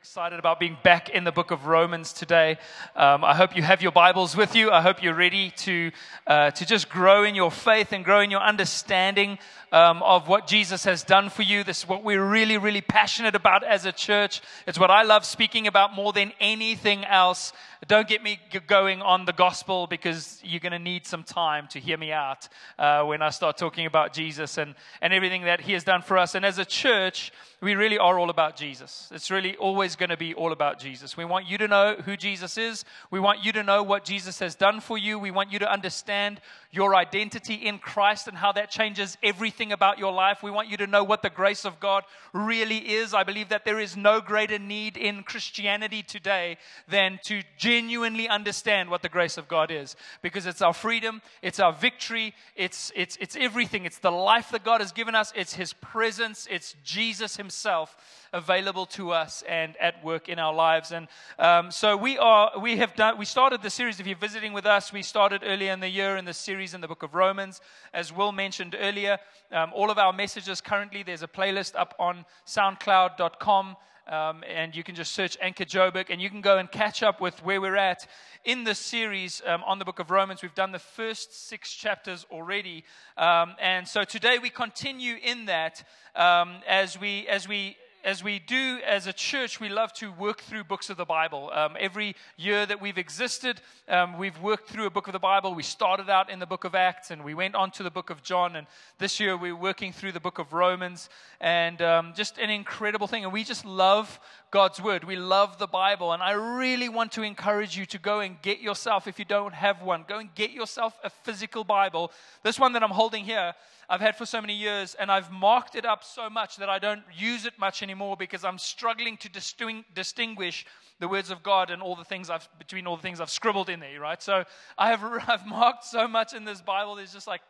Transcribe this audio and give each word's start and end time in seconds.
excited 0.00 0.38
about 0.38 0.58
being 0.58 0.78
back 0.82 1.10
in 1.10 1.24
the 1.24 1.30
book 1.30 1.50
of 1.50 1.66
Romans 1.66 2.14
today. 2.14 2.56
Um, 2.96 3.22
I 3.22 3.34
hope 3.34 3.54
you 3.54 3.62
have 3.62 3.82
your 3.82 3.92
Bibles 3.92 4.34
with 4.34 4.56
you. 4.56 4.70
I 4.70 4.80
hope 4.80 5.02
you're 5.02 5.12
ready 5.12 5.50
to, 5.58 5.90
uh, 6.26 6.52
to 6.52 6.64
just 6.64 6.88
grow 6.88 7.22
in 7.22 7.34
your 7.34 7.50
faith 7.50 7.92
and 7.92 8.02
grow 8.02 8.20
in 8.20 8.30
your 8.30 8.40
understanding 8.40 9.38
um, 9.72 10.02
of 10.02 10.26
what 10.26 10.46
Jesus 10.46 10.84
has 10.84 11.04
done 11.04 11.28
for 11.28 11.42
you. 11.42 11.64
This 11.64 11.80
is 11.80 11.88
what 11.88 12.02
we're 12.02 12.24
really, 12.24 12.56
really 12.56 12.80
passionate 12.80 13.34
about 13.34 13.62
as 13.62 13.84
a 13.84 13.92
church. 13.92 14.40
It's 14.66 14.78
what 14.78 14.90
I 14.90 15.02
love 15.02 15.26
speaking 15.26 15.66
about 15.66 15.94
more 15.94 16.14
than 16.14 16.32
anything 16.40 17.04
else. 17.04 17.52
Don't 17.86 18.08
get 18.08 18.22
me 18.22 18.40
going 18.66 19.00
on 19.00 19.24
the 19.24 19.32
gospel 19.32 19.86
because 19.86 20.38
you're 20.42 20.60
going 20.60 20.72
to 20.72 20.78
need 20.78 21.06
some 21.06 21.24
time 21.24 21.66
to 21.68 21.80
hear 21.80 21.96
me 21.96 22.12
out 22.12 22.48
uh, 22.78 23.04
when 23.04 23.22
I 23.22 23.30
start 23.30 23.56
talking 23.56 23.86
about 23.86 24.12
Jesus 24.12 24.58
and, 24.58 24.74
and 25.00 25.12
everything 25.12 25.44
that 25.44 25.60
he 25.60 25.72
has 25.72 25.84
done 25.84 26.02
for 26.02 26.18
us. 26.18 26.34
And 26.34 26.44
as 26.44 26.58
a 26.58 26.64
church, 26.64 27.32
we 27.62 27.74
really 27.74 27.98
are 27.98 28.18
all 28.18 28.30
about 28.30 28.56
Jesus. 28.56 29.08
It's 29.12 29.30
really 29.30 29.56
always 29.56 29.89
going 29.96 30.10
to 30.10 30.16
be 30.16 30.34
all 30.34 30.52
about 30.52 30.78
Jesus. 30.78 31.16
We 31.16 31.24
want 31.24 31.48
you 31.48 31.58
to 31.58 31.68
know 31.68 31.96
who 32.04 32.16
Jesus 32.16 32.58
is. 32.58 32.84
We 33.10 33.20
want 33.20 33.44
you 33.44 33.52
to 33.52 33.62
know 33.62 33.82
what 33.82 34.04
Jesus 34.04 34.38
has 34.38 34.54
done 34.54 34.80
for 34.80 34.98
you. 34.98 35.18
We 35.18 35.30
want 35.30 35.52
you 35.52 35.58
to 35.60 35.70
understand 35.70 36.40
your 36.72 36.94
identity 36.94 37.54
in 37.54 37.78
Christ 37.78 38.28
and 38.28 38.36
how 38.36 38.52
that 38.52 38.70
changes 38.70 39.18
everything 39.22 39.72
about 39.72 39.98
your 39.98 40.12
life. 40.12 40.42
We 40.42 40.52
want 40.52 40.68
you 40.68 40.76
to 40.78 40.86
know 40.86 41.02
what 41.02 41.22
the 41.22 41.30
grace 41.30 41.64
of 41.64 41.80
God 41.80 42.04
really 42.32 42.78
is. 42.78 43.12
I 43.12 43.24
believe 43.24 43.48
that 43.48 43.64
there 43.64 43.80
is 43.80 43.96
no 43.96 44.20
greater 44.20 44.58
need 44.58 44.96
in 44.96 45.24
Christianity 45.24 46.02
today 46.02 46.58
than 46.88 47.18
to 47.24 47.42
genuinely 47.58 48.28
understand 48.28 48.88
what 48.88 49.02
the 49.02 49.08
grace 49.08 49.36
of 49.36 49.48
God 49.48 49.72
is 49.72 49.96
because 50.22 50.46
it's 50.46 50.62
our 50.62 50.72
freedom, 50.72 51.22
it's 51.42 51.58
our 51.58 51.72
victory, 51.72 52.34
it's, 52.54 52.92
it's, 52.94 53.16
it's 53.20 53.36
everything. 53.36 53.84
It's 53.84 53.98
the 53.98 54.12
life 54.12 54.50
that 54.52 54.64
God 54.64 54.80
has 54.80 54.92
given 54.92 55.16
us, 55.16 55.32
it's 55.34 55.54
His 55.54 55.72
presence, 55.72 56.46
it's 56.48 56.76
Jesus 56.84 57.36
Himself 57.36 57.96
available 58.32 58.86
to 58.86 59.10
us 59.10 59.42
and 59.48 59.76
at 59.78 60.04
work 60.04 60.28
in 60.28 60.38
our 60.38 60.54
lives. 60.54 60.92
And 60.92 61.08
um, 61.36 61.72
so 61.72 61.96
we 61.96 62.16
are, 62.16 62.52
we 62.60 62.76
have 62.76 62.94
done, 62.94 63.18
we 63.18 63.24
started 63.24 63.60
the 63.60 63.70
series. 63.70 63.98
If 63.98 64.06
you're 64.06 64.16
visiting 64.16 64.52
with 64.52 64.66
us, 64.66 64.92
we 64.92 65.02
started 65.02 65.42
earlier 65.44 65.72
in 65.72 65.80
the 65.80 65.88
year 65.88 66.16
in 66.16 66.24
the 66.24 66.32
series 66.32 66.59
in 66.60 66.80
the 66.82 66.88
book 66.88 67.02
of 67.02 67.14
Romans. 67.14 67.60
As 67.94 68.12
Will 68.12 68.32
mentioned 68.32 68.76
earlier, 68.78 69.18
um, 69.50 69.70
all 69.74 69.90
of 69.90 69.96
our 69.96 70.12
messages 70.12 70.60
currently, 70.60 71.02
there's 71.02 71.22
a 71.22 71.28
playlist 71.28 71.74
up 71.74 71.94
on 71.98 72.26
soundcloud.com. 72.46 73.76
Um, 74.06 74.42
and 74.46 74.74
you 74.74 74.82
can 74.82 74.94
just 74.94 75.12
search 75.12 75.38
Anchor 75.40 75.64
Joburg, 75.64 76.06
and 76.10 76.20
you 76.20 76.28
can 76.28 76.40
go 76.40 76.58
and 76.58 76.70
catch 76.70 77.02
up 77.02 77.20
with 77.20 77.42
where 77.44 77.60
we're 77.60 77.76
at 77.76 78.08
in 78.44 78.64
this 78.64 78.78
series 78.78 79.40
um, 79.46 79.62
on 79.64 79.78
the 79.78 79.84
book 79.84 80.00
of 80.00 80.10
Romans. 80.10 80.42
We've 80.42 80.54
done 80.54 80.72
the 80.72 80.80
first 80.80 81.48
six 81.48 81.72
chapters 81.72 82.26
already, 82.30 82.84
um, 83.16 83.54
and 83.60 83.86
so 83.86 84.02
today 84.02 84.38
we 84.42 84.50
continue 84.50 85.16
in 85.22 85.46
that 85.46 85.84
um, 86.16 86.56
as 86.66 86.98
we 87.00 87.28
as 87.28 87.46
we 87.46 87.76
as 88.04 88.24
we 88.24 88.38
do 88.38 88.78
as 88.86 89.06
a 89.06 89.12
church, 89.12 89.60
we 89.60 89.68
love 89.68 89.92
to 89.94 90.10
work 90.12 90.40
through 90.40 90.64
books 90.64 90.90
of 90.90 90.96
the 90.96 91.04
Bible. 91.04 91.50
Um, 91.52 91.76
every 91.78 92.16
year 92.36 92.64
that 92.64 92.80
we've 92.80 92.98
existed, 92.98 93.60
um, 93.88 94.16
we've 94.16 94.40
worked 94.40 94.68
through 94.68 94.86
a 94.86 94.90
book 94.90 95.06
of 95.06 95.12
the 95.12 95.18
Bible. 95.18 95.54
We 95.54 95.62
started 95.62 96.08
out 96.08 96.30
in 96.30 96.38
the 96.38 96.46
book 96.46 96.64
of 96.64 96.74
Acts 96.74 97.10
and 97.10 97.24
we 97.24 97.34
went 97.34 97.54
on 97.54 97.70
to 97.72 97.82
the 97.82 97.90
book 97.90 98.10
of 98.10 98.22
John. 98.22 98.56
And 98.56 98.66
this 98.98 99.20
year 99.20 99.36
we're 99.36 99.56
working 99.56 99.92
through 99.92 100.12
the 100.12 100.20
book 100.20 100.38
of 100.38 100.52
Romans. 100.52 101.08
And 101.40 101.82
um, 101.82 102.12
just 102.14 102.38
an 102.38 102.50
incredible 102.50 103.06
thing. 103.06 103.24
And 103.24 103.32
we 103.32 103.44
just 103.44 103.64
love 103.64 104.18
God's 104.50 104.80
word. 104.80 105.04
We 105.04 105.16
love 105.16 105.58
the 105.58 105.66
Bible. 105.66 106.12
And 106.12 106.22
I 106.22 106.32
really 106.32 106.88
want 106.88 107.12
to 107.12 107.22
encourage 107.22 107.76
you 107.76 107.86
to 107.86 107.98
go 107.98 108.20
and 108.20 108.40
get 108.42 108.60
yourself, 108.60 109.06
if 109.06 109.18
you 109.18 109.24
don't 109.24 109.54
have 109.54 109.82
one, 109.82 110.04
go 110.08 110.18
and 110.18 110.34
get 110.34 110.52
yourself 110.52 110.98
a 111.04 111.10
physical 111.10 111.64
Bible. 111.64 112.12
This 112.42 112.58
one 112.58 112.72
that 112.72 112.82
I'm 112.82 112.90
holding 112.90 113.24
here 113.24 113.54
I've 113.90 114.00
had 114.00 114.16
for 114.16 114.24
so 114.24 114.40
many 114.40 114.54
years, 114.54 114.94
and 114.94 115.10
I've 115.10 115.32
marked 115.32 115.74
it 115.74 115.84
up 115.84 116.04
so 116.04 116.30
much 116.30 116.58
that 116.58 116.70
I 116.70 116.78
don't 116.78 117.02
use 117.12 117.44
it 117.44 117.58
much 117.58 117.82
anymore 117.82 118.16
because 118.16 118.44
I'm 118.44 118.56
struggling 118.56 119.16
to 119.16 119.28
distinguish 119.28 120.64
the 121.00 121.08
words 121.08 121.28
of 121.30 121.42
God 121.42 121.70
and 121.70 121.82
all 121.82 121.96
the 121.96 122.04
things 122.04 122.30
I've 122.30 122.48
between 122.56 122.86
all 122.86 122.94
the 122.94 123.02
things 123.02 123.20
I've 123.20 123.30
scribbled 123.30 123.68
in 123.68 123.80
there, 123.80 123.98
right? 123.98 124.22
So 124.22 124.44
I 124.78 124.90
have 124.90 125.02
I've 125.28 125.44
marked 125.44 125.84
so 125.84 126.06
much 126.06 126.34
in 126.34 126.44
this 126.44 126.60
Bible. 126.60 126.94
There's 126.94 127.12
just 127.12 127.26
like, 127.26 127.40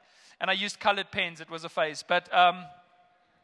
and 0.40 0.48
I 0.48 0.54
used 0.54 0.80
colored 0.80 1.10
pens. 1.10 1.42
It 1.42 1.50
was 1.50 1.64
a 1.64 1.68
phase, 1.68 2.02
but 2.08 2.32
um, 2.34 2.64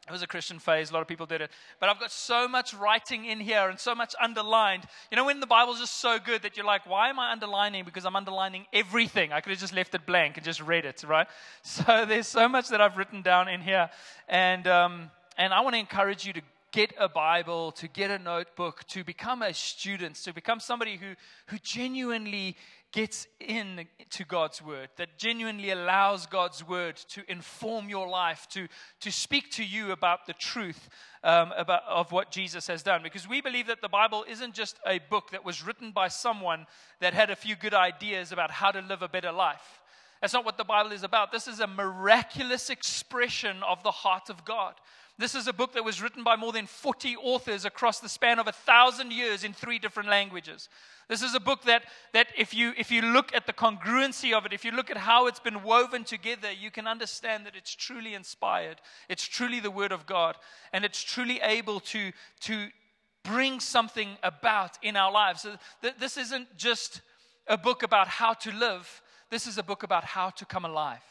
it 0.08 0.12
was 0.12 0.22
a 0.22 0.26
Christian 0.26 0.60
phase. 0.60 0.90
A 0.90 0.92
lot 0.92 1.02
of 1.02 1.08
people 1.08 1.26
did 1.26 1.40
it. 1.40 1.50
But 1.80 1.88
I've 1.88 1.98
got 1.98 2.12
so 2.12 2.46
much 2.46 2.72
writing 2.74 3.24
in 3.24 3.40
here 3.40 3.68
and 3.68 3.78
so 3.78 3.92
much 3.92 4.14
underlined. 4.20 4.84
You 5.10 5.16
know, 5.16 5.24
when 5.24 5.40
the 5.40 5.46
Bible's 5.46 5.80
just 5.80 5.96
so 5.96 6.18
good 6.18 6.42
that 6.42 6.56
you're 6.56 6.66
like, 6.66 6.88
why 6.88 7.08
am 7.08 7.18
I 7.18 7.32
underlining? 7.32 7.84
Because 7.84 8.06
I'm 8.06 8.14
underlining 8.14 8.66
everything. 8.72 9.32
I 9.32 9.40
could 9.40 9.50
have 9.50 9.58
just 9.58 9.74
left 9.74 9.94
it 9.96 10.06
blank 10.06 10.36
and 10.36 10.44
just 10.44 10.60
read 10.60 10.84
it, 10.84 11.02
right? 11.06 11.26
So 11.62 12.04
there's 12.06 12.28
so 12.28 12.48
much 12.48 12.68
that 12.68 12.80
I've 12.80 12.96
written 12.96 13.22
down 13.22 13.48
in 13.48 13.60
here. 13.60 13.90
And, 14.28 14.66
um, 14.66 15.10
and 15.36 15.52
I 15.52 15.60
want 15.60 15.74
to 15.74 15.80
encourage 15.80 16.24
you 16.24 16.32
to 16.34 16.42
get 16.72 16.92
a 16.98 17.08
Bible, 17.08 17.72
to 17.72 17.88
get 17.88 18.10
a 18.10 18.18
notebook, 18.18 18.84
to 18.88 19.02
become 19.02 19.42
a 19.42 19.52
student, 19.52 20.14
to 20.16 20.32
become 20.32 20.60
somebody 20.60 20.96
who, 20.96 21.14
who 21.46 21.58
genuinely 21.58 22.56
gets 22.92 23.26
in 23.40 23.86
to 24.10 24.24
God's 24.24 24.62
word, 24.62 24.88
that 24.96 25.18
genuinely 25.18 25.70
allows 25.70 26.26
God's 26.26 26.66
word 26.66 26.96
to 27.08 27.22
inform 27.30 27.88
your 27.88 28.08
life, 28.08 28.46
to, 28.50 28.68
to 29.00 29.12
speak 29.12 29.50
to 29.52 29.64
you 29.64 29.92
about 29.92 30.26
the 30.26 30.32
truth 30.32 30.88
um, 31.22 31.52
about, 31.56 31.82
of 31.88 32.12
what 32.12 32.30
Jesus 32.30 32.66
has 32.68 32.82
done. 32.82 33.02
Because 33.02 33.28
we 33.28 33.40
believe 33.40 33.66
that 33.66 33.82
the 33.82 33.88
Bible 33.88 34.24
isn't 34.28 34.54
just 34.54 34.78
a 34.86 35.00
book 35.10 35.30
that 35.32 35.44
was 35.44 35.64
written 35.64 35.90
by 35.90 36.08
someone 36.08 36.66
that 37.00 37.14
had 37.14 37.30
a 37.30 37.36
few 37.36 37.56
good 37.56 37.74
ideas 37.74 38.32
about 38.32 38.50
how 38.50 38.70
to 38.70 38.80
live 38.80 39.02
a 39.02 39.08
better 39.08 39.32
life. 39.32 39.80
That's 40.20 40.32
not 40.32 40.44
what 40.44 40.56
the 40.56 40.64
Bible 40.64 40.92
is 40.92 41.02
about. 41.02 41.32
This 41.32 41.46
is 41.46 41.60
a 41.60 41.66
miraculous 41.66 42.70
expression 42.70 43.62
of 43.62 43.82
the 43.82 43.90
heart 43.90 44.30
of 44.30 44.44
God. 44.44 44.74
This 45.18 45.34
is 45.34 45.48
a 45.48 45.52
book 45.52 45.72
that 45.72 45.84
was 45.84 46.02
written 46.02 46.22
by 46.22 46.36
more 46.36 46.52
than 46.52 46.66
40 46.66 47.16
authors 47.16 47.64
across 47.64 48.00
the 48.00 48.08
span 48.08 48.38
of 48.38 48.48
a 48.48 48.52
thousand 48.52 49.12
years 49.12 49.44
in 49.44 49.54
three 49.54 49.78
different 49.78 50.10
languages. 50.10 50.68
This 51.08 51.22
is 51.22 51.34
a 51.34 51.40
book 51.40 51.62
that, 51.62 51.84
that 52.12 52.26
if, 52.36 52.52
you, 52.52 52.74
if 52.76 52.90
you 52.90 53.00
look 53.00 53.34
at 53.34 53.46
the 53.46 53.54
congruency 53.54 54.36
of 54.36 54.44
it, 54.44 54.52
if 54.52 54.62
you 54.62 54.72
look 54.72 54.90
at 54.90 54.98
how 54.98 55.26
it's 55.26 55.40
been 55.40 55.62
woven 55.62 56.04
together, 56.04 56.52
you 56.52 56.70
can 56.70 56.86
understand 56.86 57.46
that 57.46 57.56
it's 57.56 57.74
truly 57.74 58.12
inspired. 58.12 58.82
It's 59.08 59.26
truly 59.26 59.58
the 59.58 59.70
Word 59.70 59.92
of 59.92 60.04
God. 60.04 60.36
And 60.74 60.84
it's 60.84 61.02
truly 61.02 61.40
able 61.40 61.80
to, 61.80 62.12
to 62.40 62.68
bring 63.24 63.58
something 63.60 64.18
about 64.22 64.76
in 64.82 64.96
our 64.96 65.10
lives. 65.10 65.42
So 65.42 65.56
th- 65.80 65.94
this 65.98 66.18
isn't 66.18 66.58
just 66.58 67.00
a 67.46 67.56
book 67.56 67.82
about 67.82 68.08
how 68.08 68.34
to 68.34 68.52
live, 68.52 69.00
this 69.30 69.46
is 69.46 69.56
a 69.56 69.62
book 69.62 69.82
about 69.82 70.04
how 70.04 70.30
to 70.30 70.44
come 70.44 70.64
alive. 70.64 71.02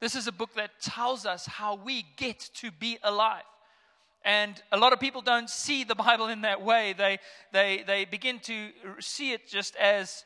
This 0.00 0.16
is 0.16 0.26
a 0.26 0.32
book 0.32 0.54
that 0.54 0.80
tells 0.80 1.24
us 1.26 1.46
how 1.46 1.76
we 1.76 2.04
get 2.16 2.40
to 2.54 2.72
be 2.72 2.98
alive. 3.04 3.44
And 4.24 4.60
a 4.70 4.78
lot 4.78 4.92
of 4.92 5.00
people 5.00 5.20
don't 5.20 5.50
see 5.50 5.84
the 5.84 5.94
Bible 5.94 6.28
in 6.28 6.42
that 6.42 6.62
way. 6.62 6.94
They, 6.96 7.18
they, 7.52 7.82
they 7.86 8.04
begin 8.04 8.38
to 8.40 8.68
see 9.00 9.32
it 9.32 9.48
just 9.48 9.74
as 9.76 10.24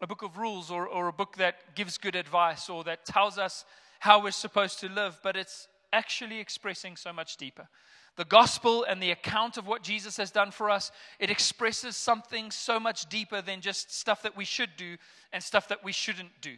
a 0.00 0.06
book 0.06 0.22
of 0.22 0.36
rules 0.36 0.70
or, 0.70 0.86
or 0.86 1.08
a 1.08 1.12
book 1.12 1.36
that 1.36 1.74
gives 1.74 1.98
good 1.98 2.16
advice 2.16 2.68
or 2.68 2.84
that 2.84 3.04
tells 3.04 3.38
us 3.38 3.64
how 3.98 4.22
we're 4.22 4.30
supposed 4.30 4.80
to 4.80 4.88
live, 4.88 5.18
but 5.22 5.36
it's 5.36 5.68
actually 5.92 6.38
expressing 6.38 6.96
so 6.96 7.12
much 7.12 7.36
deeper. 7.36 7.68
The 8.16 8.24
gospel 8.24 8.84
and 8.84 9.02
the 9.02 9.12
account 9.12 9.56
of 9.56 9.66
what 9.66 9.82
Jesus 9.82 10.16
has 10.16 10.30
done 10.30 10.50
for 10.50 10.68
us, 10.68 10.90
it 11.18 11.30
expresses 11.30 11.96
something 11.96 12.50
so 12.50 12.80
much 12.80 13.08
deeper 13.08 13.40
than 13.40 13.60
just 13.60 13.94
stuff 13.94 14.22
that 14.22 14.36
we 14.36 14.44
should 14.44 14.70
do 14.76 14.96
and 15.32 15.42
stuff 15.42 15.68
that 15.68 15.84
we 15.84 15.92
shouldn't 15.92 16.40
do. 16.40 16.56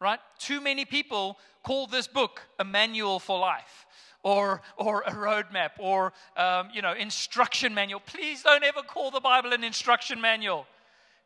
Right? 0.00 0.18
Too 0.38 0.60
many 0.60 0.84
people 0.84 1.38
call 1.62 1.86
this 1.86 2.06
book 2.06 2.42
a 2.58 2.64
manual 2.64 3.18
for 3.18 3.38
life 3.38 3.86
or, 4.22 4.62
or 4.76 5.02
a 5.02 5.12
roadmap 5.12 5.70
or, 5.78 6.12
um, 6.36 6.68
you 6.72 6.82
know, 6.82 6.92
instruction 6.92 7.74
manual. 7.74 8.00
Please 8.00 8.42
don't 8.42 8.64
ever 8.64 8.82
call 8.82 9.10
the 9.10 9.20
Bible 9.20 9.52
an 9.52 9.62
instruction 9.62 10.20
manual 10.20 10.66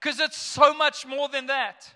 because 0.00 0.20
it's 0.20 0.36
so 0.36 0.74
much 0.74 1.06
more 1.06 1.28
than 1.28 1.46
that. 1.46 1.92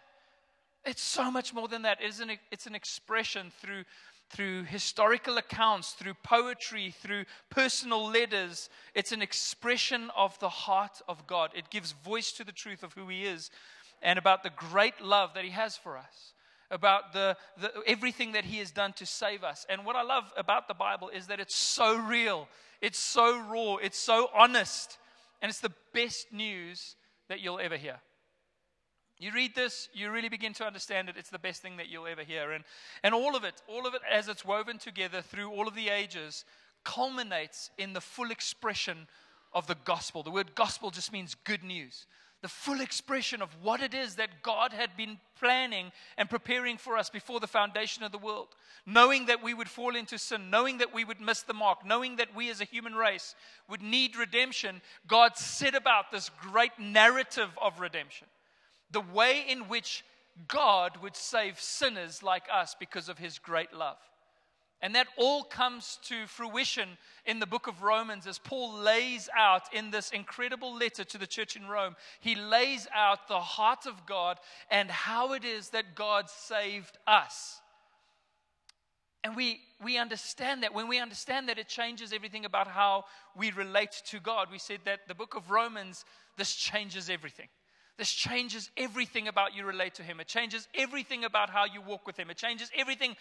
It's 0.84 1.02
so 1.02 1.30
much 1.30 1.52
more 1.52 1.68
than 1.68 1.82
that. 1.82 1.98
It's 2.00 2.20
an, 2.20 2.30
it's 2.50 2.66
an 2.66 2.74
expression 2.74 3.52
through, 3.60 3.84
through 4.30 4.64
historical 4.64 5.38
accounts, 5.38 5.92
through 5.92 6.14
poetry, 6.24 6.94
through 7.00 7.24
personal 7.50 8.04
letters. 8.04 8.68
It's 8.94 9.12
an 9.12 9.22
expression 9.22 10.10
of 10.16 10.38
the 10.40 10.48
heart 10.48 11.00
of 11.08 11.26
God. 11.26 11.50
It 11.54 11.70
gives 11.70 11.92
voice 11.92 12.32
to 12.32 12.44
the 12.44 12.52
truth 12.52 12.82
of 12.82 12.94
who 12.94 13.08
He 13.08 13.24
is 13.24 13.50
and 14.02 14.18
about 14.18 14.42
the 14.42 14.50
great 14.50 15.00
love 15.00 15.34
that 15.34 15.44
He 15.44 15.50
has 15.50 15.76
for 15.76 15.96
us 15.96 16.31
about 16.72 17.12
the, 17.12 17.36
the, 17.60 17.70
everything 17.86 18.32
that 18.32 18.44
He 18.44 18.58
has 18.58 18.72
done 18.72 18.92
to 18.94 19.06
save 19.06 19.44
us. 19.44 19.64
And 19.68 19.84
what 19.84 19.94
I 19.94 20.02
love 20.02 20.32
about 20.36 20.66
the 20.66 20.74
Bible 20.74 21.10
is 21.10 21.28
that 21.28 21.38
it's 21.38 21.54
so 21.54 21.96
real, 21.96 22.48
it's 22.80 22.98
so 22.98 23.38
raw, 23.38 23.76
it's 23.76 23.98
so 23.98 24.28
honest, 24.34 24.98
and 25.40 25.48
it's 25.48 25.60
the 25.60 25.72
best 25.94 26.32
news 26.32 26.96
that 27.28 27.40
you'll 27.40 27.60
ever 27.60 27.76
hear. 27.76 28.00
You 29.18 29.30
read 29.32 29.54
this, 29.54 29.88
you 29.92 30.10
really 30.10 30.28
begin 30.28 30.52
to 30.54 30.64
understand 30.64 31.08
it. 31.08 31.14
It's 31.16 31.30
the 31.30 31.38
best 31.38 31.62
thing 31.62 31.76
that 31.76 31.88
you'll 31.88 32.08
ever 32.08 32.24
hear. 32.24 32.50
And, 32.50 32.64
and 33.04 33.14
all 33.14 33.36
of 33.36 33.44
it, 33.44 33.62
all 33.68 33.86
of 33.86 33.94
it 33.94 34.00
as 34.10 34.26
it's 34.26 34.44
woven 34.44 34.78
together 34.78 35.22
through 35.22 35.48
all 35.48 35.68
of 35.68 35.76
the 35.76 35.90
ages, 35.90 36.44
culminates 36.84 37.70
in 37.78 37.92
the 37.92 38.00
full 38.00 38.32
expression 38.32 39.06
of 39.52 39.68
the 39.68 39.76
gospel. 39.84 40.24
The 40.24 40.32
word 40.32 40.56
gospel 40.56 40.90
just 40.90 41.12
means 41.12 41.36
good 41.44 41.62
news. 41.62 42.06
The 42.42 42.48
full 42.48 42.80
expression 42.80 43.40
of 43.40 43.56
what 43.62 43.80
it 43.80 43.94
is 43.94 44.16
that 44.16 44.42
God 44.42 44.72
had 44.72 44.96
been 44.96 45.18
planning 45.38 45.92
and 46.18 46.28
preparing 46.28 46.76
for 46.76 46.98
us 46.98 47.08
before 47.08 47.38
the 47.38 47.46
foundation 47.46 48.02
of 48.02 48.10
the 48.10 48.18
world. 48.18 48.48
Knowing 48.84 49.26
that 49.26 49.42
we 49.42 49.54
would 49.54 49.68
fall 49.68 49.94
into 49.94 50.18
sin, 50.18 50.50
knowing 50.50 50.78
that 50.78 50.92
we 50.92 51.04
would 51.04 51.20
miss 51.20 51.42
the 51.42 51.54
mark, 51.54 51.86
knowing 51.86 52.16
that 52.16 52.34
we 52.34 52.50
as 52.50 52.60
a 52.60 52.64
human 52.64 52.94
race 52.94 53.36
would 53.70 53.80
need 53.80 54.16
redemption, 54.16 54.82
God 55.06 55.36
set 55.36 55.76
about 55.76 56.10
this 56.10 56.30
great 56.40 56.76
narrative 56.80 57.50
of 57.62 57.78
redemption. 57.78 58.26
The 58.90 59.00
way 59.00 59.44
in 59.48 59.68
which 59.68 60.04
God 60.48 60.96
would 61.00 61.14
save 61.14 61.60
sinners 61.60 62.24
like 62.24 62.44
us 62.52 62.74
because 62.78 63.08
of 63.08 63.18
his 63.18 63.38
great 63.38 63.72
love. 63.72 63.98
And 64.82 64.96
that 64.96 65.06
all 65.16 65.44
comes 65.44 66.00
to 66.06 66.26
fruition 66.26 66.88
in 67.24 67.38
the 67.38 67.46
book 67.46 67.68
of 67.68 67.84
Romans 67.84 68.26
as 68.26 68.40
Paul 68.40 68.74
lays 68.74 69.28
out 69.36 69.72
in 69.72 69.92
this 69.92 70.10
incredible 70.10 70.74
letter 70.74 71.04
to 71.04 71.18
the 71.18 71.26
church 71.26 71.54
in 71.54 71.68
Rome. 71.68 71.94
He 72.20 72.34
lays 72.34 72.88
out 72.92 73.28
the 73.28 73.38
heart 73.40 73.86
of 73.86 74.06
God 74.06 74.38
and 74.72 74.90
how 74.90 75.34
it 75.34 75.44
is 75.44 75.68
that 75.68 75.94
God 75.94 76.28
saved 76.28 76.98
us. 77.06 77.60
And 79.24 79.36
we, 79.36 79.60
we 79.84 79.98
understand 79.98 80.64
that. 80.64 80.74
When 80.74 80.88
we 80.88 80.98
understand 80.98 81.48
that, 81.48 81.58
it 81.58 81.68
changes 81.68 82.12
everything 82.12 82.44
about 82.44 82.66
how 82.66 83.04
we 83.36 83.52
relate 83.52 84.02
to 84.06 84.18
God. 84.18 84.48
We 84.50 84.58
said 84.58 84.80
that 84.84 85.06
the 85.06 85.14
book 85.14 85.36
of 85.36 85.48
Romans, 85.48 86.04
this 86.36 86.56
changes 86.56 87.08
everything. 87.08 87.46
This 87.98 88.10
changes 88.10 88.70
everything 88.76 89.28
about 89.28 89.54
you 89.54 89.64
relate 89.64 89.94
to 89.94 90.02
Him. 90.02 90.18
It 90.18 90.26
changes 90.26 90.66
everything 90.74 91.24
about 91.24 91.50
how 91.50 91.66
you 91.66 91.80
walk 91.80 92.06
with 92.06 92.16
Him. 92.16 92.30
It 92.30 92.36
changes 92.36 92.70
everything 92.76 93.16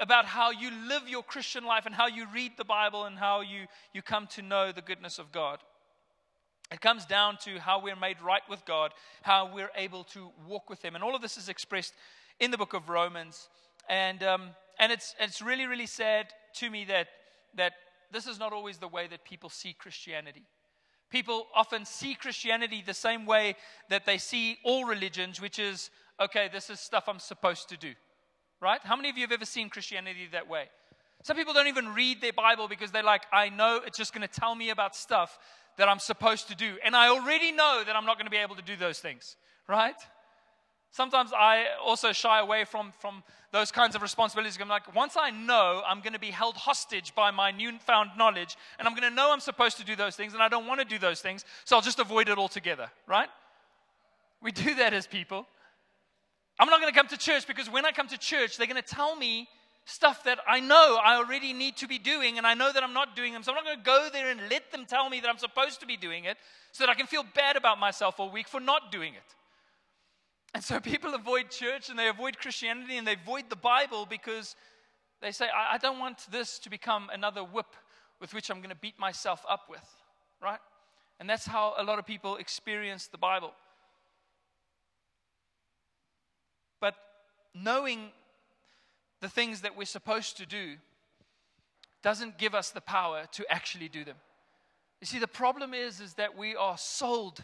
about 0.00 0.24
how 0.24 0.50
you 0.50 0.70
live 0.88 1.08
your 1.08 1.22
Christian 1.22 1.64
life 1.64 1.86
and 1.86 1.94
how 1.94 2.06
you 2.06 2.26
read 2.32 2.52
the 2.56 2.64
Bible 2.64 3.04
and 3.04 3.18
how 3.18 3.40
you, 3.40 3.66
you 3.92 4.02
come 4.02 4.26
to 4.28 4.42
know 4.42 4.72
the 4.72 4.82
goodness 4.82 5.18
of 5.18 5.32
God. 5.32 5.58
It 6.72 6.80
comes 6.80 7.04
down 7.04 7.36
to 7.44 7.58
how 7.58 7.82
we're 7.82 7.96
made 7.96 8.20
right 8.22 8.42
with 8.48 8.64
God, 8.64 8.92
how 9.22 9.50
we're 9.54 9.70
able 9.76 10.04
to 10.04 10.30
walk 10.48 10.70
with 10.70 10.82
Him. 10.82 10.94
And 10.94 11.04
all 11.04 11.14
of 11.14 11.22
this 11.22 11.36
is 11.36 11.48
expressed 11.48 11.94
in 12.40 12.50
the 12.50 12.58
book 12.58 12.72
of 12.72 12.88
Romans. 12.88 13.48
And, 13.88 14.22
um, 14.22 14.50
and 14.78 14.90
it's, 14.90 15.14
it's 15.20 15.42
really, 15.42 15.66
really 15.66 15.86
sad 15.86 16.28
to 16.56 16.70
me 16.70 16.84
that, 16.86 17.08
that 17.56 17.74
this 18.10 18.26
is 18.26 18.38
not 18.38 18.52
always 18.52 18.78
the 18.78 18.88
way 18.88 19.06
that 19.08 19.24
people 19.24 19.50
see 19.50 19.74
Christianity. 19.74 20.44
People 21.10 21.46
often 21.54 21.84
see 21.84 22.14
Christianity 22.14 22.82
the 22.84 22.94
same 22.94 23.26
way 23.26 23.56
that 23.90 24.06
they 24.06 24.18
see 24.18 24.58
all 24.64 24.84
religions, 24.84 25.40
which 25.40 25.58
is, 25.58 25.90
okay, 26.18 26.48
this 26.52 26.70
is 26.70 26.80
stuff 26.80 27.04
I'm 27.06 27.20
supposed 27.20 27.68
to 27.68 27.76
do 27.76 27.92
right? 28.64 28.80
How 28.82 28.96
many 28.96 29.10
of 29.10 29.16
you 29.16 29.22
have 29.22 29.32
ever 29.32 29.44
seen 29.44 29.68
Christianity 29.68 30.26
that 30.32 30.48
way? 30.48 30.64
Some 31.22 31.36
people 31.36 31.54
don't 31.54 31.68
even 31.68 31.94
read 31.94 32.20
their 32.20 32.32
Bible 32.32 32.66
because 32.66 32.90
they're 32.90 33.02
like, 33.02 33.22
I 33.32 33.50
know 33.50 33.80
it's 33.86 33.96
just 33.96 34.12
going 34.12 34.26
to 34.26 34.40
tell 34.40 34.54
me 34.54 34.70
about 34.70 34.96
stuff 34.96 35.38
that 35.76 35.88
I'm 35.88 35.98
supposed 35.98 36.48
to 36.48 36.56
do. 36.56 36.76
And 36.84 36.96
I 36.96 37.08
already 37.08 37.52
know 37.52 37.82
that 37.86 37.94
I'm 37.94 38.06
not 38.06 38.16
going 38.16 38.26
to 38.26 38.30
be 38.30 38.38
able 38.38 38.56
to 38.56 38.62
do 38.62 38.76
those 38.76 38.98
things, 38.98 39.36
right? 39.68 39.94
Sometimes 40.90 41.32
I 41.36 41.66
also 41.84 42.12
shy 42.12 42.40
away 42.40 42.64
from, 42.64 42.92
from 43.00 43.22
those 43.52 43.70
kinds 43.70 43.94
of 43.94 44.02
responsibilities. 44.02 44.58
I'm 44.60 44.68
like, 44.68 44.94
once 44.94 45.16
I 45.18 45.30
know 45.30 45.82
I'm 45.86 46.00
going 46.00 46.12
to 46.12 46.20
be 46.20 46.30
held 46.30 46.56
hostage 46.56 47.14
by 47.14 47.30
my 47.32 47.50
newfound 47.50 48.10
knowledge, 48.16 48.56
and 48.78 48.86
I'm 48.86 48.94
going 48.94 49.08
to 49.08 49.14
know 49.14 49.32
I'm 49.32 49.40
supposed 49.40 49.76
to 49.78 49.84
do 49.84 49.96
those 49.96 50.16
things, 50.16 50.34
and 50.34 50.42
I 50.42 50.48
don't 50.48 50.66
want 50.66 50.80
to 50.80 50.86
do 50.86 50.98
those 50.98 51.20
things, 51.20 51.44
so 51.64 51.76
I'll 51.76 51.82
just 51.82 51.98
avoid 51.98 52.28
it 52.28 52.38
altogether, 52.38 52.90
right? 53.06 53.28
We 54.40 54.52
do 54.52 54.74
that 54.76 54.94
as 54.94 55.06
people. 55.06 55.46
I'm 56.58 56.68
not 56.68 56.80
going 56.80 56.92
to 56.92 56.96
come 56.96 57.08
to 57.08 57.16
church 57.16 57.46
because 57.46 57.68
when 57.68 57.84
I 57.84 57.90
come 57.90 58.08
to 58.08 58.18
church, 58.18 58.56
they're 58.56 58.66
going 58.66 58.82
to 58.82 58.94
tell 58.94 59.16
me 59.16 59.48
stuff 59.86 60.24
that 60.24 60.38
I 60.48 60.60
know 60.60 60.98
I 61.02 61.16
already 61.16 61.52
need 61.52 61.76
to 61.78 61.88
be 61.88 61.98
doing, 61.98 62.38
and 62.38 62.46
I 62.46 62.54
know 62.54 62.72
that 62.72 62.82
I'm 62.82 62.94
not 62.94 63.16
doing 63.16 63.32
them. 63.32 63.42
So 63.42 63.52
I'm 63.52 63.56
not 63.56 63.64
going 63.64 63.78
to 63.78 63.84
go 63.84 64.08
there 64.12 64.30
and 64.30 64.40
let 64.50 64.70
them 64.72 64.86
tell 64.86 65.10
me 65.10 65.20
that 65.20 65.28
I'm 65.28 65.38
supposed 65.38 65.80
to 65.80 65.86
be 65.86 65.96
doing 65.96 66.24
it 66.24 66.36
so 66.72 66.84
that 66.84 66.90
I 66.90 66.94
can 66.94 67.06
feel 67.06 67.24
bad 67.34 67.56
about 67.56 67.78
myself 67.78 68.18
all 68.18 68.30
week 68.30 68.48
for 68.48 68.60
not 68.60 68.90
doing 68.90 69.14
it. 69.14 69.34
And 70.54 70.62
so 70.62 70.78
people 70.78 71.14
avoid 71.14 71.50
church 71.50 71.90
and 71.90 71.98
they 71.98 72.08
avoid 72.08 72.38
Christianity 72.38 72.96
and 72.96 73.06
they 73.06 73.14
avoid 73.14 73.50
the 73.50 73.56
Bible 73.56 74.06
because 74.06 74.54
they 75.20 75.32
say, 75.32 75.46
I, 75.46 75.74
I 75.74 75.78
don't 75.78 75.98
want 75.98 76.26
this 76.30 76.58
to 76.60 76.70
become 76.70 77.10
another 77.12 77.42
whip 77.42 77.74
with 78.20 78.32
which 78.32 78.50
I'm 78.50 78.58
going 78.58 78.70
to 78.70 78.76
beat 78.76 78.98
myself 78.98 79.44
up 79.48 79.62
with, 79.68 79.84
right? 80.40 80.60
And 81.18 81.28
that's 81.28 81.46
how 81.46 81.74
a 81.76 81.82
lot 81.82 81.98
of 81.98 82.06
people 82.06 82.36
experience 82.36 83.08
the 83.08 83.18
Bible. 83.18 83.52
Knowing 87.54 88.10
the 89.20 89.28
things 89.28 89.62
that 89.62 89.76
we're 89.76 89.84
supposed 89.84 90.36
to 90.38 90.46
do 90.46 90.76
doesn't 92.02 92.36
give 92.36 92.54
us 92.54 92.70
the 92.70 92.80
power 92.80 93.24
to 93.32 93.50
actually 93.50 93.88
do 93.88 94.04
them. 94.04 94.16
You 95.00 95.06
see, 95.06 95.18
the 95.18 95.26
problem 95.26 95.72
is, 95.72 96.00
is 96.00 96.14
that 96.14 96.36
we 96.36 96.54
are 96.56 96.76
sold 96.76 97.42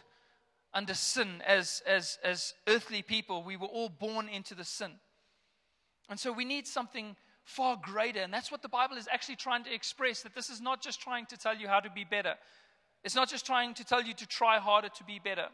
under 0.74 0.94
sin 0.94 1.42
as, 1.46 1.82
as, 1.86 2.18
as 2.22 2.54
earthly 2.68 3.02
people. 3.02 3.42
We 3.42 3.56
were 3.56 3.66
all 3.66 3.88
born 3.88 4.28
into 4.28 4.54
the 4.54 4.64
sin. 4.64 4.92
And 6.08 6.18
so 6.18 6.32
we 6.32 6.44
need 6.44 6.66
something 6.66 7.16
far 7.44 7.78
greater. 7.80 8.20
And 8.20 8.32
that's 8.32 8.50
what 8.50 8.62
the 8.62 8.68
Bible 8.68 8.96
is 8.96 9.08
actually 9.10 9.36
trying 9.36 9.64
to 9.64 9.74
express 9.74 10.22
that 10.22 10.34
this 10.34 10.50
is 10.50 10.60
not 10.60 10.82
just 10.82 11.00
trying 11.00 11.26
to 11.26 11.36
tell 11.36 11.56
you 11.56 11.68
how 11.68 11.80
to 11.80 11.90
be 11.90 12.04
better, 12.04 12.34
it's 13.02 13.14
not 13.14 13.30
just 13.30 13.46
trying 13.46 13.72
to 13.74 13.84
tell 13.84 14.02
you 14.02 14.12
to 14.14 14.26
try 14.26 14.58
harder 14.58 14.90
to 14.90 15.04
be 15.04 15.18
better. 15.22 15.46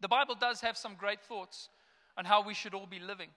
The 0.00 0.08
Bible 0.08 0.34
does 0.34 0.60
have 0.60 0.76
some 0.76 0.96
great 0.96 1.22
thoughts 1.22 1.68
on 2.16 2.24
how 2.24 2.42
we 2.42 2.54
should 2.54 2.74
all 2.74 2.86
be 2.86 2.98
living. 2.98 3.28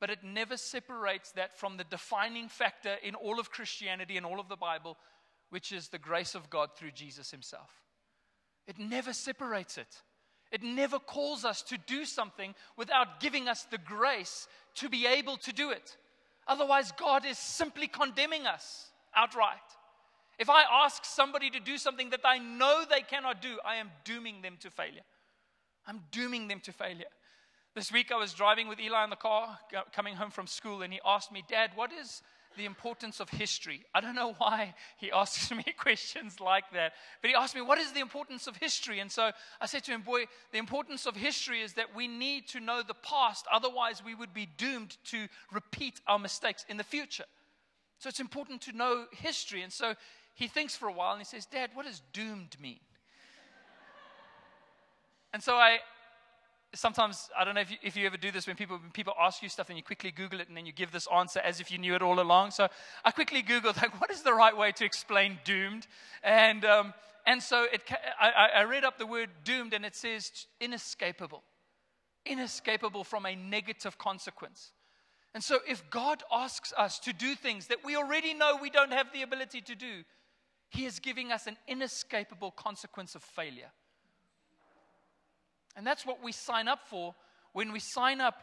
But 0.00 0.10
it 0.10 0.22
never 0.22 0.56
separates 0.56 1.32
that 1.32 1.56
from 1.58 1.76
the 1.76 1.84
defining 1.84 2.48
factor 2.48 2.96
in 3.02 3.14
all 3.14 3.40
of 3.40 3.50
Christianity 3.50 4.16
and 4.16 4.26
all 4.26 4.40
of 4.40 4.48
the 4.48 4.56
Bible, 4.56 4.96
which 5.50 5.72
is 5.72 5.88
the 5.88 5.98
grace 5.98 6.34
of 6.34 6.50
God 6.50 6.70
through 6.76 6.90
Jesus 6.92 7.30
Himself. 7.30 7.70
It 8.66 8.78
never 8.78 9.12
separates 9.12 9.78
it. 9.78 10.02
It 10.52 10.62
never 10.62 10.98
calls 10.98 11.44
us 11.44 11.62
to 11.62 11.78
do 11.78 12.04
something 12.04 12.54
without 12.76 13.20
giving 13.20 13.48
us 13.48 13.64
the 13.64 13.78
grace 13.78 14.46
to 14.76 14.88
be 14.88 15.06
able 15.06 15.36
to 15.38 15.52
do 15.52 15.70
it. 15.70 15.96
Otherwise, 16.46 16.92
God 16.92 17.24
is 17.24 17.38
simply 17.38 17.88
condemning 17.88 18.46
us 18.46 18.90
outright. 19.14 19.56
If 20.38 20.50
I 20.50 20.62
ask 20.84 21.04
somebody 21.04 21.50
to 21.50 21.60
do 21.60 21.78
something 21.78 22.10
that 22.10 22.20
I 22.24 22.38
know 22.38 22.84
they 22.88 23.00
cannot 23.00 23.42
do, 23.42 23.58
I 23.64 23.76
am 23.76 23.90
dooming 24.04 24.42
them 24.42 24.56
to 24.60 24.70
failure. 24.70 25.02
I'm 25.86 26.02
dooming 26.10 26.48
them 26.48 26.60
to 26.60 26.72
failure. 26.72 27.06
This 27.76 27.92
week 27.92 28.10
I 28.10 28.16
was 28.16 28.32
driving 28.32 28.68
with 28.68 28.80
Eli 28.80 29.04
in 29.04 29.10
the 29.10 29.16
car 29.16 29.58
coming 29.94 30.14
home 30.14 30.30
from 30.30 30.46
school, 30.46 30.80
and 30.80 30.90
he 30.90 30.98
asked 31.04 31.30
me, 31.30 31.44
Dad, 31.46 31.72
what 31.74 31.92
is 31.92 32.22
the 32.56 32.64
importance 32.64 33.20
of 33.20 33.28
history? 33.28 33.84
I 33.94 34.00
don't 34.00 34.14
know 34.14 34.32
why 34.38 34.74
he 34.96 35.12
asks 35.14 35.50
me 35.50 35.62
questions 35.76 36.40
like 36.40 36.64
that, 36.72 36.94
but 37.20 37.28
he 37.28 37.36
asked 37.36 37.54
me, 37.54 37.60
What 37.60 37.76
is 37.76 37.92
the 37.92 38.00
importance 38.00 38.46
of 38.46 38.56
history? 38.56 39.00
And 39.00 39.12
so 39.12 39.30
I 39.60 39.66
said 39.66 39.84
to 39.84 39.90
him, 39.90 40.00
Boy, 40.00 40.24
the 40.52 40.58
importance 40.58 41.04
of 41.04 41.16
history 41.16 41.60
is 41.60 41.74
that 41.74 41.94
we 41.94 42.08
need 42.08 42.48
to 42.48 42.60
know 42.60 42.80
the 42.82 42.94
past, 42.94 43.44
otherwise, 43.52 44.02
we 44.02 44.14
would 44.14 44.32
be 44.32 44.48
doomed 44.56 44.96
to 45.08 45.28
repeat 45.52 46.00
our 46.06 46.18
mistakes 46.18 46.64
in 46.70 46.78
the 46.78 46.82
future. 46.82 47.26
So 47.98 48.08
it's 48.08 48.20
important 48.20 48.62
to 48.62 48.72
know 48.72 49.04
history. 49.12 49.60
And 49.60 49.70
so 49.70 49.96
he 50.34 50.48
thinks 50.48 50.74
for 50.74 50.88
a 50.88 50.92
while 50.92 51.12
and 51.12 51.20
he 51.20 51.26
says, 51.26 51.44
Dad, 51.44 51.72
what 51.74 51.84
does 51.84 52.00
doomed 52.14 52.56
mean? 52.58 52.80
and 55.34 55.42
so 55.42 55.56
I, 55.56 55.80
sometimes 56.76 57.28
I 57.36 57.44
don't 57.44 57.54
know 57.54 57.60
if 57.60 57.70
you, 57.70 57.76
if 57.82 57.96
you 57.96 58.06
ever 58.06 58.16
do 58.16 58.30
this 58.30 58.46
when 58.46 58.56
people 58.56 58.78
when 58.78 58.90
people 58.90 59.14
ask 59.20 59.42
you 59.42 59.48
stuff 59.48 59.68
and 59.68 59.76
you 59.76 59.82
quickly 59.82 60.10
Google 60.10 60.40
it 60.40 60.48
and 60.48 60.56
then 60.56 60.66
you 60.66 60.72
give 60.72 60.92
this 60.92 61.08
answer 61.12 61.40
as 61.40 61.60
if 61.60 61.70
you 61.70 61.78
knew 61.78 61.94
it 61.94 62.02
all 62.02 62.20
along. 62.20 62.52
So 62.52 62.68
I 63.04 63.10
quickly 63.10 63.42
Googled 63.42 63.76
like 63.82 64.00
what 64.00 64.10
is 64.10 64.22
the 64.22 64.34
right 64.34 64.56
way 64.56 64.72
to 64.72 64.84
explain 64.84 65.38
doomed, 65.44 65.86
and 66.22 66.64
um, 66.64 66.94
and 67.26 67.42
so 67.42 67.64
it 67.72 67.82
I, 68.20 68.48
I 68.56 68.62
read 68.64 68.84
up 68.84 68.98
the 68.98 69.06
word 69.06 69.30
doomed 69.44 69.72
and 69.74 69.84
it 69.84 69.96
says 69.96 70.46
inescapable, 70.60 71.42
inescapable 72.24 73.04
from 73.04 73.26
a 73.26 73.34
negative 73.34 73.98
consequence. 73.98 74.72
And 75.34 75.44
so 75.44 75.58
if 75.68 75.88
God 75.90 76.22
asks 76.32 76.72
us 76.78 76.98
to 77.00 77.12
do 77.12 77.34
things 77.34 77.66
that 77.66 77.84
we 77.84 77.94
already 77.96 78.32
know 78.32 78.58
we 78.60 78.70
don't 78.70 78.92
have 78.92 79.12
the 79.12 79.22
ability 79.22 79.60
to 79.62 79.74
do, 79.74 80.04
He 80.70 80.86
is 80.86 80.98
giving 80.98 81.32
us 81.32 81.46
an 81.46 81.56
inescapable 81.68 82.52
consequence 82.52 83.14
of 83.14 83.22
failure. 83.22 83.72
And 85.76 85.86
that's 85.86 86.06
what 86.06 86.22
we 86.22 86.32
sign 86.32 86.68
up 86.68 86.80
for 86.88 87.14
when 87.52 87.72
we 87.72 87.80
sign 87.80 88.20
up 88.20 88.42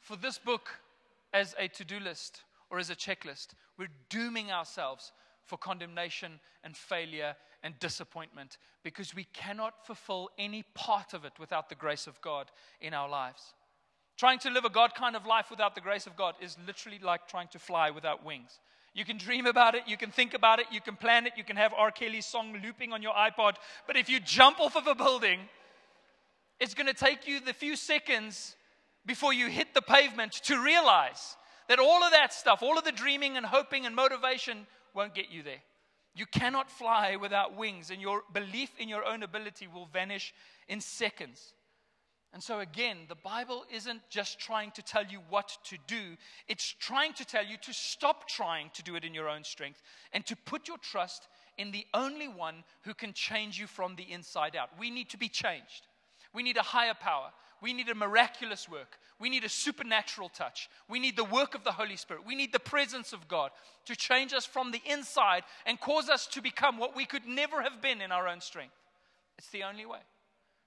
for 0.00 0.16
this 0.16 0.38
book 0.38 0.68
as 1.32 1.54
a 1.58 1.68
to 1.68 1.84
do 1.84 1.98
list 2.00 2.42
or 2.70 2.78
as 2.78 2.90
a 2.90 2.96
checklist. 2.96 3.48
We're 3.78 3.88
dooming 4.08 4.50
ourselves 4.50 5.12
for 5.44 5.56
condemnation 5.56 6.40
and 6.64 6.76
failure 6.76 7.34
and 7.62 7.78
disappointment 7.78 8.58
because 8.82 9.14
we 9.14 9.24
cannot 9.32 9.86
fulfill 9.86 10.30
any 10.38 10.64
part 10.74 11.14
of 11.14 11.24
it 11.24 11.32
without 11.38 11.68
the 11.68 11.74
grace 11.74 12.06
of 12.06 12.20
God 12.20 12.50
in 12.80 12.94
our 12.94 13.08
lives. 13.08 13.54
Trying 14.16 14.38
to 14.40 14.50
live 14.50 14.64
a 14.64 14.70
God 14.70 14.94
kind 14.94 15.16
of 15.16 15.26
life 15.26 15.50
without 15.50 15.74
the 15.74 15.80
grace 15.80 16.06
of 16.06 16.16
God 16.16 16.34
is 16.40 16.56
literally 16.66 16.98
like 17.02 17.26
trying 17.28 17.48
to 17.48 17.58
fly 17.58 17.90
without 17.90 18.24
wings. 18.24 18.58
You 18.94 19.04
can 19.04 19.16
dream 19.16 19.46
about 19.46 19.74
it, 19.74 19.84
you 19.86 19.96
can 19.96 20.10
think 20.10 20.34
about 20.34 20.58
it, 20.58 20.66
you 20.70 20.80
can 20.80 20.96
plan 20.96 21.26
it, 21.26 21.32
you 21.36 21.44
can 21.44 21.56
have 21.56 21.72
R. 21.72 21.90
Kelly's 21.90 22.26
song 22.26 22.58
looping 22.62 22.92
on 22.92 23.02
your 23.02 23.14
iPod, 23.14 23.54
but 23.86 23.96
if 23.96 24.10
you 24.10 24.20
jump 24.20 24.60
off 24.60 24.76
of 24.76 24.86
a 24.86 24.94
building, 24.94 25.40
it's 26.60 26.74
going 26.74 26.86
to 26.86 26.94
take 26.94 27.26
you 27.26 27.40
the 27.40 27.52
few 27.52 27.76
seconds 27.76 28.56
before 29.04 29.32
you 29.32 29.48
hit 29.48 29.74
the 29.74 29.82
pavement 29.82 30.32
to 30.32 30.62
realize 30.62 31.36
that 31.68 31.78
all 31.78 32.04
of 32.04 32.12
that 32.12 32.32
stuff, 32.32 32.62
all 32.62 32.78
of 32.78 32.84
the 32.84 32.92
dreaming 32.92 33.36
and 33.36 33.46
hoping 33.46 33.86
and 33.86 33.96
motivation 33.96 34.66
won't 34.94 35.14
get 35.14 35.30
you 35.30 35.42
there. 35.42 35.62
You 36.14 36.26
cannot 36.26 36.70
fly 36.70 37.16
without 37.16 37.56
wings, 37.56 37.90
and 37.90 38.00
your 38.00 38.22
belief 38.32 38.70
in 38.78 38.88
your 38.88 39.04
own 39.04 39.22
ability 39.22 39.66
will 39.66 39.86
vanish 39.86 40.34
in 40.68 40.80
seconds. 40.80 41.54
And 42.34 42.42
so, 42.42 42.60
again, 42.60 42.98
the 43.08 43.14
Bible 43.14 43.64
isn't 43.72 44.00
just 44.10 44.38
trying 44.38 44.70
to 44.72 44.82
tell 44.82 45.04
you 45.04 45.20
what 45.28 45.56
to 45.64 45.76
do, 45.86 46.16
it's 46.48 46.74
trying 46.78 47.12
to 47.14 47.24
tell 47.24 47.44
you 47.44 47.56
to 47.58 47.72
stop 47.72 48.28
trying 48.28 48.70
to 48.74 48.82
do 48.82 48.96
it 48.96 49.04
in 49.04 49.14
your 49.14 49.28
own 49.28 49.44
strength 49.44 49.82
and 50.12 50.24
to 50.26 50.36
put 50.36 50.68
your 50.68 50.78
trust 50.78 51.28
in 51.58 51.70
the 51.70 51.86
only 51.92 52.28
one 52.28 52.64
who 52.84 52.94
can 52.94 53.12
change 53.12 53.58
you 53.58 53.66
from 53.66 53.96
the 53.96 54.10
inside 54.10 54.56
out. 54.56 54.70
We 54.78 54.90
need 54.90 55.10
to 55.10 55.18
be 55.18 55.28
changed. 55.28 55.86
We 56.34 56.42
need 56.42 56.56
a 56.56 56.62
higher 56.62 56.94
power. 56.94 57.30
We 57.60 57.72
need 57.72 57.88
a 57.88 57.94
miraculous 57.94 58.68
work. 58.68 58.98
We 59.20 59.28
need 59.28 59.44
a 59.44 59.48
supernatural 59.48 60.30
touch. 60.30 60.68
We 60.88 60.98
need 60.98 61.16
the 61.16 61.24
work 61.24 61.54
of 61.54 61.62
the 61.62 61.72
Holy 61.72 61.96
Spirit. 61.96 62.26
We 62.26 62.34
need 62.34 62.52
the 62.52 62.58
presence 62.58 63.12
of 63.12 63.28
God 63.28 63.50
to 63.86 63.94
change 63.94 64.32
us 64.32 64.44
from 64.44 64.72
the 64.72 64.82
inside 64.84 65.44
and 65.64 65.78
cause 65.78 66.08
us 66.08 66.26
to 66.28 66.42
become 66.42 66.78
what 66.78 66.96
we 66.96 67.04
could 67.04 67.24
never 67.26 67.62
have 67.62 67.80
been 67.80 68.00
in 68.00 68.10
our 68.10 68.26
own 68.26 68.40
strength. 68.40 68.74
It's 69.38 69.50
the 69.50 69.62
only 69.62 69.86
way. 69.86 70.00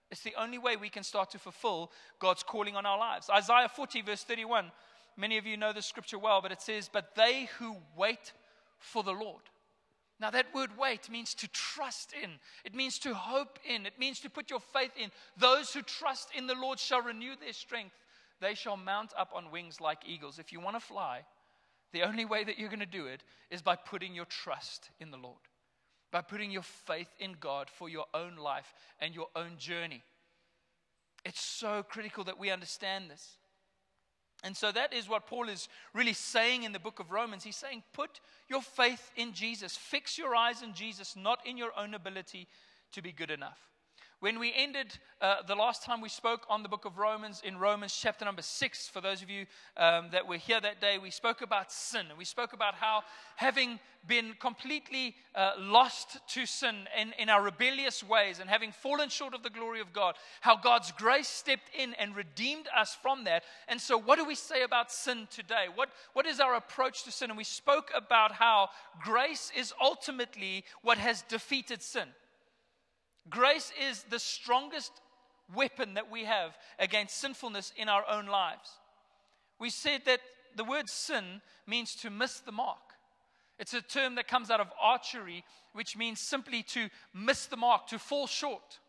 It's 0.09 0.21
the 0.21 0.35
only 0.39 0.57
way 0.57 0.77
we 0.77 0.89
can 0.89 1.03
start 1.03 1.31
to 1.31 1.39
fulfill 1.39 1.91
God's 2.19 2.43
calling 2.43 2.75
on 2.75 2.85
our 2.85 2.97
lives. 2.97 3.29
Isaiah 3.29 3.69
40, 3.69 4.01
verse 4.03 4.23
31. 4.23 4.71
Many 5.17 5.37
of 5.37 5.45
you 5.45 5.57
know 5.57 5.73
this 5.73 5.85
scripture 5.85 6.19
well, 6.19 6.41
but 6.41 6.51
it 6.51 6.61
says, 6.61 6.89
But 6.91 7.15
they 7.15 7.49
who 7.59 7.75
wait 7.97 8.33
for 8.77 9.03
the 9.03 9.11
Lord. 9.11 9.41
Now, 10.19 10.31
that 10.31 10.53
word 10.55 10.71
wait 10.77 11.09
means 11.09 11.33
to 11.35 11.47
trust 11.49 12.13
in. 12.13 12.31
It 12.63 12.73
means 12.73 12.99
to 12.99 13.13
hope 13.13 13.59
in. 13.67 13.85
It 13.85 13.99
means 13.99 14.21
to 14.21 14.29
put 14.29 14.49
your 14.49 14.61
faith 14.61 14.91
in. 14.97 15.11
Those 15.37 15.73
who 15.73 15.81
trust 15.81 16.29
in 16.35 16.47
the 16.47 16.55
Lord 16.55 16.79
shall 16.79 17.01
renew 17.01 17.35
their 17.35 17.53
strength. 17.53 17.95
They 18.39 18.53
shall 18.53 18.77
mount 18.77 19.11
up 19.17 19.31
on 19.35 19.51
wings 19.51 19.81
like 19.81 19.99
eagles. 20.07 20.39
If 20.39 20.53
you 20.53 20.61
want 20.61 20.77
to 20.77 20.79
fly, 20.79 21.25
the 21.91 22.03
only 22.03 22.23
way 22.23 22.43
that 22.45 22.57
you're 22.57 22.69
going 22.69 22.79
to 22.79 22.85
do 22.85 23.07
it 23.07 23.23
is 23.51 23.61
by 23.61 23.75
putting 23.75 24.15
your 24.15 24.25
trust 24.25 24.89
in 24.99 25.11
the 25.11 25.17
Lord 25.17 25.39
by 26.15 26.21
putting 26.21 26.49
your 26.49 26.63
faith 26.63 27.09
in 27.19 27.35
God 27.41 27.69
for 27.69 27.89
your 27.89 28.05
own 28.13 28.37
life 28.37 28.73
and 29.01 29.13
your 29.13 29.27
own 29.35 29.57
journey. 29.57 30.01
It's 31.25 31.41
so 31.41 31.83
critical 31.83 32.23
that 32.23 32.39
we 32.39 32.51
understand 32.51 33.09
this. 33.09 33.37
And 34.43 34.55
so 34.55 34.71
that 34.71 34.93
is 34.93 35.09
what 35.09 35.25
Paul 35.25 35.49
is 35.49 35.67
really 35.93 36.13
saying 36.13 36.63
in 36.63 36.71
the 36.71 36.79
book 36.79 36.99
of 36.99 37.11
Romans. 37.11 37.43
He's 37.43 37.55
saying, 37.55 37.83
put 37.93 38.19
your 38.47 38.61
faith 38.61 39.11
in 39.15 39.33
Jesus, 39.33 39.75
fix 39.75 40.17
your 40.17 40.35
eyes 40.35 40.61
on 40.61 40.73
Jesus, 40.73 41.15
not 41.15 41.39
in 41.45 41.57
your 41.57 41.71
own 41.77 41.93
ability 41.93 42.47
to 42.91 43.01
be 43.01 43.11
good 43.11 43.31
enough. 43.31 43.57
When 44.21 44.39
we 44.39 44.53
ended 44.55 44.97
uh, 45.19 45.43
the 45.45 45.55
last 45.55 45.83
time 45.83 45.99
we 45.99 46.07
spoke 46.07 46.45
on 46.49 46.63
the 46.63 46.69
book 46.69 46.85
of 46.85 46.97
Romans, 46.97 47.41
in 47.45 47.57
Romans 47.57 47.97
chapter 48.01 48.23
number 48.23 48.41
six, 48.41 48.87
for 48.87 49.01
those 49.01 49.21
of 49.21 49.29
you 49.29 49.45
um, 49.75 50.09
that 50.11 50.25
were 50.25 50.37
here 50.37 50.61
that 50.61 50.79
day, 50.79 50.97
we 50.97 51.11
spoke 51.11 51.41
about 51.41 51.69
sin. 51.69 52.05
We 52.17 52.23
spoke 52.23 52.53
about 52.53 52.75
how, 52.75 53.03
having 53.35 53.77
been 54.07 54.33
completely 54.39 55.15
uh, 55.35 55.51
lost 55.59 56.17
to 56.29 56.45
sin 56.45 56.87
in, 56.97 57.13
in 57.19 57.29
our 57.29 57.43
rebellious 57.43 58.03
ways 58.03 58.39
and 58.39 58.49
having 58.49 58.71
fallen 58.71 59.09
short 59.09 59.33
of 59.33 59.43
the 59.43 59.49
glory 59.49 59.81
of 59.81 59.91
God, 59.91 60.15
how 60.39 60.55
God's 60.55 60.93
grace 60.93 61.27
stepped 61.27 61.69
in 61.77 61.93
and 61.95 62.15
redeemed 62.15 62.69
us 62.75 62.97
from 63.01 63.25
that. 63.25 63.43
And 63.67 63.81
so, 63.81 63.97
what 63.97 64.17
do 64.17 64.23
we 64.23 64.35
say 64.35 64.63
about 64.63 64.93
sin 64.93 65.27
today? 65.29 65.65
What, 65.75 65.89
what 66.13 66.25
is 66.25 66.39
our 66.39 66.55
approach 66.55 67.03
to 67.03 67.11
sin? 67.11 67.31
And 67.31 67.37
we 67.37 67.43
spoke 67.43 67.91
about 67.93 68.31
how 68.31 68.69
grace 69.03 69.51
is 69.57 69.73
ultimately 69.81 70.63
what 70.83 70.97
has 70.97 71.21
defeated 71.23 71.83
sin. 71.83 72.07
Grace 73.29 73.71
is 73.89 74.03
the 74.03 74.19
strongest 74.19 74.91
weapon 75.53 75.95
that 75.95 76.11
we 76.11 76.25
have 76.25 76.57
against 76.79 77.17
sinfulness 77.17 77.73
in 77.77 77.89
our 77.89 78.03
own 78.09 78.25
lives. 78.27 78.69
We 79.59 79.69
said 79.69 80.01
that 80.05 80.19
the 80.55 80.63
word 80.63 80.89
sin 80.89 81.41
means 81.67 81.95
to 81.97 82.09
miss 82.09 82.39
the 82.39 82.51
mark. 82.51 82.77
It's 83.57 83.73
a 83.73 83.81
term 83.81 84.15
that 84.15 84.27
comes 84.27 84.49
out 84.49 84.59
of 84.59 84.71
archery, 84.81 85.43
which 85.73 85.95
means 85.95 86.19
simply 86.19 86.63
to 86.63 86.89
miss 87.13 87.45
the 87.45 87.57
mark, 87.57 87.87
to 87.87 87.99
fall 87.99 88.27
short. 88.27 88.79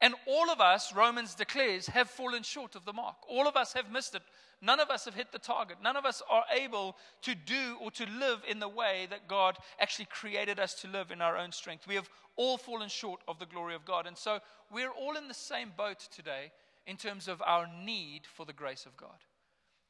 And 0.00 0.14
all 0.26 0.50
of 0.50 0.60
us, 0.60 0.94
Romans 0.94 1.34
declares, 1.34 1.86
have 1.86 2.10
fallen 2.10 2.42
short 2.42 2.74
of 2.74 2.84
the 2.84 2.92
mark. 2.92 3.16
All 3.28 3.48
of 3.48 3.56
us 3.56 3.72
have 3.72 3.90
missed 3.90 4.14
it. 4.14 4.22
None 4.60 4.80
of 4.80 4.90
us 4.90 5.04
have 5.04 5.14
hit 5.14 5.32
the 5.32 5.38
target. 5.38 5.78
None 5.82 5.96
of 5.96 6.04
us 6.04 6.22
are 6.30 6.44
able 6.54 6.96
to 7.22 7.34
do 7.34 7.76
or 7.80 7.90
to 7.92 8.06
live 8.06 8.40
in 8.48 8.60
the 8.60 8.68
way 8.68 9.06
that 9.10 9.28
God 9.28 9.58
actually 9.78 10.06
created 10.06 10.58
us 10.58 10.74
to 10.76 10.88
live 10.88 11.10
in 11.10 11.20
our 11.20 11.36
own 11.36 11.52
strength. 11.52 11.86
We 11.86 11.96
have 11.96 12.08
all 12.36 12.56
fallen 12.56 12.88
short 12.88 13.20
of 13.28 13.38
the 13.38 13.46
glory 13.46 13.74
of 13.74 13.84
God. 13.84 14.06
And 14.06 14.16
so 14.16 14.40
we're 14.72 14.90
all 14.90 15.16
in 15.16 15.28
the 15.28 15.34
same 15.34 15.72
boat 15.76 16.00
today 16.10 16.50
in 16.86 16.96
terms 16.96 17.28
of 17.28 17.42
our 17.42 17.66
need 17.84 18.22
for 18.26 18.44
the 18.46 18.52
grace 18.52 18.86
of 18.86 18.96
God. 18.96 19.18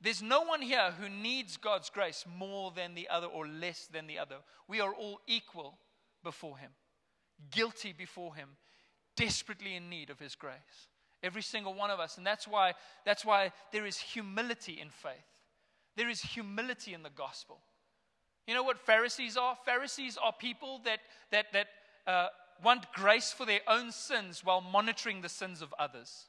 There's 0.01 0.23
no 0.23 0.43
one 0.43 0.61
here 0.61 0.93
who 1.01 1.09
needs 1.09 1.57
God's 1.57 1.89
grace 1.89 2.25
more 2.37 2.73
than 2.75 2.95
the 2.95 3.09
other 3.09 3.27
or 3.27 3.47
less 3.47 3.87
than 3.87 4.07
the 4.07 4.19
other. 4.19 4.37
We 4.69 4.81
are 4.81 4.93
all 4.93 5.21
equal 5.27 5.79
before 6.23 6.59
Him, 6.59 6.71
guilty 7.51 7.95
before 7.97 8.35
Him, 8.35 8.51
desperately 9.17 9.77
in 9.77 9.89
need 9.89 10.11
of 10.11 10.19
His 10.19 10.35
grace. 10.35 10.89
Every 11.23 11.43
single 11.43 11.75
one 11.75 11.91
of 11.91 12.01
us. 12.01 12.19
And 12.19 12.27
that's 12.27 12.47
why, 12.47 12.75
that's 13.05 13.25
why 13.25 13.53
there 13.73 13.87
is 13.87 13.97
humility 13.97 14.79
in 14.81 14.91
faith. 14.91 15.13
There 15.97 16.11
is 16.11 16.21
humility 16.21 16.93
in 16.93 17.03
the 17.03 17.11
gospel. 17.11 17.59
You 18.47 18.55
know 18.55 18.63
what 18.63 18.79
Pharisees 18.79 19.37
are? 19.37 19.57
Pharisees 19.65 20.19
are 20.23 20.33
people 20.33 20.81
that, 20.85 21.01
that, 21.31 21.47
that 21.53 21.69
uh, 22.07 22.29
want 22.63 22.93
grace 22.93 23.33
for 23.33 23.47
their 23.47 23.61
own 23.67 23.91
sins 23.91 24.43
while 24.45 24.61
monitoring 24.61 25.23
the 25.23 25.29
sins 25.29 25.63
of 25.63 25.73
others. 25.79 26.27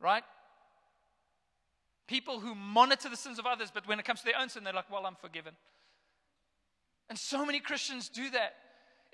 Right? 0.00 0.24
People 2.06 2.40
who 2.40 2.54
monitor 2.54 3.08
the 3.08 3.16
sins 3.16 3.38
of 3.38 3.46
others, 3.46 3.70
but 3.72 3.88
when 3.88 3.98
it 3.98 4.04
comes 4.04 4.20
to 4.20 4.26
their 4.26 4.38
own 4.38 4.50
sin, 4.50 4.64
they're 4.64 4.74
like, 4.74 4.90
well, 4.90 5.06
I'm 5.06 5.16
forgiven. 5.16 5.54
And 7.08 7.18
so 7.18 7.46
many 7.46 7.60
Christians 7.60 8.08
do 8.08 8.28
that. 8.30 8.54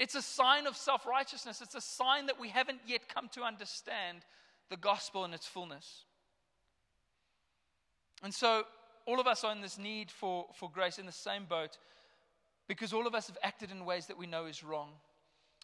It's 0.00 0.14
a 0.14 0.22
sign 0.22 0.66
of 0.66 0.78
self 0.78 1.06
righteousness. 1.06 1.60
It's 1.60 1.74
a 1.74 1.80
sign 1.80 2.26
that 2.26 2.40
we 2.40 2.48
haven't 2.48 2.80
yet 2.86 3.02
come 3.14 3.28
to 3.34 3.42
understand 3.42 4.24
the 4.70 4.78
gospel 4.78 5.26
in 5.26 5.34
its 5.34 5.46
fullness. 5.46 6.04
And 8.22 8.32
so, 8.32 8.64
all 9.04 9.20
of 9.20 9.26
us 9.26 9.44
are 9.44 9.52
in 9.52 9.60
this 9.60 9.76
need 9.78 10.10
for, 10.10 10.46
for 10.54 10.70
grace 10.70 10.98
in 10.98 11.04
the 11.04 11.12
same 11.12 11.44
boat 11.44 11.76
because 12.66 12.94
all 12.94 13.06
of 13.06 13.14
us 13.14 13.26
have 13.26 13.36
acted 13.42 13.70
in 13.70 13.84
ways 13.84 14.06
that 14.06 14.16
we 14.16 14.26
know 14.26 14.46
is 14.46 14.64
wrong. 14.64 14.88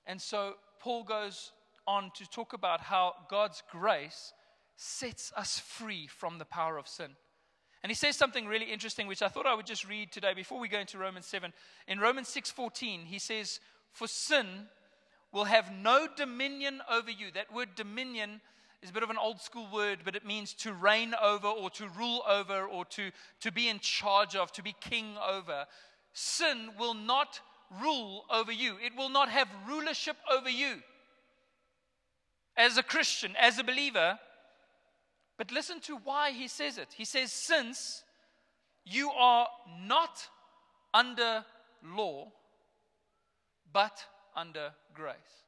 And 0.06 0.20
so, 0.20 0.54
Paul 0.80 1.04
goes 1.04 1.52
on 1.86 2.10
to 2.16 2.28
talk 2.28 2.52
about 2.52 2.82
how 2.82 3.14
God's 3.30 3.62
grace 3.70 4.34
sets 4.76 5.32
us 5.34 5.58
free 5.58 6.08
from 6.08 6.36
the 6.36 6.44
power 6.44 6.76
of 6.76 6.86
sin. 6.86 7.16
And 7.82 7.90
he 7.90 7.94
says 7.94 8.16
something 8.16 8.46
really 8.46 8.70
interesting 8.70 9.06
which 9.06 9.22
I 9.22 9.28
thought 9.28 9.46
I 9.46 9.54
would 9.54 9.64
just 9.64 9.88
read 9.88 10.12
today 10.12 10.34
before 10.34 10.58
we 10.58 10.68
go 10.68 10.80
into 10.80 10.98
Romans 10.98 11.24
7. 11.24 11.54
In 11.88 12.00
Romans 12.00 12.28
6:14, 12.28 13.06
he 13.06 13.18
says, 13.18 13.60
"For 13.96 14.06
sin 14.06 14.68
will 15.32 15.44
have 15.44 15.72
no 15.72 16.06
dominion 16.06 16.82
over 16.86 17.10
you." 17.10 17.30
That 17.30 17.50
word 17.50 17.74
dominion 17.74 18.42
is 18.82 18.90
a 18.90 18.92
bit 18.92 19.02
of 19.02 19.08
an 19.08 19.16
old 19.16 19.40
school 19.40 19.66
word, 19.72 20.00
but 20.04 20.14
it 20.14 20.26
means 20.26 20.52
to 20.52 20.74
reign 20.74 21.14
over 21.14 21.48
or 21.48 21.70
to 21.70 21.88
rule 21.88 22.22
over 22.26 22.66
or 22.66 22.84
to, 22.84 23.10
to 23.40 23.50
be 23.50 23.70
in 23.70 23.80
charge 23.80 24.36
of, 24.36 24.52
to 24.52 24.62
be 24.62 24.74
king 24.74 25.16
over. 25.16 25.66
Sin 26.12 26.72
will 26.78 26.92
not 26.92 27.40
rule 27.70 28.26
over 28.28 28.52
you, 28.52 28.76
it 28.82 28.94
will 28.94 29.08
not 29.08 29.30
have 29.30 29.48
rulership 29.66 30.18
over 30.30 30.50
you. 30.50 30.82
As 32.54 32.76
a 32.76 32.82
Christian, 32.82 33.34
as 33.36 33.58
a 33.58 33.64
believer, 33.64 34.18
but 35.38 35.50
listen 35.50 35.80
to 35.80 35.96
why 35.96 36.32
he 36.32 36.48
says 36.48 36.76
it. 36.76 36.92
He 36.92 37.06
says, 37.06 37.32
Since 37.32 38.04
you 38.84 39.10
are 39.10 39.48
not 39.80 40.28
under 40.92 41.46
law, 41.82 42.30
but 43.76 44.06
under 44.34 44.70
grace. 44.94 45.44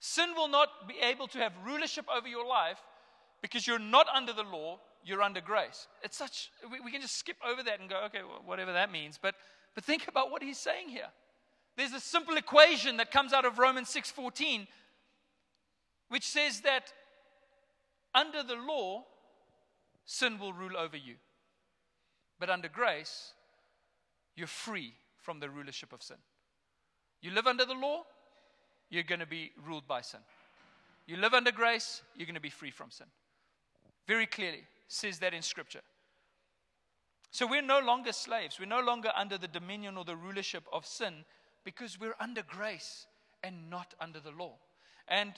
Sin 0.00 0.30
will 0.36 0.48
not 0.48 0.88
be 0.88 0.96
able 1.00 1.28
to 1.28 1.38
have 1.38 1.52
rulership 1.64 2.04
over 2.12 2.26
your 2.26 2.44
life 2.44 2.78
because 3.42 3.64
you're 3.64 3.78
not 3.78 4.08
under 4.12 4.32
the 4.32 4.42
law, 4.42 4.80
you're 5.04 5.22
under 5.22 5.40
grace. 5.40 5.86
It's 6.02 6.16
such, 6.16 6.50
we, 6.68 6.80
we 6.80 6.90
can 6.90 7.00
just 7.00 7.16
skip 7.16 7.36
over 7.48 7.62
that 7.62 7.78
and 7.78 7.88
go, 7.88 8.02
okay, 8.06 8.22
well, 8.28 8.42
whatever 8.44 8.72
that 8.72 8.90
means. 8.90 9.20
But, 9.22 9.36
but 9.76 9.84
think 9.84 10.08
about 10.08 10.32
what 10.32 10.42
he's 10.42 10.58
saying 10.58 10.88
here. 10.88 11.10
There's 11.76 11.92
a 11.92 12.00
simple 12.00 12.36
equation 12.36 12.96
that 12.96 13.12
comes 13.12 13.32
out 13.32 13.44
of 13.44 13.60
Romans 13.60 13.88
6:14 13.94 14.66
which 16.08 16.26
says 16.26 16.62
that 16.62 16.92
under 18.16 18.42
the 18.42 18.56
law 18.56 19.04
sin 20.06 20.40
will 20.40 20.52
rule 20.52 20.76
over 20.76 20.96
you. 20.96 21.14
But 22.40 22.50
under 22.50 22.68
grace 22.68 23.32
you're 24.34 24.48
free 24.48 24.94
from 25.22 25.38
the 25.38 25.48
rulership 25.48 25.92
of 25.92 26.02
sin. 26.02 26.16
You 27.20 27.32
live 27.32 27.46
under 27.46 27.64
the 27.64 27.74
law, 27.74 28.02
you're 28.90 29.02
going 29.02 29.20
to 29.20 29.26
be 29.26 29.52
ruled 29.66 29.86
by 29.86 30.00
sin. 30.00 30.20
You 31.06 31.16
live 31.16 31.34
under 31.34 31.52
grace, 31.52 32.02
you're 32.14 32.26
going 32.26 32.34
to 32.34 32.40
be 32.40 32.50
free 32.50 32.70
from 32.70 32.90
sin. 32.90 33.06
Very 34.06 34.26
clearly 34.26 34.64
says 34.88 35.18
that 35.18 35.34
in 35.34 35.42
Scripture. 35.42 35.82
So 37.30 37.46
we're 37.46 37.62
no 37.62 37.80
longer 37.80 38.12
slaves. 38.12 38.58
We're 38.58 38.66
no 38.66 38.80
longer 38.80 39.10
under 39.14 39.36
the 39.36 39.48
dominion 39.48 39.96
or 39.96 40.04
the 40.04 40.16
rulership 40.16 40.64
of 40.72 40.86
sin 40.86 41.24
because 41.64 42.00
we're 42.00 42.14
under 42.18 42.42
grace 42.42 43.06
and 43.42 43.68
not 43.68 43.94
under 44.00 44.20
the 44.20 44.30
law. 44.30 44.54
And 45.08 45.32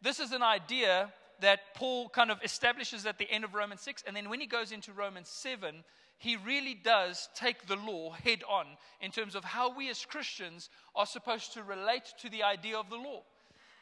this 0.00 0.20
is 0.20 0.32
an 0.32 0.42
idea 0.42 1.12
that 1.40 1.74
Paul 1.74 2.08
kind 2.08 2.30
of 2.30 2.38
establishes 2.44 3.06
at 3.06 3.18
the 3.18 3.30
end 3.30 3.44
of 3.44 3.54
Romans 3.54 3.80
6. 3.80 4.04
And 4.06 4.16
then 4.16 4.30
when 4.30 4.40
he 4.40 4.46
goes 4.46 4.70
into 4.70 4.92
Romans 4.92 5.28
7, 5.28 5.82
he 6.24 6.36
really 6.36 6.72
does 6.72 7.28
take 7.34 7.66
the 7.66 7.76
law 7.76 8.12
head 8.12 8.42
on 8.48 8.64
in 9.02 9.10
terms 9.10 9.34
of 9.34 9.44
how 9.44 9.76
we 9.76 9.90
as 9.90 10.06
Christians 10.06 10.70
are 10.96 11.04
supposed 11.04 11.52
to 11.52 11.62
relate 11.62 12.14
to 12.22 12.30
the 12.30 12.42
idea 12.42 12.78
of 12.78 12.88
the 12.88 12.96
law. 12.96 13.20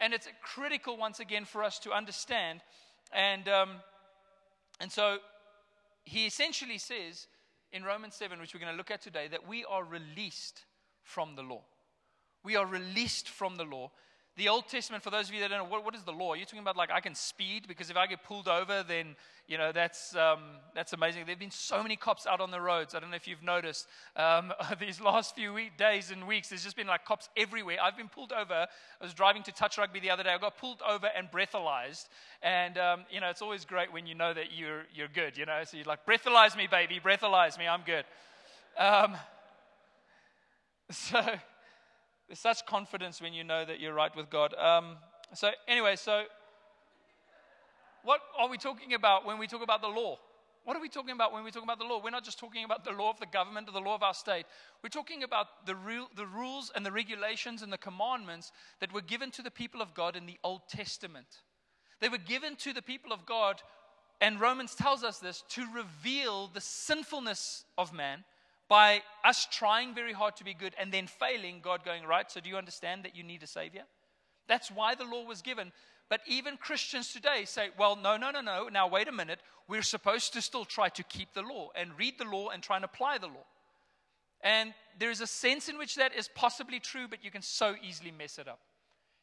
And 0.00 0.12
it's 0.12 0.26
critical, 0.42 0.96
once 0.96 1.20
again, 1.20 1.44
for 1.44 1.62
us 1.62 1.78
to 1.80 1.92
understand. 1.92 2.60
And, 3.12 3.48
um, 3.48 3.70
and 4.80 4.90
so 4.90 5.18
he 6.02 6.26
essentially 6.26 6.78
says 6.78 7.28
in 7.72 7.84
Romans 7.84 8.16
7, 8.16 8.40
which 8.40 8.54
we're 8.54 8.60
going 8.60 8.72
to 8.72 8.76
look 8.76 8.90
at 8.90 9.02
today, 9.02 9.28
that 9.28 9.46
we 9.46 9.64
are 9.64 9.84
released 9.84 10.64
from 11.04 11.36
the 11.36 11.42
law. 11.42 11.62
We 12.42 12.56
are 12.56 12.66
released 12.66 13.28
from 13.28 13.54
the 13.54 13.64
law 13.64 13.92
the 14.36 14.48
Old 14.48 14.66
Testament, 14.66 15.02
for 15.02 15.10
those 15.10 15.28
of 15.28 15.34
you 15.34 15.40
that 15.40 15.50
don't 15.50 15.58
know, 15.58 15.70
what, 15.70 15.84
what 15.84 15.94
is 15.94 16.04
the 16.04 16.12
law? 16.12 16.32
You're 16.32 16.46
talking 16.46 16.60
about 16.60 16.76
like 16.76 16.90
I 16.90 17.00
can 17.00 17.14
speed 17.14 17.64
because 17.68 17.90
if 17.90 17.98
I 17.98 18.06
get 18.06 18.24
pulled 18.24 18.48
over, 18.48 18.82
then 18.82 19.14
you 19.46 19.58
know 19.58 19.72
that's 19.72 20.16
um, 20.16 20.40
that's 20.74 20.94
amazing. 20.94 21.24
There've 21.26 21.38
been 21.38 21.50
so 21.50 21.82
many 21.82 21.96
cops 21.96 22.26
out 22.26 22.40
on 22.40 22.50
the 22.50 22.60
roads. 22.60 22.94
I 22.94 23.00
don't 23.00 23.10
know 23.10 23.16
if 23.16 23.28
you've 23.28 23.42
noticed 23.42 23.86
um, 24.16 24.54
these 24.80 25.02
last 25.02 25.34
few 25.34 25.52
week, 25.52 25.76
days 25.76 26.10
and 26.10 26.26
weeks. 26.26 26.48
There's 26.48 26.64
just 26.64 26.76
been 26.76 26.86
like 26.86 27.04
cops 27.04 27.28
everywhere. 27.36 27.76
I've 27.82 27.96
been 27.96 28.08
pulled 28.08 28.32
over. 28.32 28.54
I 28.54 29.04
was 29.04 29.12
driving 29.12 29.42
to 29.42 29.52
touch 29.52 29.76
rugby 29.76 30.00
the 30.00 30.10
other 30.10 30.22
day. 30.22 30.30
I 30.30 30.38
got 30.38 30.56
pulled 30.56 30.80
over 30.88 31.08
and 31.14 31.30
breathalyzed. 31.30 32.08
And 32.42 32.78
um, 32.78 33.04
you 33.10 33.20
know 33.20 33.28
it's 33.28 33.42
always 33.42 33.66
great 33.66 33.92
when 33.92 34.06
you 34.06 34.14
know 34.14 34.32
that 34.32 34.46
you're 34.56 34.84
you're 34.94 35.08
good. 35.08 35.36
You 35.36 35.44
know, 35.44 35.60
so 35.64 35.76
you're 35.76 35.84
like 35.84 36.06
breathalyze 36.06 36.56
me, 36.56 36.68
baby, 36.70 37.00
breathalyze 37.04 37.58
me. 37.58 37.68
I'm 37.68 37.82
good. 37.84 38.06
Um, 38.78 39.14
so 40.90 41.22
there's 42.28 42.38
such 42.38 42.64
confidence 42.66 43.20
when 43.20 43.32
you 43.32 43.44
know 43.44 43.64
that 43.64 43.80
you're 43.80 43.94
right 43.94 44.14
with 44.16 44.30
God. 44.30 44.54
Um, 44.54 44.96
so, 45.34 45.50
anyway, 45.68 45.96
so 45.96 46.24
what 48.04 48.20
are 48.38 48.48
we 48.48 48.58
talking 48.58 48.94
about 48.94 49.24
when 49.24 49.38
we 49.38 49.46
talk 49.46 49.62
about 49.62 49.80
the 49.80 49.88
law? 49.88 50.18
What 50.64 50.76
are 50.76 50.80
we 50.80 50.88
talking 50.88 51.10
about 51.10 51.32
when 51.32 51.42
we 51.42 51.50
talk 51.50 51.64
about 51.64 51.78
the 51.78 51.84
law? 51.84 52.00
We're 52.02 52.10
not 52.10 52.24
just 52.24 52.38
talking 52.38 52.64
about 52.64 52.84
the 52.84 52.92
law 52.92 53.10
of 53.10 53.18
the 53.18 53.26
government 53.26 53.68
or 53.68 53.72
the 53.72 53.80
law 53.80 53.96
of 53.96 54.02
our 54.02 54.14
state. 54.14 54.46
We're 54.82 54.90
talking 54.90 55.24
about 55.24 55.66
the, 55.66 55.74
real, 55.74 56.08
the 56.16 56.26
rules 56.26 56.70
and 56.74 56.86
the 56.86 56.92
regulations 56.92 57.62
and 57.62 57.72
the 57.72 57.78
commandments 57.78 58.52
that 58.80 58.92
were 58.92 59.00
given 59.00 59.32
to 59.32 59.42
the 59.42 59.50
people 59.50 59.82
of 59.82 59.92
God 59.94 60.14
in 60.14 60.26
the 60.26 60.38
Old 60.44 60.62
Testament. 60.68 61.26
They 62.00 62.08
were 62.08 62.18
given 62.18 62.54
to 62.56 62.72
the 62.72 62.82
people 62.82 63.12
of 63.12 63.26
God, 63.26 63.60
and 64.20 64.40
Romans 64.40 64.74
tells 64.76 65.02
us 65.02 65.18
this 65.18 65.42
to 65.50 65.66
reveal 65.74 66.48
the 66.48 66.60
sinfulness 66.60 67.64
of 67.76 67.92
man 67.92 68.24
by 68.72 69.02
us 69.22 69.46
trying 69.52 69.94
very 69.94 70.14
hard 70.14 70.34
to 70.34 70.44
be 70.44 70.54
good 70.54 70.74
and 70.80 70.90
then 70.90 71.06
failing, 71.06 71.60
God 71.62 71.84
going, 71.84 72.06
right, 72.06 72.30
so 72.32 72.40
do 72.40 72.48
you 72.48 72.56
understand 72.56 73.04
that 73.04 73.14
you 73.14 73.22
need 73.22 73.42
a 73.42 73.46
Savior? 73.46 73.82
That's 74.48 74.70
why 74.70 74.94
the 74.94 75.04
law 75.04 75.26
was 75.26 75.42
given. 75.42 75.72
But 76.08 76.20
even 76.26 76.56
Christians 76.56 77.12
today 77.12 77.44
say, 77.44 77.68
well, 77.78 77.96
no, 77.96 78.16
no, 78.16 78.30
no, 78.30 78.40
no. 78.40 78.70
Now, 78.72 78.88
wait 78.88 79.08
a 79.08 79.12
minute. 79.12 79.40
We're 79.68 79.82
supposed 79.82 80.32
to 80.32 80.40
still 80.40 80.64
try 80.64 80.88
to 80.88 81.02
keep 81.02 81.34
the 81.34 81.42
law 81.42 81.68
and 81.76 81.90
read 81.98 82.14
the 82.18 82.24
law 82.24 82.48
and 82.48 82.62
try 82.62 82.76
and 82.76 82.84
apply 82.86 83.18
the 83.18 83.26
law. 83.26 83.44
And 84.40 84.72
there 84.98 85.10
is 85.10 85.20
a 85.20 85.26
sense 85.26 85.68
in 85.68 85.76
which 85.76 85.96
that 85.96 86.16
is 86.16 86.30
possibly 86.34 86.80
true, 86.80 87.08
but 87.10 87.22
you 87.22 87.30
can 87.30 87.42
so 87.42 87.74
easily 87.86 88.10
mess 88.10 88.38
it 88.38 88.48
up. 88.48 88.60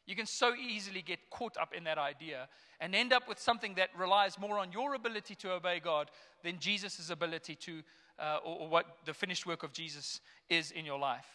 You 0.05 0.15
can 0.15 0.27
so 0.27 0.53
easily 0.53 1.01
get 1.01 1.31
caught 1.31 1.57
up 1.57 1.73
in 1.73 1.85
that 1.85 1.97
idea 1.97 2.49
and 2.79 2.93
end 2.93 3.13
up 3.13 3.27
with 3.27 3.39
something 3.39 3.73
that 3.75 3.89
relies 3.97 4.37
more 4.37 4.59
on 4.59 4.71
your 4.71 4.93
ability 4.93 5.33
to 5.35 5.53
obey 5.53 5.79
God 5.79 6.11
than 6.43 6.59
Jesus' 6.59 7.09
ability 7.09 7.55
to 7.55 7.81
uh, 8.19 8.39
or, 8.45 8.61
or 8.61 8.69
what 8.69 8.85
the 9.05 9.13
finished 9.13 9.45
work 9.45 9.63
of 9.63 9.73
Jesus 9.73 10.19
is 10.49 10.71
in 10.71 10.85
your 10.85 10.99
life. 10.99 11.25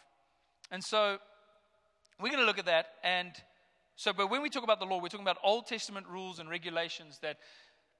And 0.71 0.83
so 0.83 1.17
we're 2.21 2.29
going 2.29 2.41
to 2.41 2.45
look 2.45 2.59
at 2.59 2.65
that. 2.65 2.87
And 3.03 3.31
so, 3.95 4.13
but 4.13 4.29
when 4.29 4.41
we 4.41 4.49
talk 4.49 4.63
about 4.63 4.79
the 4.79 4.85
law, 4.85 5.01
we're 5.01 5.09
talking 5.09 5.25
about 5.25 5.37
Old 5.43 5.67
Testament 5.67 6.05
rules 6.09 6.39
and 6.39 6.49
regulations 6.49 7.19
that 7.21 7.37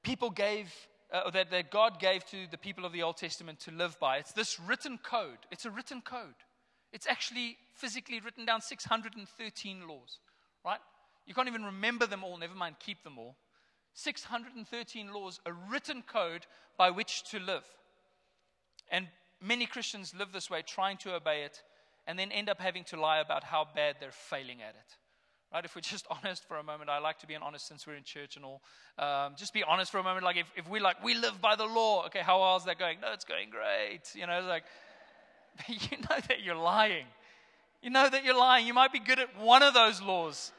people 0.03 0.29
gave, 0.29 0.73
uh, 1.11 1.29
that, 1.31 1.51
that 1.51 1.71
God 1.71 1.99
gave 1.99 2.25
to 2.27 2.47
the 2.51 2.57
people 2.57 2.85
of 2.85 2.93
the 2.93 3.03
Old 3.03 3.17
Testament 3.17 3.59
to 3.61 3.71
live 3.71 3.97
by. 3.99 4.17
It's 4.17 4.33
this 4.33 4.59
written 4.59 4.97
code. 4.97 5.39
It's 5.51 5.65
a 5.65 5.71
written 5.71 6.01
code. 6.01 6.35
It's 6.91 7.07
actually 7.07 7.57
physically 7.73 8.19
written 8.19 8.45
down 8.45 8.61
613 8.61 9.87
laws, 9.87 10.19
right? 10.63 10.79
You 11.25 11.33
can't 11.33 11.47
even 11.47 11.65
remember 11.65 12.05
them 12.05 12.23
all, 12.23 12.37
never 12.37 12.55
mind 12.55 12.75
keep 12.79 13.03
them 13.03 13.17
all. 13.17 13.35
613 13.93 15.13
laws, 15.13 15.39
a 15.45 15.53
written 15.53 16.03
code 16.03 16.45
by 16.77 16.91
which 16.91 17.23
to 17.31 17.39
live. 17.39 17.63
And 18.91 19.07
many 19.41 19.65
Christians 19.65 20.13
live 20.17 20.31
this 20.31 20.49
way, 20.49 20.63
trying 20.65 20.97
to 20.97 21.15
obey 21.15 21.43
it, 21.43 21.63
and 22.07 22.17
then 22.17 22.31
end 22.31 22.49
up 22.49 22.59
having 22.59 22.83
to 22.85 22.99
lie 22.99 23.19
about 23.19 23.43
how 23.43 23.67
bad 23.75 23.95
they're 23.99 24.11
failing 24.11 24.61
at 24.61 24.75
it. 24.75 24.97
Right? 25.53 25.63
If 25.63 25.75
we're 25.75 25.81
just 25.81 26.05
honest 26.11 26.47
for 26.47 26.57
a 26.57 26.63
moment, 26.63 26.89
I 26.89 26.99
like 26.99 27.19
to 27.19 27.27
be 27.27 27.33
an 27.33 27.41
honest 27.41 27.67
since 27.67 27.87
we're 27.87 27.95
in 27.95 28.03
church 28.03 28.35
and 28.35 28.45
all. 28.45 28.61
Um, 28.97 29.33
just 29.37 29.53
be 29.53 29.63
honest 29.63 29.91
for 29.91 29.99
a 29.99 30.03
moment. 30.03 30.23
Like 30.23 30.37
if, 30.37 30.51
if 30.55 30.69
we 30.69 30.79
like, 30.79 31.03
we 31.03 31.13
live 31.13 31.41
by 31.41 31.55
the 31.55 31.65
law. 31.65 32.05
Okay, 32.07 32.19
how 32.19 32.41
well 32.41 32.57
is 32.57 32.65
that 32.65 32.79
going? 32.79 32.99
No, 33.01 33.13
it's 33.13 33.25
going 33.25 33.49
great. 33.49 34.01
You 34.13 34.27
know, 34.27 34.41
like, 34.47 34.63
you 35.67 35.97
know 35.97 36.17
that 36.27 36.41
you're 36.43 36.55
lying. 36.55 37.05
You 37.81 37.89
know 37.89 38.09
that 38.09 38.23
you're 38.25 38.37
lying. 38.37 38.65
You 38.65 38.73
might 38.73 38.91
be 38.91 38.99
good 38.99 39.19
at 39.19 39.39
one 39.39 39.61
of 39.61 39.73
those 39.73 40.01
laws, 40.01 40.51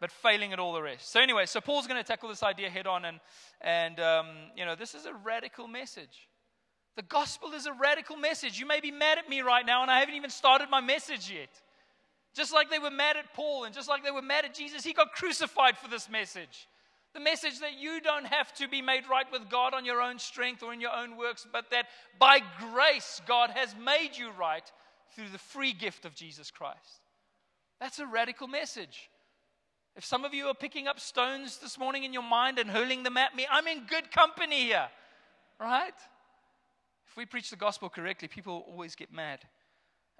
but 0.00 0.10
failing 0.10 0.52
at 0.52 0.58
all 0.58 0.72
the 0.72 0.82
rest. 0.82 1.12
So 1.12 1.20
anyway, 1.20 1.44
so 1.46 1.60
Paul's 1.60 1.86
going 1.86 2.02
to 2.02 2.06
tackle 2.06 2.28
this 2.30 2.42
idea 2.42 2.70
head 2.70 2.86
on, 2.86 3.04
and 3.04 3.20
and 3.60 4.00
um, 4.00 4.26
you 4.56 4.64
know, 4.64 4.74
this 4.74 4.94
is 4.94 5.04
a 5.04 5.12
radical 5.12 5.68
message. 5.68 6.26
The 6.96 7.02
gospel 7.02 7.52
is 7.52 7.66
a 7.66 7.72
radical 7.72 8.16
message. 8.16 8.58
You 8.58 8.66
may 8.66 8.80
be 8.80 8.90
mad 8.90 9.18
at 9.18 9.28
me 9.28 9.40
right 9.40 9.64
now, 9.64 9.82
and 9.82 9.90
I 9.90 10.00
haven't 10.00 10.14
even 10.14 10.30
started 10.30 10.68
my 10.70 10.80
message 10.80 11.30
yet. 11.30 11.48
Just 12.34 12.52
like 12.52 12.70
they 12.70 12.78
were 12.78 12.90
mad 12.90 13.16
at 13.16 13.32
Paul, 13.34 13.64
and 13.64 13.74
just 13.74 13.88
like 13.88 14.04
they 14.04 14.10
were 14.10 14.22
mad 14.22 14.44
at 14.44 14.54
Jesus, 14.54 14.84
he 14.84 14.92
got 14.92 15.12
crucified 15.12 15.76
for 15.76 15.88
this 15.88 16.08
message. 16.08 16.68
The 17.12 17.20
message 17.20 17.58
that 17.60 17.78
you 17.78 18.00
don't 18.00 18.26
have 18.26 18.52
to 18.54 18.68
be 18.68 18.82
made 18.82 19.08
right 19.10 19.26
with 19.32 19.50
God 19.50 19.74
on 19.74 19.84
your 19.84 20.00
own 20.00 20.18
strength 20.18 20.62
or 20.62 20.72
in 20.72 20.80
your 20.80 20.94
own 20.94 21.16
works, 21.16 21.46
but 21.52 21.70
that 21.70 21.86
by 22.20 22.40
grace 22.72 23.20
God 23.26 23.50
has 23.50 23.74
made 23.82 24.10
you 24.16 24.30
right 24.38 24.70
through 25.14 25.28
the 25.32 25.38
free 25.38 25.72
gift 25.72 26.04
of 26.04 26.14
Jesus 26.14 26.52
Christ. 26.52 27.02
That's 27.80 27.98
a 27.98 28.06
radical 28.06 28.46
message. 28.46 29.10
If 29.96 30.04
some 30.04 30.24
of 30.24 30.34
you 30.34 30.46
are 30.46 30.54
picking 30.54 30.86
up 30.86 31.00
stones 31.00 31.58
this 31.58 31.78
morning 31.78 32.04
in 32.04 32.12
your 32.12 32.22
mind 32.22 32.60
and 32.60 32.70
hurling 32.70 33.02
them 33.02 33.16
at 33.16 33.34
me, 33.34 33.44
I'm 33.50 33.66
in 33.66 33.86
good 33.86 34.12
company 34.12 34.66
here, 34.66 34.88
right? 35.58 35.94
If 37.10 37.16
we 37.16 37.26
preach 37.26 37.50
the 37.50 37.56
gospel 37.56 37.88
correctly, 37.88 38.28
people 38.28 38.64
always 38.68 38.94
get 38.94 39.12
mad. 39.12 39.40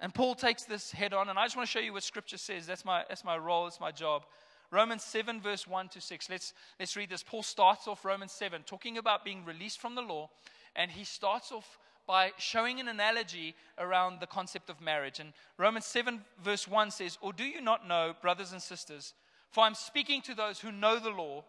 And 0.01 0.13
Paul 0.13 0.35
takes 0.35 0.63
this 0.63 0.91
head 0.91 1.13
on, 1.13 1.29
and 1.29 1.39
I 1.39 1.45
just 1.45 1.55
want 1.55 1.69
to 1.69 1.71
show 1.71 1.79
you 1.79 1.93
what 1.93 2.03
scripture 2.03 2.37
says. 2.37 2.67
That's 2.67 2.83
my, 2.83 3.05
that's 3.07 3.23
my 3.23 3.37
role, 3.37 3.63
that's 3.63 3.79
my 3.79 3.91
job. 3.91 4.25
Romans 4.71 5.03
7, 5.03 5.39
verse 5.39 5.65
1 5.65 5.87
to 5.87 6.01
6. 6.01 6.29
Let's, 6.29 6.53
let's 6.79 6.97
read 6.97 7.09
this. 7.09 7.23
Paul 7.23 7.43
starts 7.43 7.87
off 7.87 8.03
Romans 8.03 8.33
7, 8.33 8.63
talking 8.63 8.97
about 8.97 9.23
being 9.23 9.45
released 9.45 9.79
from 9.79 9.95
the 9.95 10.01
law, 10.01 10.29
and 10.75 10.91
he 10.91 11.05
starts 11.05 11.53
off 11.53 11.79
by 12.05 12.33
showing 12.37 12.81
an 12.81 12.89
analogy 12.89 13.55
around 13.77 14.19
the 14.19 14.27
concept 14.27 14.69
of 14.69 14.81
marriage. 14.81 15.21
And 15.21 15.31
Romans 15.57 15.85
7, 15.85 16.19
verse 16.43 16.67
1 16.67 16.91
says, 16.91 17.17
Or 17.21 17.31
do 17.31 17.45
you 17.45 17.61
not 17.61 17.87
know, 17.87 18.15
brothers 18.21 18.51
and 18.51 18.61
sisters, 18.61 19.13
for 19.49 19.63
I'm 19.63 19.75
speaking 19.75 20.21
to 20.23 20.35
those 20.35 20.59
who 20.59 20.73
know 20.73 20.99
the 20.99 21.09
law, 21.09 21.45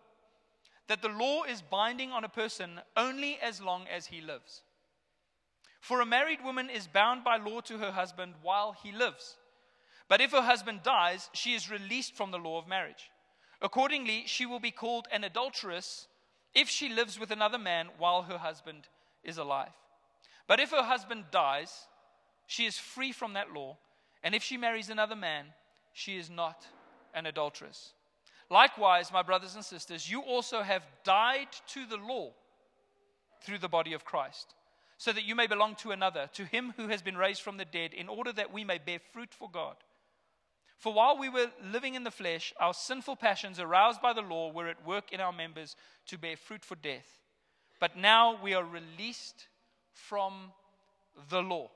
that 0.87 1.03
the 1.03 1.09
law 1.09 1.43
is 1.43 1.63
binding 1.63 2.13
on 2.13 2.23
a 2.23 2.29
person 2.29 2.81
only 2.97 3.41
as 3.43 3.61
long 3.61 3.87
as 3.93 4.07
he 4.07 4.21
lives. 4.21 4.63
For 5.83 6.01
a 6.01 6.07
married 6.07 6.45
woman 6.45 6.71
is 6.71 6.87
bound 6.87 7.25
by 7.25 7.39
law 7.39 7.61
to 7.63 7.79
her 7.79 7.91
husband 7.91 8.35
while 8.41 8.71
he 8.71 8.93
lives. 8.93 9.37
But 10.07 10.21
if 10.21 10.31
her 10.31 10.43
husband 10.43 10.85
dies, 10.85 11.29
she 11.33 11.55
is 11.55 11.73
released 11.73 12.15
from 12.15 12.31
the 12.31 12.39
law 12.39 12.57
of 12.61 12.69
marriage. 12.69 13.11
Accordingly, 13.61 14.23
she 14.27 14.47
will 14.47 14.61
be 14.61 14.71
called 14.71 15.09
an 15.11 15.25
adulteress 15.25 16.07
if 16.55 16.69
she 16.69 16.89
lives 16.89 17.19
with 17.19 17.33
another 17.33 17.59
man 17.59 17.89
while 17.99 18.23
her 18.23 18.39
husband 18.39 18.87
is 19.25 19.39
alive. 19.39 19.73
But 20.47 20.61
if 20.61 20.71
her 20.71 20.85
husband 20.85 21.25
dies, 21.33 21.89
she 22.47 22.65
is 22.65 22.79
free 22.79 23.11
from 23.11 23.33
that 23.33 23.53
law, 23.53 23.77
and 24.23 24.37
if 24.37 24.45
she 24.45 24.57
marries 24.57 24.89
another 24.89 25.17
man, 25.17 25.47
she 25.93 26.17
is 26.17 26.31
not 26.31 26.65
an 27.13 27.27
adulteress. 27.27 27.93
Likewise, 28.51 29.11
my 29.11 29.23
brothers 29.23 29.57
and 29.57 29.65
sisters, 29.65 30.09
you 30.09 30.21
also 30.21 30.63
have 30.63 30.85
died 31.03 31.49
to 31.69 31.87
the 31.87 31.97
law 31.97 32.31
through 33.41 33.59
the 33.59 33.69
body 33.69 33.95
of 33.95 34.05
Christ 34.05 34.55
so 35.03 35.13
that 35.13 35.25
you 35.25 35.35
may 35.35 35.49
belong 35.49 35.75
to 35.75 35.91
another, 35.91 36.31
to 36.33 36.45
him 36.45 36.75
who 36.77 36.87
has 36.87 37.03
been 37.03 37.17
raised 37.17 37.43
from 37.43 37.57
the 37.57 37.65
dead, 37.65 37.93
in 37.93 38.09
order 38.09 38.33
that 38.33 38.53
we 38.53 38.63
may 38.63 38.79
bear 38.79 39.01
fruit 39.13 39.35
for 39.35 39.51
God. 39.51 39.75
For 40.79 40.93
while 40.93 41.19
we 41.19 41.29
were 41.29 41.51
living 41.73 41.97
in 41.97 42.05
the 42.05 42.11
flesh, 42.13 42.55
our 42.61 42.73
sinful 42.73 43.17
passions, 43.17 43.59
aroused 43.59 44.01
by 44.01 44.13
the 44.13 44.23
law, 44.23 44.53
were 44.53 44.69
at 44.69 44.87
work 44.87 45.11
in 45.11 45.21
our 45.21 45.33
members 45.33 45.75
to 46.07 46.19
bear 46.19 46.37
fruit 46.37 46.65
for 46.65 46.77
death. 46.77 47.19
But 47.81 47.97
now 47.97 48.41
we 48.41 48.55
are 48.55 48.63
released 48.63 49.49
from 49.93 50.53
the 51.29 51.43
law. 51.43 51.73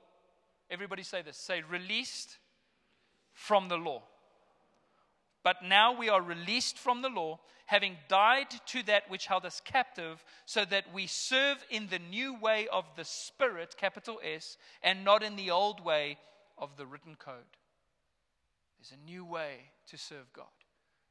Everybody 0.70 1.02
say 1.02 1.22
this 1.22 1.36
say, 1.36 1.62
released 1.68 2.36
from 3.32 3.66
the 3.66 3.76
law. 3.76 4.04
But 5.42 5.64
now 5.64 5.98
we 5.98 6.10
are 6.10 6.22
released 6.22 6.78
from 6.78 7.02
the 7.02 7.08
law, 7.08 7.40
having 7.66 7.96
died 8.08 8.48
to 8.66 8.82
that 8.84 9.08
which 9.08 9.26
held 9.26 9.44
us 9.44 9.60
captive, 9.64 10.24
so 10.46 10.64
that 10.64 10.92
we 10.92 11.06
serve 11.06 11.58
in 11.70 11.88
the 11.88 11.98
new 11.98 12.38
way 12.38 12.66
of 12.72 12.84
the 12.96 13.04
Spirit, 13.04 13.76
capital 13.78 14.20
S, 14.24 14.56
and 14.82 15.04
not 15.04 15.22
in 15.22 15.36
the 15.36 15.50
old 15.50 15.84
way 15.84 16.18
of 16.56 16.76
the 16.76 16.86
written 16.86 17.16
code. 17.16 17.56
There's 18.78 18.92
a 18.92 19.10
new 19.10 19.24
way 19.24 19.70
to 19.88 19.98
serve 19.98 20.32
God. 20.32 20.46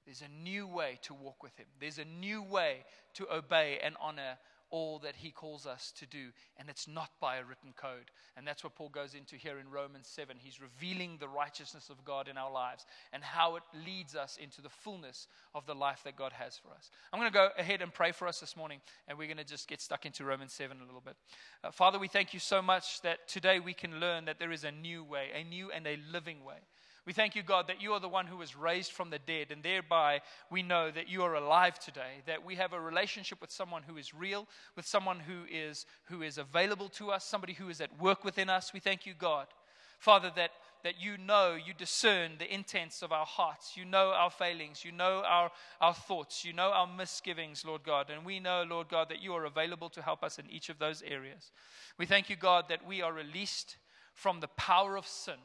There's 0.06 0.22
a 0.22 0.44
new 0.44 0.68
way 0.68 1.00
to 1.04 1.13
walk 1.13 1.41
with 1.41 1.58
Him. 1.58 1.68
There's 1.80 1.98
a 1.98 2.06
new 2.06 2.41
way 2.44 2.86
to 3.15 3.28
obey 3.34 3.80
and 3.84 3.96
honor 4.00 4.38
all 4.69 4.99
that 4.99 5.15
he 5.15 5.32
calls 5.32 5.65
us 5.65 5.93
to 5.99 6.06
do, 6.06 6.28
and 6.58 6.69
it's 6.69 6.88
not 6.88 7.10
by 7.19 7.38
a 7.38 7.43
written 7.43 7.73
code. 7.75 8.12
And 8.36 8.47
that's 8.47 8.63
what 8.63 8.75
Paul 8.75 8.89
goes 8.89 9.13
into 9.13 9.36
here 9.36 9.60
in 9.60 9.69
Romans 9.69 10.08
7. 10.08 10.38
He's 10.39 10.60
revealing 10.62 11.17
the 11.19 11.28
righteousness 11.28 11.89
of 11.89 12.04
God 12.04 12.28
in 12.28 12.38
our 12.38 12.51
lives 12.51 12.86
and 13.13 13.23
how 13.23 13.56
it 13.56 13.63
leads 13.86 14.15
us 14.15 14.38
into 14.41 14.62
the 14.62 14.69
fullness 14.69 15.28
of 15.54 15.65
the 15.65 15.75
life 15.75 16.01
that 16.04 16.15
God 16.15 16.34
has 16.34 16.58
for 16.58 16.69
us. 16.73 16.89
I'm 17.13 17.19
going 17.19 17.32
to 17.32 17.38
go 17.38 17.49
ahead 17.58 17.82
and 17.82 17.93
pray 17.93 18.12
for 18.12 18.28
us 18.28 18.39
this 18.39 18.58
morning, 18.58 18.80
and 19.08 19.17
we're 19.17 19.28
going 19.28 19.38
to 19.38 19.43
just 19.43 19.67
get 19.67 19.82
stuck 19.82 20.06
into 20.06 20.23
Romans 20.25 20.54
7 20.54 20.78
a 20.78 20.86
little 20.86 21.01
bit. 21.01 21.15
Uh, 21.63 21.71
Father, 21.71 21.99
we 21.99 22.08
thank 22.08 22.34
you 22.34 22.39
so 22.39 22.62
much 22.62 23.01
that 23.01 23.28
today 23.28 23.60
we 23.60 23.73
can 23.73 23.99
learn 23.99 24.25
that 24.25 24.39
there 24.39 24.51
is 24.51 24.63
a 24.63 24.71
new 24.71 25.04
way, 25.04 25.30
a 25.34 25.43
new 25.43 25.71
and 25.71 25.88
a 25.88 25.97
living 26.12 26.43
way. 26.43 26.58
We 27.06 27.13
thank 27.13 27.36
you, 27.36 27.44
God, 27.44 27.68
that 27.68 27.82
you 27.84 27.94
are 27.94 28.00
the 28.00 28.10
one 28.10 28.26
who 28.26 28.38
was 28.38 28.56
raised 28.56 28.91
from 28.91 29.12
the 29.12 29.20
dead, 29.20 29.52
and 29.52 29.62
thereby 29.62 30.22
we 30.50 30.63
know 30.63 30.89
that 30.89 31.08
you 31.08 31.22
are 31.22 31.36
alive 31.36 31.78
today, 31.78 32.24
that 32.26 32.44
we 32.44 32.56
have 32.56 32.74
a 32.74 32.80
relationship 32.80 33.39
with 33.41 33.52
someone 33.52 33.84
who 33.84 33.98
is 33.98 34.15
real, 34.15 34.48
with 34.76 34.88
someone 34.88 35.20
who 35.20 35.44
is, 35.52 35.86
who 36.06 36.24
is 36.24 36.39
available 36.39 36.89
to 36.89 37.12
us, 37.12 37.24
somebody 37.24 37.54
who 37.54 37.70
is 37.70 37.80
at 37.80 38.02
work 38.02 38.24
within 38.24 38.50
us. 38.50 38.74
We 38.74 38.80
thank 38.80 39.06
you, 39.06 39.13
God. 39.13 39.46
Father, 40.00 40.32
that, 40.36 40.50
that 40.84 41.00
you 41.00 41.18
know, 41.18 41.56
you 41.56 41.76
discern 41.76 42.34
the 42.39 42.52
intents 42.52 43.04
of 43.04 43.12
our 43.12 43.26
hearts. 43.26 43.78
You 43.78 43.86
know 43.86 44.10
our 44.10 44.32
failings. 44.32 44.84
You 44.84 44.91
know 44.91 45.24
our, 45.28 45.52
our 45.82 45.94
thoughts. 45.94 46.44
You 46.44 46.54
know 46.54 46.72
our 46.72 46.88
misgivings, 46.88 47.63
Lord 47.63 47.84
God. 47.84 48.10
And 48.10 48.26
we 48.26 48.39
know, 48.39 48.65
Lord 48.68 48.89
God, 48.89 49.10
that 49.10 49.22
you 49.22 49.34
are 49.36 49.46
available 49.46 49.89
to 49.89 50.02
help 50.02 50.24
us 50.24 50.39
in 50.39 50.50
each 50.50 50.70
of 50.70 50.80
those 50.80 51.04
areas. 51.04 51.52
We 52.00 52.08
thank 52.08 52.32
you, 52.32 52.36
God, 52.36 52.65
that 52.70 52.86
we 52.86 53.04
are 53.04 53.13
released 53.13 53.78
from 54.13 54.39
the 54.39 54.48
power 54.48 54.98
of 54.98 55.08
sin 55.08 55.36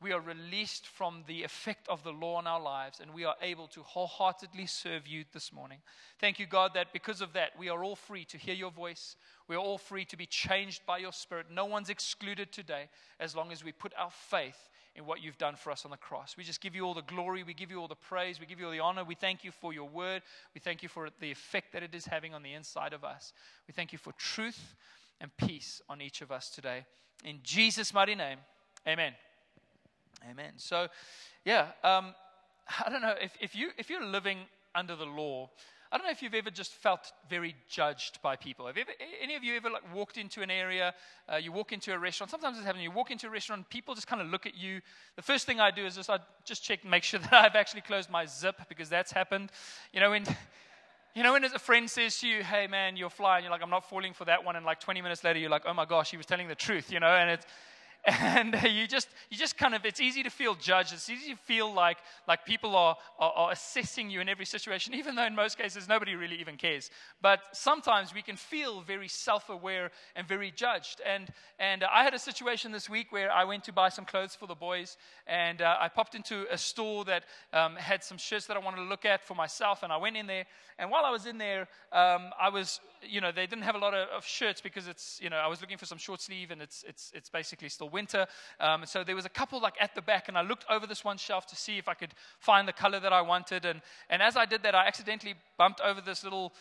we 0.00 0.12
are 0.12 0.20
released 0.20 0.86
from 0.86 1.24
the 1.26 1.42
effect 1.42 1.88
of 1.88 2.02
the 2.02 2.12
law 2.12 2.38
in 2.38 2.46
our 2.46 2.60
lives 2.60 3.00
and 3.00 3.14
we 3.14 3.24
are 3.24 3.34
able 3.40 3.66
to 3.68 3.82
wholeheartedly 3.82 4.66
serve 4.66 5.06
you 5.06 5.24
this 5.32 5.52
morning. 5.52 5.78
Thank 6.20 6.38
you, 6.38 6.46
God, 6.46 6.72
that 6.74 6.92
because 6.92 7.22
of 7.22 7.32
that, 7.32 7.52
we 7.58 7.70
are 7.70 7.82
all 7.82 7.96
free 7.96 8.24
to 8.26 8.36
hear 8.36 8.54
your 8.54 8.70
voice. 8.70 9.16
We 9.48 9.56
are 9.56 9.60
all 9.60 9.78
free 9.78 10.04
to 10.06 10.16
be 10.16 10.26
changed 10.26 10.84
by 10.86 10.98
your 10.98 11.12
spirit. 11.12 11.46
No 11.50 11.64
one's 11.64 11.88
excluded 11.88 12.52
today 12.52 12.88
as 13.18 13.34
long 13.34 13.50
as 13.52 13.64
we 13.64 13.72
put 13.72 13.94
our 13.96 14.10
faith 14.10 14.68
in 14.96 15.06
what 15.06 15.22
you've 15.22 15.38
done 15.38 15.56
for 15.56 15.70
us 15.70 15.84
on 15.84 15.90
the 15.90 15.96
cross. 15.96 16.36
We 16.36 16.44
just 16.44 16.60
give 16.60 16.74
you 16.74 16.84
all 16.84 16.94
the 16.94 17.02
glory. 17.02 17.42
We 17.42 17.54
give 17.54 17.70
you 17.70 17.80
all 17.80 17.88
the 17.88 17.94
praise. 17.94 18.38
We 18.38 18.46
give 18.46 18.60
you 18.60 18.66
all 18.66 18.72
the 18.72 18.80
honor. 18.80 19.04
We 19.04 19.14
thank 19.14 19.44
you 19.44 19.50
for 19.50 19.72
your 19.72 19.88
word. 19.88 20.22
We 20.54 20.60
thank 20.60 20.82
you 20.82 20.88
for 20.88 21.08
the 21.20 21.30
effect 21.30 21.72
that 21.72 21.82
it 21.82 21.94
is 21.94 22.06
having 22.06 22.34
on 22.34 22.42
the 22.42 22.52
inside 22.52 22.92
of 22.92 23.04
us. 23.04 23.32
We 23.66 23.72
thank 23.72 23.92
you 23.92 23.98
for 23.98 24.12
truth 24.12 24.74
and 25.20 25.34
peace 25.36 25.80
on 25.88 26.02
each 26.02 26.20
of 26.20 26.30
us 26.30 26.50
today. 26.50 26.84
In 27.24 27.40
Jesus' 27.42 27.94
mighty 27.94 28.14
name, 28.14 28.38
amen. 28.86 29.12
Amen. 30.30 30.52
So, 30.56 30.88
yeah, 31.44 31.68
um, 31.84 32.14
I 32.86 32.90
don't 32.90 33.02
know 33.02 33.14
if, 33.20 33.32
if 33.40 33.54
you 33.54 33.70
if 33.78 33.90
you're 33.90 34.04
living 34.04 34.38
under 34.74 34.96
the 34.96 35.04
law, 35.04 35.50
I 35.90 35.98
don't 35.98 36.06
know 36.06 36.12
if 36.12 36.22
you've 36.22 36.34
ever 36.34 36.50
just 36.50 36.72
felt 36.72 37.12
very 37.30 37.54
judged 37.68 38.20
by 38.20 38.34
people. 38.36 38.66
Have 38.66 38.76
ever, 38.76 38.90
any 39.22 39.36
of 39.36 39.44
you 39.44 39.56
ever 39.56 39.70
like 39.70 39.94
walked 39.94 40.16
into 40.16 40.42
an 40.42 40.50
area? 40.50 40.94
Uh, 41.32 41.36
you 41.36 41.52
walk 41.52 41.72
into 41.72 41.92
a 41.92 41.98
restaurant. 41.98 42.30
Sometimes 42.30 42.56
it's 42.56 42.66
happening. 42.66 42.84
You 42.84 42.90
walk 42.90 43.10
into 43.10 43.28
a 43.28 43.30
restaurant, 43.30 43.68
people 43.70 43.94
just 43.94 44.06
kind 44.06 44.20
of 44.20 44.28
look 44.28 44.46
at 44.46 44.56
you. 44.56 44.80
The 45.14 45.22
first 45.22 45.46
thing 45.46 45.60
I 45.60 45.70
do 45.70 45.86
is 45.86 45.94
just 45.94 46.10
I 46.10 46.18
just 46.44 46.64
check, 46.64 46.84
make 46.84 47.04
sure 47.04 47.20
that 47.30 47.32
I've 47.32 47.54
actually 47.54 47.82
closed 47.82 48.10
my 48.10 48.26
zip 48.26 48.56
because 48.68 48.88
that's 48.88 49.12
happened. 49.12 49.50
You 49.92 50.00
know 50.00 50.10
when. 50.10 50.24
You 51.14 51.22
know, 51.22 51.32
when 51.32 51.44
a 51.44 51.58
friend 51.58 51.88
says 51.88 52.18
to 52.20 52.28
you, 52.28 52.42
hey 52.42 52.66
man, 52.66 52.98
you're 52.98 53.08
flying, 53.08 53.42
you're 53.42 53.50
like, 53.50 53.62
I'm 53.62 53.70
not 53.70 53.88
falling 53.88 54.12
for 54.12 54.26
that 54.26 54.44
one. 54.44 54.54
And 54.54 54.66
like 54.66 54.80
20 54.80 55.00
minutes 55.00 55.24
later, 55.24 55.38
you're 55.38 55.48
like, 55.48 55.62
oh 55.64 55.72
my 55.72 55.86
gosh, 55.86 56.10
he 56.10 56.18
was 56.18 56.26
telling 56.26 56.46
the 56.46 56.54
truth, 56.54 56.92
you 56.92 57.00
know, 57.00 57.06
and 57.06 57.30
it's, 57.30 57.46
and 58.06 58.56
you 58.70 58.86
just 58.86 59.08
you 59.30 59.36
just 59.36 59.58
kind 59.58 59.74
of 59.74 59.84
it's 59.84 60.00
easy 60.00 60.22
to 60.22 60.30
feel 60.30 60.54
judged. 60.54 60.92
It's 60.92 61.10
easy 61.10 61.32
to 61.32 61.38
feel 61.38 61.72
like 61.72 61.98
like 62.28 62.44
people 62.44 62.76
are, 62.76 62.96
are, 63.18 63.32
are, 63.32 63.52
assessing 63.52 64.10
you 64.10 64.20
in 64.20 64.28
every 64.28 64.46
situation 64.46 64.94
even 65.00 65.14
though 65.14 65.24
in 65.24 65.34
most 65.34 65.58
cases 65.58 65.88
nobody 65.88 66.14
really 66.14 66.36
even 66.36 66.56
cares. 66.56 66.90
But 67.20 67.40
sometimes 67.52 68.14
we 68.14 68.22
can 68.22 68.36
feel 68.36 68.80
very 68.80 69.08
self-aware 69.08 69.90
and 70.14 70.26
very 70.26 70.50
judged. 70.50 71.00
And 71.04 71.28
and 71.58 71.84
i 71.84 72.04
had 72.04 72.14
a 72.14 72.18
situation 72.18 72.70
this 72.72 72.88
week 72.88 73.10
where 73.10 73.30
i 73.32 73.44
went 73.44 73.64
to 73.64 73.72
buy 73.72 73.88
some 73.88 74.04
clothes 74.04 74.34
for 74.34 74.46
the 74.46 74.54
boys 74.54 74.96
and 75.26 75.62
uh, 75.62 75.76
i 75.80 75.88
popped 75.88 76.14
into 76.14 76.46
a 76.50 76.58
store 76.58 77.04
that 77.04 77.24
um, 77.52 77.76
had 77.76 78.04
some 78.04 78.18
shirts 78.18 78.46
that 78.46 78.56
i 78.56 78.60
wanted 78.60 78.76
to 78.76 78.82
look 78.82 79.04
at 79.04 79.24
for 79.24 79.34
myself 79.34 79.82
and 79.82 79.92
i 79.92 79.96
went 79.96 80.16
in 80.16 80.26
there. 80.26 80.44
And 80.78 80.90
while 80.90 81.04
i 81.04 81.10
was 81.10 81.26
in 81.26 81.38
there 81.38 81.68
um, 81.92 82.30
i 82.40 82.48
was 82.48 82.80
you 83.02 83.20
know 83.20 83.32
they 83.32 83.46
didn't 83.46 83.64
have 83.64 83.74
a 83.74 83.78
lot 83.78 83.94
of, 83.94 84.08
of 84.08 84.24
shirts 84.24 84.60
because 84.60 84.88
it's 84.88 85.18
you 85.22 85.30
know 85.30 85.36
i 85.36 85.46
was 85.46 85.60
looking 85.60 85.78
for 85.78 85.86
some 85.86 85.98
short 85.98 86.20
sleeve 86.20 86.50
and 86.50 86.62
it's 86.62 86.84
it's 86.86 87.12
it's 87.14 87.28
basically 87.28 87.68
still 87.68 87.88
winter. 87.88 88.26
Um, 88.60 88.84
so 88.86 89.04
there 89.04 89.14
was 89.14 89.24
a 89.24 89.30
couple 89.30 89.60
like 89.60 89.74
at 89.80 89.94
the 89.94 90.02
back, 90.02 90.28
and 90.28 90.36
I 90.36 90.42
looked 90.42 90.64
over 90.70 90.86
this 90.86 91.04
one 91.04 91.18
shelf 91.18 91.46
to 91.46 91.56
see 91.56 91.78
if 91.78 91.88
I 91.88 91.94
could 91.94 92.14
find 92.38 92.66
the 92.66 92.72
color 92.72 93.00
that 93.00 93.12
I 93.12 93.22
wanted. 93.22 93.64
And, 93.64 93.80
and 94.10 94.22
as 94.22 94.36
I 94.36 94.44
did 94.46 94.62
that, 94.62 94.74
I 94.74 94.86
accidentally 94.86 95.34
bumped 95.58 95.80
over 95.80 96.00
this 96.00 96.24
little 96.24 96.52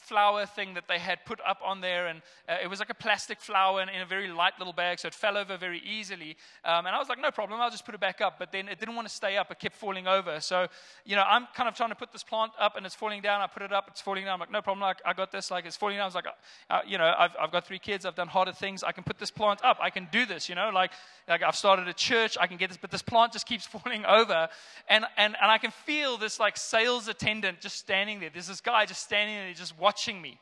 flower 0.00 0.46
thing 0.46 0.74
that 0.74 0.88
they 0.88 0.98
had 0.98 1.24
put 1.24 1.40
up 1.46 1.60
on 1.64 1.80
there, 1.80 2.08
and 2.08 2.22
uh, 2.48 2.56
it 2.62 2.68
was 2.68 2.78
like 2.78 2.90
a 2.90 2.94
plastic 2.94 3.40
flower 3.40 3.82
in, 3.82 3.88
a 3.88 4.06
very 4.06 4.28
light 4.28 4.54
little 4.58 4.72
bag, 4.72 4.98
so 4.98 5.08
it 5.08 5.14
fell 5.14 5.36
over 5.36 5.56
very 5.56 5.80
easily. 5.84 6.36
Um, 6.64 6.86
and 6.86 6.94
I 6.94 6.98
was 6.98 7.08
like, 7.08 7.20
no 7.20 7.30
problem, 7.30 7.60
I'll 7.60 7.70
just 7.70 7.84
put 7.84 7.94
it 7.94 8.00
back 8.00 8.20
up. 8.20 8.38
But 8.38 8.52
then 8.52 8.68
it 8.68 8.78
didn't 8.80 8.96
want 8.96 9.08
to 9.08 9.14
stay 9.14 9.36
up; 9.36 9.50
it 9.50 9.58
kept 9.58 9.76
falling 9.76 10.06
over. 10.06 10.40
So, 10.40 10.68
you 11.04 11.16
know, 11.16 11.24
I'm 11.26 11.46
kind 11.54 11.68
of 11.68 11.74
trying 11.74 11.90
to 11.90 11.94
put 11.94 12.12
this 12.12 12.22
plant 12.22 12.52
up, 12.58 12.76
and 12.76 12.84
it's 12.86 12.94
falling 12.94 13.22
down. 13.22 13.40
I 13.40 13.46
put 13.46 13.62
it 13.62 13.72
up, 13.72 13.86
it's 13.88 14.00
falling 14.00 14.24
down. 14.24 14.34
I'm 14.34 14.40
like, 14.40 14.50
no 14.50 14.62
problem, 14.62 14.80
like, 14.80 14.98
I 15.04 15.12
got 15.12 15.30
this. 15.30 15.50
Like, 15.50 15.66
it's 15.66 15.76
falling 15.76 15.96
down. 15.96 16.02
I 16.02 16.06
was 16.06 16.14
like, 16.14 16.26
uh, 16.70 16.80
you 16.86 16.98
know, 16.98 17.14
I've, 17.16 17.32
I've 17.40 17.52
got 17.52 17.66
three 17.66 17.78
kids, 17.78 18.06
I've 18.06 18.14
done 18.14 18.28
harder 18.28 18.52
things. 18.52 18.82
I 18.82 18.92
can 18.92 19.04
put 19.04 19.18
this 19.18 19.30
plant 19.30 19.60
up. 19.64 19.78
I 19.80 19.90
can 19.90 20.08
do 20.10 20.26
this. 20.26 20.48
You 20.48 20.54
know, 20.54 20.70
like, 20.72 20.92
like 21.28 21.42
I've 21.42 21.56
started 21.56 21.88
a 21.88 21.94
church, 21.94 22.36
I 22.40 22.46
can 22.46 22.56
get 22.56 22.70
this, 22.70 22.78
but 22.80 22.90
this 22.90 23.02
plant 23.02 23.32
just 23.32 23.46
keeps 23.46 23.66
falling 23.80 24.04
over, 24.04 24.48
and 24.88 25.04
and 25.16 25.36
and 25.40 25.50
I 25.50 25.58
can 25.58 25.70
feel 25.70 26.16
this 26.16 26.40
like 26.40 26.56
sales 26.56 27.08
attendant 27.08 27.60
just 27.60 27.76
standing 27.76 28.20
there. 28.20 28.30
There's 28.32 28.48
this 28.48 28.60
guy 28.60 28.86
just 28.86 29.02
standing 29.02 29.36
there, 29.36 29.52
just 29.52 29.78
watching 29.78 29.89
me 30.20 30.38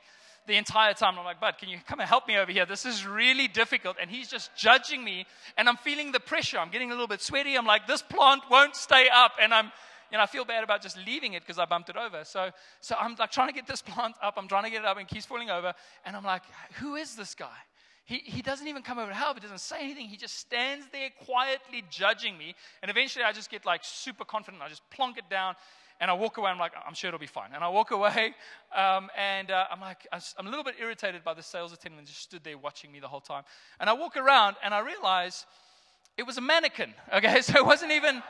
the 0.46 0.56
entire 0.56 0.94
time. 0.94 1.18
I'm 1.18 1.24
like, 1.24 1.40
Bud, 1.40 1.56
can 1.58 1.68
you 1.68 1.78
come 1.86 2.00
and 2.00 2.08
help 2.08 2.26
me 2.26 2.36
over 2.38 2.50
here? 2.50 2.66
This 2.66 2.84
is 2.84 3.06
really 3.06 3.46
difficult. 3.46 3.96
And 4.00 4.10
he's 4.10 4.28
just 4.28 4.50
judging 4.56 5.04
me, 5.04 5.26
and 5.56 5.68
I'm 5.68 5.76
feeling 5.76 6.10
the 6.10 6.20
pressure. 6.20 6.58
I'm 6.58 6.70
getting 6.70 6.90
a 6.90 6.94
little 6.94 7.06
bit 7.06 7.20
sweaty. 7.20 7.56
I'm 7.56 7.66
like, 7.66 7.86
this 7.86 8.02
plant 8.02 8.42
won't 8.50 8.74
stay 8.74 9.08
up. 9.12 9.32
And 9.40 9.54
I'm, 9.54 9.66
you 10.10 10.16
know, 10.16 10.22
I 10.24 10.26
feel 10.26 10.44
bad 10.44 10.64
about 10.64 10.82
just 10.82 10.96
leaving 11.06 11.34
it 11.34 11.42
because 11.42 11.58
I 11.58 11.66
bumped 11.66 11.90
it 11.90 11.96
over. 11.96 12.24
So, 12.24 12.50
so 12.80 12.96
I'm 12.98 13.14
like 13.18 13.30
trying 13.30 13.48
to 13.48 13.54
get 13.54 13.66
this 13.66 13.82
plant 13.82 14.14
up. 14.22 14.34
I'm 14.38 14.48
trying 14.48 14.64
to 14.64 14.70
get 14.70 14.82
it 14.82 14.86
up, 14.86 14.96
and 14.98 15.06
keeps 15.06 15.26
falling 15.26 15.50
over. 15.50 15.74
And 16.04 16.16
I'm 16.16 16.24
like, 16.24 16.42
who 16.80 16.96
is 16.96 17.14
this 17.14 17.34
guy? 17.34 17.58
He, 18.08 18.22
he 18.24 18.40
doesn't 18.40 18.66
even 18.66 18.82
come 18.82 18.98
over 18.98 19.10
to 19.10 19.14
help. 19.14 19.36
He 19.36 19.42
doesn't 19.42 19.60
say 19.60 19.80
anything. 19.80 20.08
He 20.08 20.16
just 20.16 20.38
stands 20.38 20.86
there 20.92 21.10
quietly 21.26 21.84
judging 21.90 22.38
me. 22.38 22.54
And 22.80 22.90
eventually 22.90 23.22
I 23.22 23.32
just 23.32 23.50
get 23.50 23.66
like 23.66 23.82
super 23.84 24.24
confident. 24.24 24.62
I 24.62 24.70
just 24.70 24.88
plonk 24.88 25.18
it 25.18 25.28
down. 25.28 25.56
And 26.00 26.10
I 26.10 26.14
walk 26.14 26.36
away, 26.36 26.50
I'm 26.50 26.58
like, 26.58 26.72
I'm 26.86 26.94
sure 26.94 27.08
it'll 27.08 27.18
be 27.18 27.26
fine. 27.26 27.50
And 27.54 27.64
I 27.64 27.68
walk 27.68 27.90
away, 27.90 28.34
um, 28.76 29.10
and 29.18 29.50
uh, 29.50 29.64
I'm 29.70 29.80
like, 29.80 30.06
I'm 30.12 30.46
a 30.46 30.48
little 30.48 30.64
bit 30.64 30.76
irritated 30.80 31.24
by 31.24 31.34
the 31.34 31.42
sales 31.42 31.72
attendant 31.72 32.02
who 32.02 32.06
just 32.06 32.22
stood 32.22 32.44
there 32.44 32.56
watching 32.56 32.92
me 32.92 33.00
the 33.00 33.08
whole 33.08 33.20
time. 33.20 33.42
And 33.80 33.90
I 33.90 33.94
walk 33.94 34.16
around, 34.16 34.56
and 34.62 34.72
I 34.72 34.78
realize 34.78 35.44
it 36.16 36.24
was 36.24 36.38
a 36.38 36.40
mannequin, 36.40 36.94
okay? 37.14 37.40
So 37.40 37.56
it 37.56 37.66
wasn't 37.66 37.92
even 37.92 38.22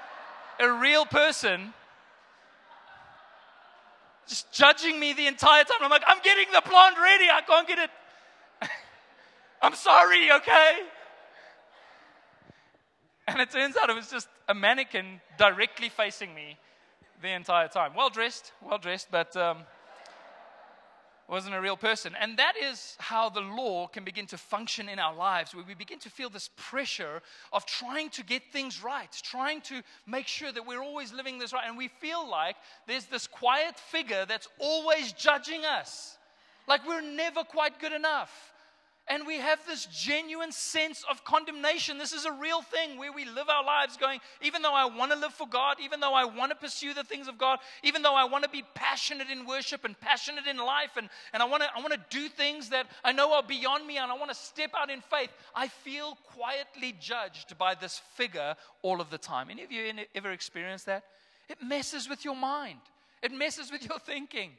a 0.60 0.72
real 0.72 1.04
person 1.04 1.74
just 4.28 4.52
judging 4.52 5.00
me 5.00 5.14
the 5.14 5.26
entire 5.26 5.64
time. 5.64 5.78
I'm 5.80 5.90
like, 5.90 6.04
I'm 6.06 6.20
getting 6.22 6.46
the 6.52 6.60
plant 6.60 6.96
ready. 7.02 7.26
I 7.32 7.40
can't 7.40 7.66
get 7.66 7.78
it. 7.78 7.90
I'm 9.62 9.74
sorry, 9.74 10.30
okay? 10.32 10.72
And 13.26 13.40
it 13.40 13.50
turns 13.50 13.76
out 13.76 13.90
it 13.90 13.96
was 13.96 14.10
just 14.10 14.28
a 14.48 14.54
mannequin 14.54 15.20
directly 15.38 15.88
facing 15.88 16.34
me 16.34 16.58
the 17.22 17.28
entire 17.28 17.68
time. 17.68 17.92
Well 17.94 18.10
dressed, 18.10 18.52
well 18.62 18.78
dressed, 18.78 19.08
but 19.10 19.36
um, 19.36 19.58
wasn't 21.28 21.54
a 21.54 21.60
real 21.60 21.76
person. 21.76 22.14
And 22.18 22.38
that 22.38 22.54
is 22.56 22.96
how 22.98 23.28
the 23.28 23.40
law 23.40 23.86
can 23.86 24.04
begin 24.04 24.26
to 24.26 24.38
function 24.38 24.88
in 24.88 24.98
our 24.98 25.14
lives, 25.14 25.54
where 25.54 25.64
we 25.66 25.74
begin 25.74 25.98
to 26.00 26.10
feel 26.10 26.30
this 26.30 26.48
pressure 26.56 27.20
of 27.52 27.66
trying 27.66 28.08
to 28.10 28.24
get 28.24 28.42
things 28.52 28.82
right, 28.82 29.12
trying 29.22 29.60
to 29.62 29.82
make 30.06 30.26
sure 30.26 30.52
that 30.52 30.66
we're 30.66 30.82
always 30.82 31.12
living 31.12 31.38
this 31.38 31.52
right. 31.52 31.64
And 31.66 31.76
we 31.76 31.88
feel 31.88 32.28
like 32.28 32.56
there's 32.86 33.06
this 33.06 33.26
quiet 33.26 33.78
figure 33.78 34.24
that's 34.26 34.48
always 34.58 35.12
judging 35.12 35.64
us, 35.64 36.16
like 36.66 36.86
we're 36.86 37.02
never 37.02 37.44
quite 37.44 37.78
good 37.78 37.92
enough 37.92 38.52
and 39.10 39.26
we 39.26 39.36
have 39.36 39.58
this 39.66 39.86
genuine 39.86 40.52
sense 40.52 41.04
of 41.10 41.24
condemnation. 41.24 41.98
This 41.98 42.12
is 42.12 42.24
a 42.24 42.32
real 42.32 42.62
thing 42.62 42.98
where 42.98 43.12
we 43.12 43.24
live 43.24 43.48
our 43.48 43.64
lives 43.64 43.96
going, 43.96 44.20
even 44.42 44.62
though 44.62 44.74
I 44.74 44.84
want 44.84 45.12
to 45.12 45.18
live 45.18 45.32
for 45.32 45.46
God, 45.48 45.76
even 45.82 46.00
though 46.00 46.14
I 46.14 46.24
want 46.24 46.50
to 46.50 46.56
pursue 46.56 46.92
the 46.94 47.04
things 47.04 47.28
of 47.28 47.38
God, 47.38 47.58
even 47.82 48.02
though 48.02 48.14
I 48.14 48.24
want 48.24 48.44
to 48.44 48.50
be 48.50 48.64
passionate 48.74 49.28
in 49.30 49.46
worship 49.46 49.84
and 49.84 49.98
passionate 49.98 50.46
in 50.46 50.58
life, 50.58 50.90
and, 50.96 51.08
and 51.32 51.42
I, 51.42 51.46
want 51.46 51.62
to, 51.62 51.68
I 51.74 51.80
want 51.80 51.92
to 51.92 52.00
do 52.10 52.28
things 52.28 52.68
that 52.70 52.86
I 53.02 53.12
know 53.12 53.32
are 53.32 53.42
beyond 53.42 53.86
me, 53.86 53.96
and 53.96 54.12
I 54.12 54.16
want 54.16 54.30
to 54.30 54.36
step 54.36 54.72
out 54.78 54.90
in 54.90 55.00
faith, 55.00 55.30
I 55.54 55.68
feel 55.68 56.18
quietly 56.34 56.94
judged 57.00 57.56
by 57.56 57.74
this 57.74 58.00
figure 58.14 58.56
all 58.82 59.00
of 59.00 59.10
the 59.10 59.18
time. 59.18 59.48
Any 59.50 59.64
of 59.64 59.72
you 59.72 59.90
ever 60.14 60.32
experienced 60.32 60.86
that? 60.86 61.04
It 61.48 61.58
messes 61.62 62.08
with 62.08 62.24
your 62.24 62.36
mind, 62.36 62.80
it 63.22 63.32
messes 63.32 63.72
with 63.72 63.88
your 63.88 63.98
thinking. 63.98 64.50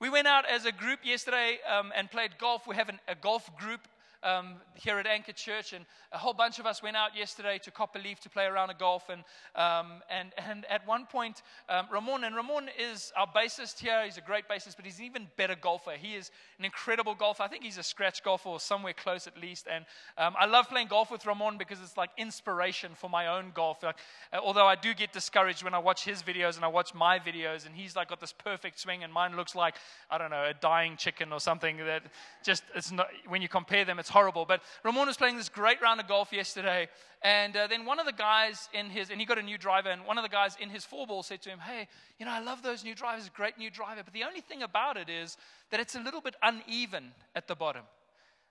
We 0.00 0.10
went 0.10 0.26
out 0.26 0.46
as 0.50 0.64
a 0.64 0.72
group 0.72 0.98
yesterday 1.04 1.60
um, 1.72 1.92
and 1.94 2.10
played 2.10 2.32
golf. 2.36 2.66
We 2.66 2.74
have 2.74 2.88
an, 2.88 2.98
a 3.06 3.14
golf 3.14 3.56
group 3.56 3.86
um, 4.22 4.56
here 4.74 4.98
at 4.98 5.06
Anchor 5.06 5.32
Church, 5.32 5.72
and 5.72 5.84
a 6.12 6.18
whole 6.18 6.34
bunch 6.34 6.58
of 6.58 6.66
us 6.66 6.82
went 6.82 6.96
out 6.96 7.16
yesterday 7.16 7.58
to 7.64 7.70
Copperleaf 7.70 8.18
to 8.20 8.30
play 8.30 8.44
around 8.44 8.70
a 8.70 8.74
golf. 8.74 9.08
And, 9.08 9.22
um, 9.54 10.02
and, 10.10 10.30
and 10.36 10.64
at 10.70 10.86
one 10.86 11.06
point, 11.06 11.42
um, 11.68 11.86
Ramon, 11.90 12.24
and 12.24 12.36
Ramon 12.36 12.68
is 12.78 13.12
our 13.16 13.26
bassist 13.26 13.78
here. 13.78 14.04
He's 14.04 14.18
a 14.18 14.22
great 14.22 14.48
bassist, 14.48 14.76
but 14.76 14.84
he's 14.84 14.98
an 14.98 15.04
even 15.04 15.28
better 15.36 15.54
golfer. 15.54 15.92
He 15.98 16.14
is 16.14 16.30
an 16.58 16.64
incredible 16.64 17.14
golfer. 17.14 17.42
I 17.42 17.48
think 17.48 17.64
he's 17.64 17.78
a 17.78 17.82
scratch 17.82 18.22
golfer 18.22 18.48
or 18.48 18.60
somewhere 18.60 18.92
close 18.92 19.26
at 19.26 19.36
least. 19.40 19.66
And 19.70 19.84
um, 20.18 20.34
I 20.38 20.46
love 20.46 20.68
playing 20.68 20.88
golf 20.88 21.10
with 21.10 21.26
Ramon 21.26 21.58
because 21.58 21.80
it's 21.80 21.96
like 21.96 22.10
inspiration 22.16 22.92
for 22.94 23.10
my 23.10 23.28
own 23.28 23.52
golf. 23.54 23.82
Like, 23.82 23.96
uh, 24.32 24.38
although 24.42 24.66
I 24.66 24.76
do 24.76 24.94
get 24.94 25.12
discouraged 25.12 25.62
when 25.62 25.74
I 25.74 25.78
watch 25.78 26.04
his 26.04 26.22
videos 26.22 26.56
and 26.56 26.64
I 26.64 26.68
watch 26.68 26.94
my 26.94 27.18
videos, 27.18 27.66
and 27.66 27.74
he's 27.74 27.96
like 27.96 28.08
got 28.08 28.20
this 28.20 28.32
perfect 28.32 28.78
swing, 28.78 29.02
and 29.02 29.12
mine 29.12 29.36
looks 29.36 29.54
like, 29.54 29.76
I 30.10 30.18
don't 30.18 30.30
know, 30.30 30.44
a 30.44 30.54
dying 30.54 30.96
chicken 30.96 31.32
or 31.32 31.40
something 31.40 31.78
that 31.78 32.02
just, 32.44 32.62
it's 32.74 32.92
not, 32.92 33.08
when 33.26 33.42
you 33.42 33.48
compare 33.48 33.84
them, 33.84 33.98
it's 33.98 34.11
horrible. 34.12 34.44
But 34.44 34.62
Ramon 34.84 35.08
was 35.08 35.16
playing 35.16 35.36
this 35.36 35.48
great 35.48 35.82
round 35.82 36.00
of 36.00 36.06
golf 36.06 36.32
yesterday, 36.32 36.88
and 37.22 37.56
uh, 37.56 37.66
then 37.66 37.84
one 37.84 37.98
of 37.98 38.06
the 38.06 38.12
guys 38.12 38.68
in 38.72 38.90
his, 38.90 39.10
and 39.10 39.18
he 39.20 39.26
got 39.26 39.38
a 39.38 39.42
new 39.42 39.58
driver, 39.58 39.88
and 39.88 40.06
one 40.06 40.18
of 40.18 40.22
the 40.22 40.28
guys 40.28 40.56
in 40.60 40.70
his 40.70 40.84
four 40.84 41.06
ball 41.06 41.22
said 41.22 41.42
to 41.42 41.50
him, 41.50 41.58
Hey, 41.58 41.88
you 42.18 42.26
know, 42.26 42.32
I 42.32 42.40
love 42.40 42.62
those 42.62 42.84
new 42.84 42.94
drivers, 42.94 43.28
great 43.28 43.58
new 43.58 43.70
driver, 43.70 44.02
but 44.04 44.12
the 44.12 44.24
only 44.24 44.40
thing 44.40 44.62
about 44.62 44.96
it 44.96 45.08
is 45.08 45.36
that 45.70 45.80
it's 45.80 45.94
a 45.94 46.00
little 46.00 46.20
bit 46.20 46.36
uneven 46.42 47.12
at 47.34 47.48
the 47.48 47.54
bottom. 47.54 47.82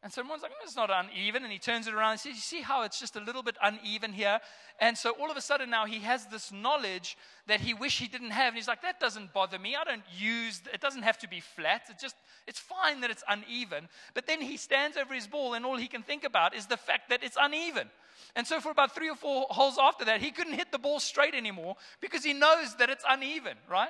And 0.03 0.11
someone's 0.11 0.41
like, 0.41 0.51
mm, 0.51 0.63
it's 0.63 0.75
not 0.75 0.89
uneven. 0.89 1.43
And 1.43 1.51
he 1.51 1.59
turns 1.59 1.87
it 1.87 1.93
around 1.93 2.11
and 2.11 2.19
says, 2.19 2.33
You 2.33 2.41
see 2.41 2.61
how 2.61 2.81
it's 2.83 2.99
just 2.99 3.15
a 3.15 3.19
little 3.19 3.43
bit 3.43 3.55
uneven 3.61 4.13
here? 4.13 4.39
And 4.79 4.97
so 4.97 5.11
all 5.19 5.29
of 5.29 5.37
a 5.37 5.41
sudden 5.41 5.69
now 5.69 5.85
he 5.85 5.99
has 5.99 6.25
this 6.25 6.51
knowledge 6.51 7.17
that 7.45 7.59
he 7.59 7.75
wish 7.75 7.99
he 7.99 8.07
didn't 8.07 8.31
have. 8.31 8.47
And 8.47 8.55
he's 8.57 8.67
like, 8.67 8.81
That 8.81 8.99
doesn't 8.99 9.31
bother 9.31 9.59
me. 9.59 9.75
I 9.75 9.83
don't 9.83 10.01
use, 10.17 10.61
it 10.73 10.81
doesn't 10.81 11.03
have 11.03 11.19
to 11.19 11.27
be 11.27 11.39
flat. 11.39 11.83
It's 11.89 12.01
just, 12.01 12.15
it's 12.47 12.57
fine 12.57 13.01
that 13.01 13.11
it's 13.11 13.23
uneven. 13.29 13.89
But 14.15 14.25
then 14.25 14.41
he 14.41 14.57
stands 14.57 14.97
over 14.97 15.13
his 15.13 15.27
ball 15.27 15.53
and 15.53 15.65
all 15.65 15.77
he 15.77 15.87
can 15.87 16.01
think 16.01 16.23
about 16.23 16.55
is 16.55 16.65
the 16.65 16.77
fact 16.77 17.09
that 17.09 17.23
it's 17.23 17.37
uneven. 17.39 17.87
And 18.35 18.47
so 18.47 18.59
for 18.59 18.71
about 18.71 18.95
three 18.95 19.09
or 19.09 19.15
four 19.15 19.45
holes 19.51 19.77
after 19.79 20.05
that, 20.05 20.19
he 20.21 20.31
couldn't 20.31 20.53
hit 20.53 20.71
the 20.71 20.79
ball 20.79 20.99
straight 20.99 21.35
anymore 21.35 21.75
because 21.99 22.23
he 22.23 22.33
knows 22.33 22.75
that 22.77 22.89
it's 22.89 23.03
uneven, 23.07 23.57
right? 23.69 23.89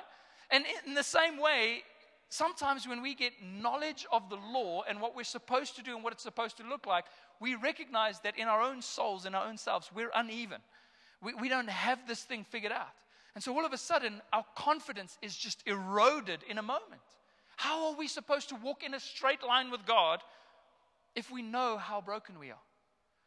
And 0.50 0.64
in 0.86 0.92
the 0.92 1.02
same 1.02 1.38
way, 1.38 1.82
sometimes 2.32 2.88
when 2.88 3.02
we 3.02 3.14
get 3.14 3.32
knowledge 3.42 4.06
of 4.10 4.30
the 4.30 4.36
law 4.36 4.82
and 4.88 5.00
what 5.00 5.14
we're 5.14 5.22
supposed 5.22 5.76
to 5.76 5.82
do 5.82 5.94
and 5.94 6.02
what 6.02 6.14
it's 6.14 6.22
supposed 6.22 6.56
to 6.56 6.62
look 6.62 6.86
like, 6.86 7.04
we 7.40 7.54
recognize 7.56 8.20
that 8.20 8.38
in 8.38 8.48
our 8.48 8.62
own 8.62 8.80
souls, 8.80 9.26
in 9.26 9.34
our 9.34 9.46
own 9.46 9.58
selves, 9.58 9.90
we're 9.94 10.10
uneven. 10.14 10.60
We, 11.22 11.34
we 11.34 11.48
don't 11.50 11.68
have 11.68 12.08
this 12.08 12.22
thing 12.22 12.44
figured 12.44 12.72
out. 12.72 12.88
And 13.34 13.44
so 13.44 13.52
all 13.54 13.66
of 13.66 13.74
a 13.74 13.78
sudden, 13.78 14.22
our 14.32 14.46
confidence 14.56 15.18
is 15.20 15.36
just 15.36 15.62
eroded 15.66 16.40
in 16.48 16.56
a 16.56 16.62
moment. 16.62 17.02
How 17.56 17.88
are 17.88 17.96
we 17.96 18.08
supposed 18.08 18.48
to 18.48 18.56
walk 18.56 18.82
in 18.82 18.94
a 18.94 19.00
straight 19.00 19.42
line 19.46 19.70
with 19.70 19.84
God 19.84 20.20
if 21.14 21.30
we 21.30 21.42
know 21.42 21.76
how 21.76 22.00
broken 22.00 22.38
we 22.38 22.50
are? 22.50 22.64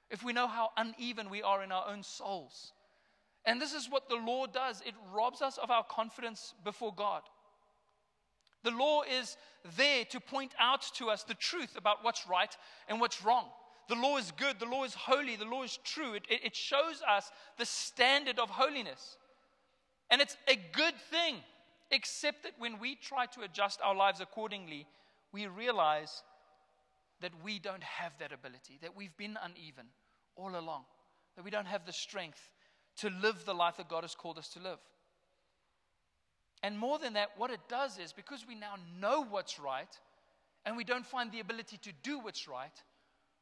If 0.10 0.24
we 0.24 0.34
know 0.34 0.48
how 0.48 0.72
uneven 0.78 1.30
we 1.30 1.44
are 1.44 1.64
in 1.64 1.72
our 1.72 1.88
own 1.88 2.02
souls? 2.02 2.74
And 3.46 3.62
this 3.62 3.74
is 3.74 3.88
what 3.88 4.10
the 4.10 4.16
law 4.16 4.48
does 4.48 4.82
it 4.84 4.96
robs 5.14 5.44
us 5.44 5.60
of 5.60 5.70
our 5.70 5.84
confidence 5.84 6.56
before 6.64 6.94
God. 6.94 7.22
The 8.66 8.72
law 8.72 9.04
is 9.04 9.38
there 9.78 10.06
to 10.06 10.20
point 10.20 10.54
out 10.60 10.82
to 10.96 11.12
us 11.12 11.24
the 11.24 11.36
truth 11.36 11.78
about 11.78 12.04
what's 12.04 12.28
right 12.28 12.56
and 12.90 13.00
what's 13.00 13.24
wrong. 13.24 13.46
The 13.88 13.96
law 13.96 14.18
is 14.18 14.32
good, 14.32 14.60
the 14.60 14.66
law 14.66 14.84
is 14.84 14.96
holy, 14.96 15.36
the 15.36 15.46
law 15.46 15.62
is 15.62 15.78
true. 15.84 16.14
It, 16.16 16.24
it, 16.28 16.56
shows 16.56 17.04
us 17.08 17.30
the 17.60 17.66
standard 17.66 18.40
of 18.40 18.50
holiness. 18.50 19.18
And 20.10 20.20
it's 20.20 20.36
a 20.48 20.56
good 20.56 20.96
thing, 21.12 21.36
except 21.92 22.42
that 22.42 22.54
when 22.58 22.80
we 22.80 22.96
try 22.96 23.28
to 23.28 23.42
adjust 23.42 23.82
our 23.84 23.94
lives 23.94 24.20
accordingly, 24.20 24.88
we 25.32 25.46
realize 25.46 26.24
that 27.22 27.34
we 27.44 27.60
don't 27.60 27.84
have 27.84 28.14
that 28.18 28.32
ability, 28.32 28.80
that 28.82 28.98
we've 28.98 29.16
been 29.16 29.38
uneven 29.44 29.86
all 30.36 30.58
along, 30.58 30.86
that 31.36 31.46
we 31.46 31.52
don't 31.52 31.68
have 31.68 31.86
the 31.86 31.94
strength 31.94 32.50
to 32.98 33.12
live 33.22 33.46
the 33.46 33.54
life 33.54 33.78
that 33.78 33.90
God 33.90 34.04
has 34.04 34.16
called 34.16 34.40
us 34.40 34.50
to 34.50 34.60
live. 34.60 34.80
And 36.66 36.80
more 36.80 36.98
than 36.98 37.14
that, 37.14 37.30
what 37.38 37.52
it 37.52 37.60
does 37.70 38.00
is 38.00 38.12
because 38.12 38.44
we 38.48 38.56
now 38.56 38.74
know 39.00 39.24
what's 39.24 39.60
right 39.60 40.00
and 40.66 40.76
we 40.76 40.84
don't 40.84 41.06
find 41.06 41.32
the 41.32 41.40
ability 41.40 41.78
to 41.84 41.92
do 42.02 42.18
what's 42.18 42.48
right, 42.48 42.74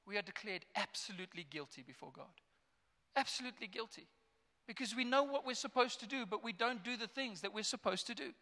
we 0.05 0.17
are 0.17 0.21
declared 0.21 0.65
absolutely 0.75 1.45
guilty 1.49 1.83
before 1.88 2.12
God. 2.13 2.41
Absolutely 3.15 3.67
guilty. 3.67 4.07
Because 4.67 4.93
we 4.93 5.05
know 5.05 5.23
what 5.23 5.47
we're 5.47 5.53
supposed 5.53 6.01
to 6.01 6.05
do, 6.05 6.25
but 6.25 6.43
we 6.43 6.51
don't 6.51 6.83
do 6.83 6.97
the 6.97 7.07
things 7.07 7.39
that 7.39 7.53
we're 7.53 7.63
supposed 7.63 8.07
to 8.07 8.13
do. 8.13 8.33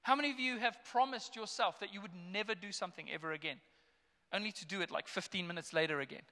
How 0.00 0.16
many 0.16 0.30
of 0.30 0.40
you 0.40 0.56
have 0.56 0.78
promised 0.90 1.36
yourself 1.36 1.78
that 1.80 1.92
you 1.92 2.00
would 2.00 2.16
never 2.32 2.54
do 2.54 2.72
something 2.72 3.10
ever 3.12 3.32
again, 3.32 3.58
only 4.32 4.52
to 4.52 4.64
do 4.64 4.80
it 4.80 4.90
like 4.90 5.08
15 5.08 5.46
minutes 5.46 5.74
later 5.74 6.00
again? 6.00 6.22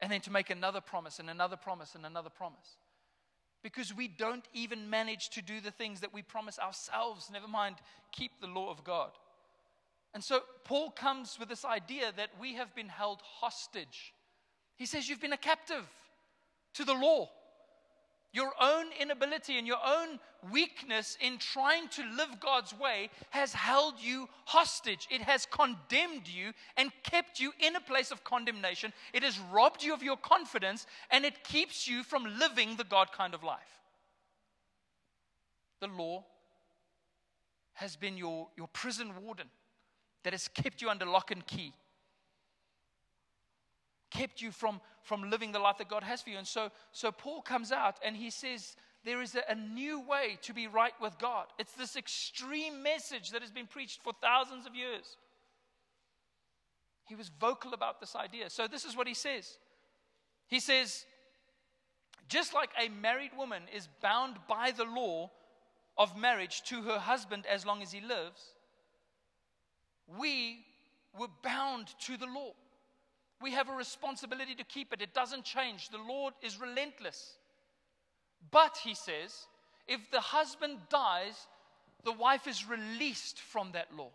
And 0.00 0.10
then 0.10 0.20
to 0.22 0.32
make 0.32 0.50
another 0.50 0.80
promise 0.80 1.20
and 1.20 1.30
another 1.30 1.56
promise 1.56 1.94
and 1.94 2.04
another 2.04 2.28
promise 2.28 2.76
because 3.62 3.94
we 3.94 4.08
don't 4.08 4.46
even 4.52 4.88
manage 4.90 5.30
to 5.30 5.42
do 5.42 5.60
the 5.60 5.70
things 5.70 6.00
that 6.00 6.14
we 6.14 6.22
promise 6.22 6.58
ourselves, 6.58 7.30
never 7.32 7.48
mind 7.48 7.76
keep 8.12 8.40
the 8.40 8.46
law 8.46 8.70
of 8.70 8.84
God. 8.84 9.10
And 10.14 10.22
so 10.22 10.40
Paul 10.64 10.90
comes 10.90 11.36
with 11.38 11.48
this 11.48 11.64
idea 11.64 12.12
that 12.16 12.30
we 12.40 12.54
have 12.54 12.74
been 12.74 12.88
held 12.88 13.20
hostage. 13.22 14.14
He 14.76 14.86
says, 14.86 15.08
You've 15.08 15.20
been 15.20 15.32
a 15.32 15.38
captive 15.38 15.86
to 16.74 16.84
the 16.84 16.94
law. 16.94 17.28
Your 18.36 18.52
own 18.60 18.88
inability 19.00 19.56
and 19.56 19.66
your 19.66 19.78
own 19.82 20.18
weakness 20.52 21.16
in 21.22 21.38
trying 21.38 21.88
to 21.88 22.02
live 22.18 22.38
God's 22.38 22.78
way 22.78 23.08
has 23.30 23.54
held 23.54 23.94
you 23.98 24.28
hostage. 24.44 25.08
It 25.10 25.22
has 25.22 25.46
condemned 25.46 26.28
you 26.28 26.52
and 26.76 26.92
kept 27.02 27.40
you 27.40 27.52
in 27.58 27.76
a 27.76 27.80
place 27.80 28.10
of 28.10 28.24
condemnation. 28.24 28.92
It 29.14 29.22
has 29.22 29.38
robbed 29.50 29.82
you 29.82 29.94
of 29.94 30.02
your 30.02 30.18
confidence 30.18 30.86
and 31.10 31.24
it 31.24 31.44
keeps 31.44 31.88
you 31.88 32.02
from 32.02 32.38
living 32.38 32.76
the 32.76 32.84
God 32.84 33.10
kind 33.10 33.32
of 33.32 33.42
life. 33.42 33.80
The 35.80 35.88
law 35.88 36.22
has 37.72 37.96
been 37.96 38.18
your, 38.18 38.48
your 38.54 38.68
prison 38.68 39.12
warden 39.24 39.48
that 40.24 40.34
has 40.34 40.46
kept 40.46 40.82
you 40.82 40.90
under 40.90 41.06
lock 41.06 41.30
and 41.30 41.46
key 41.46 41.72
kept 44.16 44.40
you 44.40 44.50
from, 44.50 44.80
from 45.06 45.30
living 45.30 45.52
the 45.52 45.60
life 45.60 45.78
that 45.78 45.88
God 45.88 46.02
has 46.02 46.20
for 46.20 46.30
you. 46.30 46.36
And 46.36 46.46
so, 46.46 46.70
so 46.90 47.12
Paul 47.12 47.40
comes 47.40 47.70
out 47.70 47.96
and 48.04 48.16
he 48.16 48.28
says, 48.28 48.74
there 49.04 49.22
is 49.22 49.36
a, 49.36 49.42
a, 49.48 49.54
new 49.54 50.00
way 50.00 50.36
to 50.42 50.52
be 50.52 50.66
right 50.66 50.92
with 51.00 51.16
God. 51.20 51.46
It's 51.60 51.74
this 51.74 51.94
extreme 51.94 52.82
message 52.82 53.30
that 53.30 53.40
has 53.40 53.52
been 53.52 53.68
preached 53.68 54.02
for 54.02 54.12
thousands 54.20 54.66
of 54.66 54.74
years. 54.74 55.16
He 57.04 57.14
was 57.14 57.30
vocal 57.40 57.72
about 57.72 58.00
this 58.00 58.16
idea. 58.16 58.50
So, 58.50 58.66
this 58.66 58.84
is 58.84 58.96
what 58.96 59.06
he 59.06 59.14
says 59.14 59.58
He 60.48 60.58
says, 60.58 61.06
just 62.28 62.52
like 62.52 62.70
a 62.76 62.88
married 62.88 63.30
woman 63.38 63.62
is 63.72 63.88
bound 64.02 64.38
by 64.48 64.72
the 64.72 64.84
law 64.84 65.30
of 65.96 66.16
marriage 66.16 66.62
to 66.64 66.82
her 66.82 66.98
husband 66.98 67.46
as 67.46 67.64
long 67.64 67.82
as 67.82 67.92
he 67.92 68.00
lives, 68.00 68.42
we 70.18 70.64
were 71.16 71.28
bound 71.44 71.94
to 72.00 72.16
the 72.16 72.26
law. 72.26 72.54
We 73.40 73.52
have 73.52 73.68
a 73.68 73.74
responsibility 73.74 74.54
to 74.54 74.64
keep 74.64 74.92
it. 74.92 75.02
It 75.02 75.14
doesn't 75.14 75.44
change. 75.44 75.90
The 75.90 75.98
Lord 75.98 76.34
is 76.42 76.60
relentless. 76.60 77.36
But, 78.50 78.78
he 78.82 78.94
says, 78.94 79.46
if 79.86 80.10
the 80.10 80.20
husband 80.20 80.78
dies, 80.88 81.46
the 82.04 82.12
wife 82.12 82.46
is 82.46 82.68
released 82.68 83.40
from 83.40 83.72
that 83.72 83.94
law. 83.94 84.10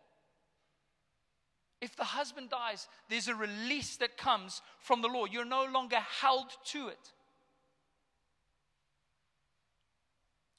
If 1.81 1.95
the 1.95 2.03
husband 2.03 2.49
dies, 2.49 2.87
there's 3.09 3.27
a 3.27 3.35
release 3.35 3.97
that 3.97 4.17
comes 4.17 4.61
from 4.79 5.01
the 5.01 5.07
law. 5.07 5.25
You're 5.25 5.45
no 5.45 5.65
longer 5.65 5.97
held 5.97 6.47
to 6.67 6.89
it. 6.89 7.11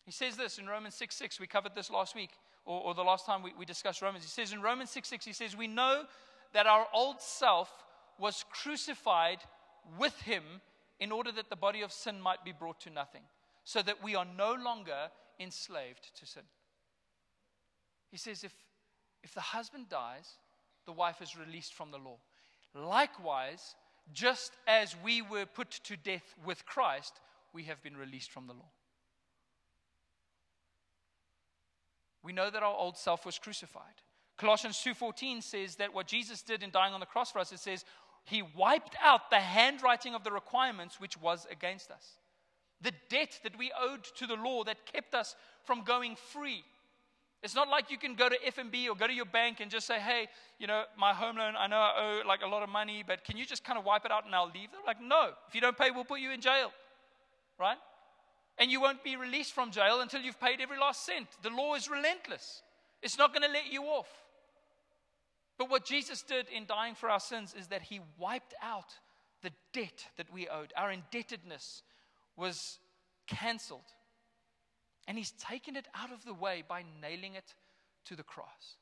He 0.05 0.11
says 0.11 0.37
this 0.37 0.59
in 0.59 0.67
Romans 0.67 0.97
6 0.97 1.15
6. 1.15 1.39
We 1.39 1.47
covered 1.47 1.75
this 1.77 1.91
last 1.91 2.17
week, 2.17 2.31
or, 2.65 2.81
or 2.81 2.95
the 2.95 3.05
last 3.05 3.25
time 3.25 3.43
we, 3.43 3.53
we 3.57 3.65
discussed 3.65 4.03
Romans. 4.03 4.25
He 4.25 4.31
says 4.31 4.53
in 4.53 4.61
Romans 4.61 4.91
6 4.91 5.09
6, 5.09 5.25
he 5.25 5.33
says, 5.33 5.57
We 5.57 5.69
know 5.69 6.05
that 6.53 6.67
our 6.67 6.87
old 6.93 7.21
self 7.21 7.73
was 8.19 8.45
crucified 8.51 9.39
with 9.99 10.21
him 10.23 10.43
in 11.01 11.11
order 11.11 11.33
that 11.33 11.51
the 11.51 11.57
body 11.57 11.83
of 11.83 11.93
sin 11.93 12.21
might 12.21 12.45
be 12.45 12.53
brought 12.53 12.81
to 12.81 12.91
nothing, 12.91 13.23
so 13.65 13.83
that 13.83 14.03
we 14.03 14.15
are 14.15 14.27
no 14.37 14.55
longer 14.55 15.11
enslaved 15.41 16.15
to 16.17 16.27
sin. 16.27 16.43
He 18.11 18.17
says, 18.17 18.45
if, 18.45 18.53
if 19.23 19.35
the 19.35 19.41
husband 19.41 19.89
dies, 19.89 20.37
the 20.87 20.93
wife 20.93 21.21
is 21.23 21.37
released 21.37 21.75
from 21.75 21.91
the 21.91 21.99
law. 21.99 22.19
Likewise, 22.75 23.75
just 24.13 24.53
as 24.67 24.95
we 25.03 25.23
were 25.23 25.47
put 25.47 25.71
to 25.71 25.97
death 25.97 26.35
with 26.45 26.67
Christ, 26.67 27.21
we 27.53 27.65
have 27.65 27.83
been 27.83 27.97
released 27.97 28.31
from 28.31 28.47
the 28.47 28.53
law. 28.53 28.71
We 32.23 32.33
know 32.33 32.51
that 32.51 32.63
our 32.63 32.75
old 32.75 32.97
self 32.97 33.27
was 33.27 33.39
crucified. 33.39 34.03
Colossians 34.37 34.77
2:14 34.79 35.43
says 35.43 35.77
that 35.77 35.93
what 35.93 36.07
Jesus 36.07 36.43
did 36.43 36.63
in 36.63 36.71
dying 36.71 36.95
on 36.95 37.01
the 37.01 37.07
cross 37.07 37.31
for 37.31 37.39
us 37.39 37.53
it 37.53 37.61
says 37.61 37.85
he 38.25 38.43
wiped 38.43 38.97
out 39.01 39.31
the 39.31 39.41
handwriting 39.41 40.15
of 40.15 40.25
the 40.25 40.33
requirements 40.33 41.01
which 41.01 41.17
was 41.17 41.47
against 41.51 41.91
us. 41.91 42.19
The 42.81 42.93
debt 43.09 43.39
that 43.45 43.57
we 43.57 43.73
owed 43.79 44.05
to 44.17 44.27
the 44.27 44.35
law 44.35 44.65
that 44.65 44.87
kept 44.87 45.15
us 45.15 45.37
from 45.65 45.83
going 45.83 46.17
free. 46.17 46.65
It's 47.43 47.57
not 47.57 47.69
like 47.69 47.91
you 47.91 47.99
can 47.99 48.15
go 48.15 48.29
to 48.29 48.39
FNB 48.39 48.89
or 48.89 48.95
go 48.95 49.09
to 49.09 49.13
your 49.13 49.25
bank 49.25 49.59
and 49.61 49.69
just 49.69 49.87
say, 49.87 49.99
hey, 49.99 50.29
you 50.61 50.69
know, 50.69 50.85
my 50.97 51.13
home 51.13 51.37
loan, 51.37 51.55
I 51.59 51.67
know 51.67 51.77
I 51.77 52.21
owe 52.23 52.27
like 52.27 52.43
a 52.43 52.47
lot 52.47 52.63
of 52.63 52.69
money, 52.69 53.03
but 53.05 53.25
can 53.25 53.37
you 53.37 53.45
just 53.45 53.65
kind 53.65 53.79
of 53.79 53.85
wipe 53.85 54.05
it 54.05 54.13
out 54.13 54.27
and 54.27 54.35
I'll 54.35 54.53
leave? 54.55 54.71
They're 54.71 54.81
like, 54.87 55.03
no. 55.03 55.31
If 55.49 55.55
you 55.55 55.61
don't 55.61 55.77
pay, 55.77 55.91
we'll 55.91 56.05
put 56.05 56.21
you 56.21 56.31
in 56.31 56.41
jail. 56.41 56.73
Right? 57.59 57.79
And 58.59 58.71
you 58.71 58.81
won't 58.81 59.03
be 59.03 59.17
released 59.17 59.55
from 59.55 59.73
jail 59.73 60.01
until 60.01 60.21
you've 60.21 60.41
paid 60.41 60.61
every 60.61 60.79
last 60.79 61.05
cent. 61.05 61.27
The 61.43 61.51
law 61.51 61.75
is 61.75 61.91
relentless. 61.91 62.63
It's 63.03 63.19
not 63.19 63.33
going 63.35 63.43
to 63.43 63.53
let 63.53 63.73
you 63.73 63.83
off. 63.85 64.09
But 65.59 65.71
what 65.71 65.85
Jesus 65.85 66.23
did 66.23 66.47
in 66.49 66.67
dying 66.67 66.95
for 66.95 67.09
our 67.09 67.21
sins 67.21 67.55
is 67.59 67.69
that 67.69 67.83
he 67.83 68.01
wiped 68.19 68.55
out 68.63 68.95
the 69.43 69.53
debt 69.73 70.07
that 70.17 70.33
we 70.33 70.49
owed. 70.49 70.73
Our 70.77 70.91
indebtedness 70.91 71.83
was 72.37 72.79
canceled. 73.27 73.81
And 75.07 75.19
he's 75.19 75.33
taken 75.33 75.77
it 75.77 75.89
out 75.95 76.13
of 76.13 76.25
the 76.25 76.35
way 76.35 76.63
by 76.67 76.85
nailing 77.01 77.35
it 77.35 77.55
to 78.07 78.17
the 78.17 78.23
cross. 78.23 78.77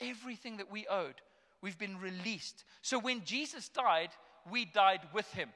Everything 0.00 0.56
that 0.56 0.70
we 0.70 0.86
owed, 0.88 1.14
we've 1.60 1.78
been 1.78 1.98
released. 1.98 2.64
So 2.80 2.98
when 2.98 3.24
Jesus 3.24 3.68
died, 3.68 4.10
we 4.50 4.64
died 4.64 5.00
with 5.12 5.30
him. 5.32 5.50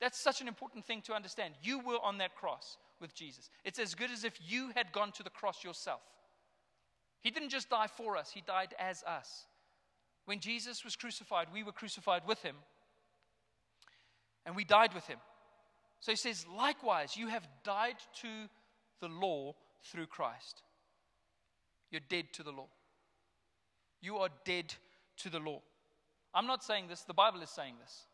That's 0.00 0.18
such 0.18 0.40
an 0.40 0.48
important 0.48 0.84
thing 0.84 1.02
to 1.02 1.14
understand. 1.14 1.54
You 1.62 1.78
were 1.80 1.98
on 2.02 2.18
that 2.18 2.34
cross 2.34 2.78
with 3.00 3.14
Jesus. 3.14 3.50
It's 3.64 3.78
as 3.78 3.94
good 3.94 4.10
as 4.10 4.24
if 4.24 4.38
you 4.46 4.70
had 4.74 4.92
gone 4.92 5.12
to 5.12 5.22
the 5.22 5.30
cross 5.30 5.64
yourself. 5.64 6.00
He 7.20 7.30
didn't 7.30 7.50
just 7.50 7.68
die 7.68 7.86
for 7.86 8.16
us, 8.16 8.30
He 8.32 8.42
died 8.46 8.74
as 8.78 9.02
us. 9.04 9.46
When 10.24 10.40
Jesus 10.40 10.84
was 10.84 10.96
crucified, 10.96 11.48
we 11.52 11.62
were 11.62 11.72
crucified 11.72 12.22
with 12.26 12.42
Him, 12.42 12.56
and 14.46 14.56
we 14.56 14.64
died 14.64 14.94
with 14.94 15.06
Him. 15.06 15.18
So 16.00 16.12
He 16.12 16.16
says, 16.16 16.46
likewise, 16.56 17.16
you 17.16 17.28
have 17.28 17.46
died 17.64 17.96
to 18.22 18.28
the 19.00 19.08
law 19.08 19.54
through 19.84 20.06
Christ. 20.06 20.62
You're 21.90 22.00
dead 22.08 22.26
to 22.34 22.42
the 22.42 22.52
law. 22.52 22.68
You 24.00 24.18
are 24.18 24.28
dead 24.44 24.74
to 25.18 25.30
the 25.30 25.40
law. 25.40 25.60
I'm 26.32 26.46
not 26.46 26.62
saying 26.62 26.86
this, 26.88 27.02
the 27.02 27.14
Bible 27.14 27.42
is 27.42 27.50
saying 27.50 27.74
this. 27.80 28.06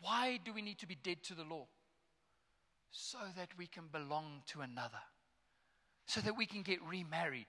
Why 0.00 0.38
do 0.44 0.52
we 0.52 0.62
need 0.62 0.78
to 0.78 0.86
be 0.86 0.96
dead 0.96 1.22
to 1.24 1.34
the 1.34 1.44
law? 1.44 1.66
So 2.90 3.18
that 3.36 3.48
we 3.58 3.66
can 3.66 3.84
belong 3.92 4.42
to 4.48 4.62
another, 4.62 5.00
so 6.06 6.20
that 6.20 6.36
we 6.36 6.46
can 6.46 6.62
get 6.62 6.82
remarried, 6.82 7.46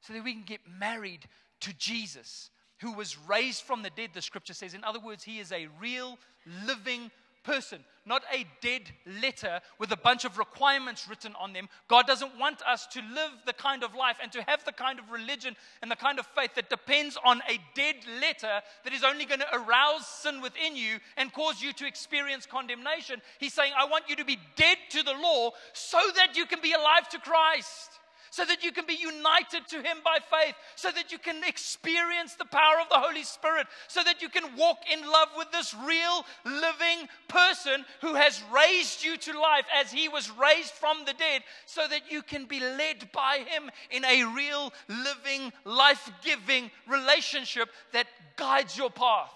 so 0.00 0.12
that 0.12 0.24
we 0.24 0.32
can 0.32 0.44
get 0.44 0.60
married 0.68 1.26
to 1.60 1.72
Jesus, 1.76 2.50
who 2.80 2.92
was 2.92 3.18
raised 3.18 3.62
from 3.62 3.82
the 3.82 3.90
dead, 3.90 4.10
the 4.14 4.22
scripture 4.22 4.54
says. 4.54 4.74
In 4.74 4.84
other 4.84 5.00
words, 5.00 5.24
he 5.24 5.38
is 5.38 5.52
a 5.52 5.68
real, 5.80 6.18
living 6.66 7.10
person, 7.44 7.80
not 8.04 8.22
a 8.32 8.46
dead 8.60 8.82
letter 9.20 9.60
with 9.78 9.92
a 9.92 9.96
bunch 9.96 10.24
of 10.24 10.38
requirements 10.38 11.08
written 11.08 11.34
on 11.40 11.52
them. 11.52 11.68
God 11.88 12.06
doesn't 12.06 12.38
want 12.38 12.62
us 12.62 12.86
to 12.88 13.00
live 13.00 13.32
the 13.46 13.52
kind 13.52 13.84
of 13.84 13.94
life 13.94 14.16
and 14.22 14.32
to 14.32 14.42
have 14.42 14.64
the 14.64 14.72
kind 14.72 14.98
of 14.98 15.10
religion 15.10 15.56
and 15.82 15.90
the 15.90 15.96
kind 15.96 16.18
of 16.18 16.26
faith 16.26 16.54
that 16.54 16.70
depends 16.70 17.18
on 17.24 17.40
a 17.48 17.58
dead 17.74 17.96
letter 18.20 18.60
that 18.84 18.92
is 18.92 19.04
only 19.04 19.24
going 19.24 19.40
to 19.40 19.54
arouse 19.54 20.06
sin 20.06 20.40
within 20.40 20.76
you 20.76 20.98
and 21.16 21.32
cause 21.32 21.60
you 21.60 21.72
to 21.74 21.86
experience 21.86 22.46
condemnation. 22.46 23.20
He's 23.38 23.54
saying, 23.54 23.72
I 23.76 23.86
want 23.86 24.08
you 24.08 24.16
to 24.16 24.24
be 24.24 24.38
dead 24.56 24.78
to 24.90 25.02
the 25.02 25.12
law 25.12 25.50
so 25.72 26.00
that 26.16 26.36
you 26.36 26.46
can 26.46 26.60
be 26.60 26.72
alive 26.72 27.08
to 27.10 27.18
Christ 27.18 27.97
so 28.30 28.44
that 28.44 28.62
you 28.64 28.72
can 28.72 28.86
be 28.86 28.94
united 28.94 29.66
to 29.68 29.76
Him 29.76 29.98
by 30.04 30.18
faith, 30.30 30.54
so 30.76 30.90
that 30.90 31.12
you 31.12 31.18
can 31.18 31.42
experience 31.44 32.34
the 32.34 32.44
power 32.44 32.80
of 32.80 32.88
the 32.88 32.98
Holy 32.98 33.24
Spirit, 33.24 33.66
so 33.88 34.02
that 34.04 34.22
you 34.22 34.28
can 34.28 34.56
walk 34.56 34.78
in 34.92 35.00
love 35.00 35.28
with 35.36 35.50
this 35.52 35.74
real, 35.86 36.24
living 36.44 37.08
person 37.28 37.84
who 38.00 38.14
has 38.14 38.42
raised 38.52 39.04
you 39.04 39.16
to 39.16 39.38
life 39.38 39.66
as 39.80 39.90
He 39.90 40.08
was 40.08 40.30
raised 40.30 40.72
from 40.72 41.04
the 41.06 41.14
dead, 41.14 41.42
so 41.66 41.82
that 41.88 42.10
you 42.10 42.22
can 42.22 42.46
be 42.46 42.60
led 42.60 43.10
by 43.12 43.44
Him 43.46 43.70
in 43.90 44.04
a 44.04 44.24
real, 44.24 44.72
living, 44.88 45.52
life 45.64 46.10
giving 46.22 46.70
relationship 46.88 47.68
that 47.92 48.06
guides 48.36 48.76
your 48.76 48.90
path. 48.90 49.32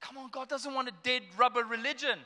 Come 0.00 0.18
on, 0.18 0.30
God 0.30 0.48
doesn't 0.48 0.74
want 0.74 0.88
a 0.88 0.92
dead 1.02 1.22
rubber 1.38 1.64
religion. 1.64 2.18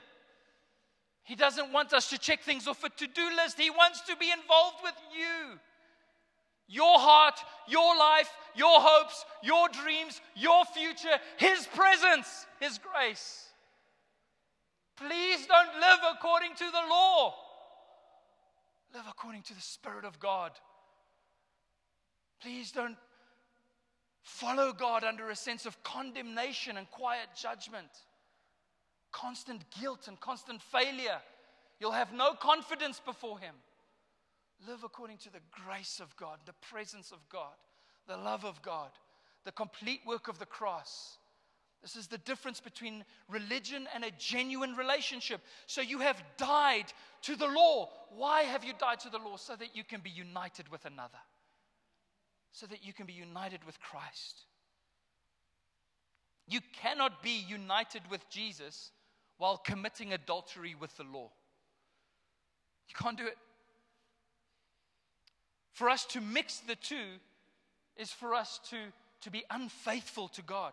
He 1.28 1.34
doesn't 1.34 1.74
want 1.74 1.92
us 1.92 2.08
to 2.08 2.16
check 2.16 2.40
things 2.40 2.66
off 2.66 2.82
a 2.84 2.88
to 2.88 3.06
do 3.06 3.28
list. 3.36 3.60
He 3.60 3.68
wants 3.68 4.00
to 4.08 4.16
be 4.16 4.30
involved 4.30 4.78
with 4.82 4.94
you. 5.12 5.58
Your 6.66 6.98
heart, 6.98 7.38
your 7.68 7.98
life, 7.98 8.30
your 8.56 8.80
hopes, 8.80 9.26
your 9.42 9.68
dreams, 9.68 10.22
your 10.34 10.64
future, 10.64 11.18
His 11.36 11.66
presence, 11.74 12.46
His 12.60 12.78
grace. 12.78 13.46
Please 14.96 15.46
don't 15.46 15.74
live 15.78 15.98
according 16.16 16.54
to 16.54 16.64
the 16.64 16.88
law, 16.88 17.34
live 18.94 19.04
according 19.06 19.42
to 19.42 19.54
the 19.54 19.60
Spirit 19.60 20.06
of 20.06 20.18
God. 20.18 20.52
Please 22.40 22.72
don't 22.72 22.96
follow 24.22 24.72
God 24.72 25.04
under 25.04 25.28
a 25.28 25.36
sense 25.36 25.66
of 25.66 25.82
condemnation 25.82 26.78
and 26.78 26.90
quiet 26.90 27.28
judgment 27.38 27.90
constant 29.12 29.62
guilt 29.81 30.09
and 30.09 30.18
constant 30.21 30.62
failure. 30.62 31.21
You'll 31.81 31.92
have 31.92 32.12
no 32.12 32.33
confidence 32.35 33.01
before 33.05 33.38
Him. 33.38 33.55
Live 34.66 34.83
according 34.85 35.18
to 35.18 35.33
the 35.33 35.40
grace 35.51 36.01
of 36.01 36.16
God, 36.16 36.38
the 36.44 36.55
presence 36.71 37.12
of 37.12 37.18
God, 37.29 37.55
the 38.09 38.16
love 38.16 38.44
of 38.44 38.61
God, 38.62 38.90
the 39.44 39.53
complete 39.53 40.01
work 40.07 40.29
of 40.29 40.38
the 40.38 40.47
cross. 40.47 41.18
This 41.81 41.94
is 41.94 42.09
the 42.09 42.18
difference 42.18 42.59
between 42.59 43.05
religion 43.29 43.87
and 43.94 44.05
a 44.05 44.11
genuine 44.18 44.75
relationship. 44.75 45.40
So 45.66 45.81
you 45.81 46.01
have 46.01 46.21
died 46.37 46.87
to 47.23 47.37
the 47.37 47.47
law. 47.47 47.90
Why 48.16 48.42
have 48.42 48.64
you 48.64 48.73
died 48.79 48.99
to 49.01 49.11
the 49.11 49.18
law? 49.18 49.37
So 49.37 49.55
that 49.55 49.77
you 49.77 49.85
can 49.85 50.01
be 50.01 50.11
united 50.11 50.68
with 50.71 50.85
another, 50.87 51.18
so 52.51 52.66
that 52.66 52.85
you 52.85 52.92
can 52.92 53.07
be 53.07 53.12
united 53.12 53.62
with 53.64 53.79
Christ. 53.79 54.42
You 56.49 56.61
cannot 56.83 57.23
be 57.23 57.44
united 57.49 58.03
with 58.11 58.29
Jesus 58.29 58.90
while 59.38 59.57
committing 59.57 60.12
adultery 60.12 60.74
with 60.79 60.96
the 60.96 61.05
law. 61.05 61.31
You 62.88 62.94
can't 62.96 63.16
do 63.16 63.27
it. 63.27 63.37
For 65.72 65.88
us 65.88 66.05
to 66.07 66.20
mix 66.20 66.59
the 66.59 66.74
two 66.74 67.18
is 67.96 68.11
for 68.11 68.35
us 68.35 68.61
to, 68.70 68.77
to 69.22 69.31
be 69.31 69.44
unfaithful 69.51 70.29
to 70.29 70.42
God. 70.42 70.72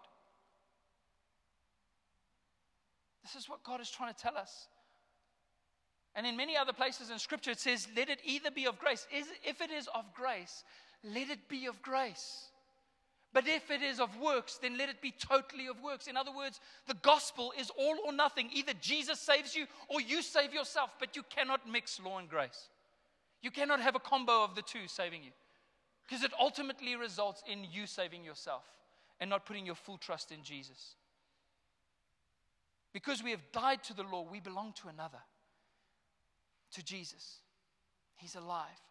This 3.23 3.35
is 3.35 3.49
what 3.49 3.63
God 3.63 3.81
is 3.81 3.89
trying 3.89 4.13
to 4.13 4.19
tell 4.19 4.37
us. 4.37 4.67
And 6.15 6.25
in 6.25 6.37
many 6.37 6.55
other 6.55 6.73
places 6.73 7.09
in 7.09 7.19
Scripture, 7.19 7.51
it 7.51 7.59
says, 7.59 7.87
Let 7.95 8.09
it 8.09 8.19
either 8.23 8.49
be 8.49 8.65
of 8.65 8.79
grace. 8.79 9.05
Is, 9.13 9.27
If 9.43 9.61
it 9.61 9.69
is 9.69 9.87
of 9.93 10.05
grace, 10.13 10.63
let 11.03 11.29
it 11.29 11.49
be 11.49 11.65
of 11.65 11.81
grace. 11.81 12.47
But 13.35 13.49
if 13.49 13.69
it 13.69 13.81
is 13.81 13.99
of 13.99 14.17
works, 14.17 14.59
then 14.61 14.77
let 14.77 14.87
it 14.87 15.01
be 15.01 15.11
totally 15.11 15.67
of 15.67 15.83
works. 15.83 16.07
In 16.07 16.15
other 16.15 16.31
words, 16.31 16.61
the 16.87 16.93
gospel 16.93 17.51
is 17.59 17.69
all 17.77 17.97
or 18.05 18.13
nothing. 18.13 18.49
Either 18.53 18.71
Jesus 18.79 19.19
saves 19.19 19.53
you 19.53 19.65
or 19.89 19.99
you 19.99 20.21
save 20.21 20.53
yourself, 20.53 20.91
but 21.01 21.17
you 21.17 21.23
cannot 21.29 21.69
mix 21.69 21.99
law 21.99 22.17
and 22.17 22.29
grace. 22.29 22.69
You 23.41 23.51
cannot 23.51 23.81
have 23.81 23.93
a 23.93 23.99
combo 23.99 24.45
of 24.45 24.55
the 24.55 24.61
two 24.61 24.87
saving 24.87 25.21
you 25.21 25.31
because 26.07 26.23
it 26.23 26.31
ultimately 26.39 26.95
results 26.95 27.43
in 27.45 27.65
you 27.69 27.87
saving 27.87 28.23
yourself 28.23 28.63
and 29.19 29.29
not 29.29 29.45
putting 29.45 29.65
your 29.65 29.75
full 29.75 29.97
trust 29.97 30.31
in 30.31 30.41
Jesus. 30.41 30.95
Because 32.93 33.21
we 33.21 33.31
have 33.31 33.51
died 33.51 33.83
to 33.83 33.93
the 33.93 34.03
law, 34.03 34.25
we 34.31 34.39
belong 34.39 34.71
to 34.81 34.87
another, 34.87 35.19
to 36.71 36.81
Jesus. 36.81 37.39
He's 38.15 38.35
alive. 38.35 38.84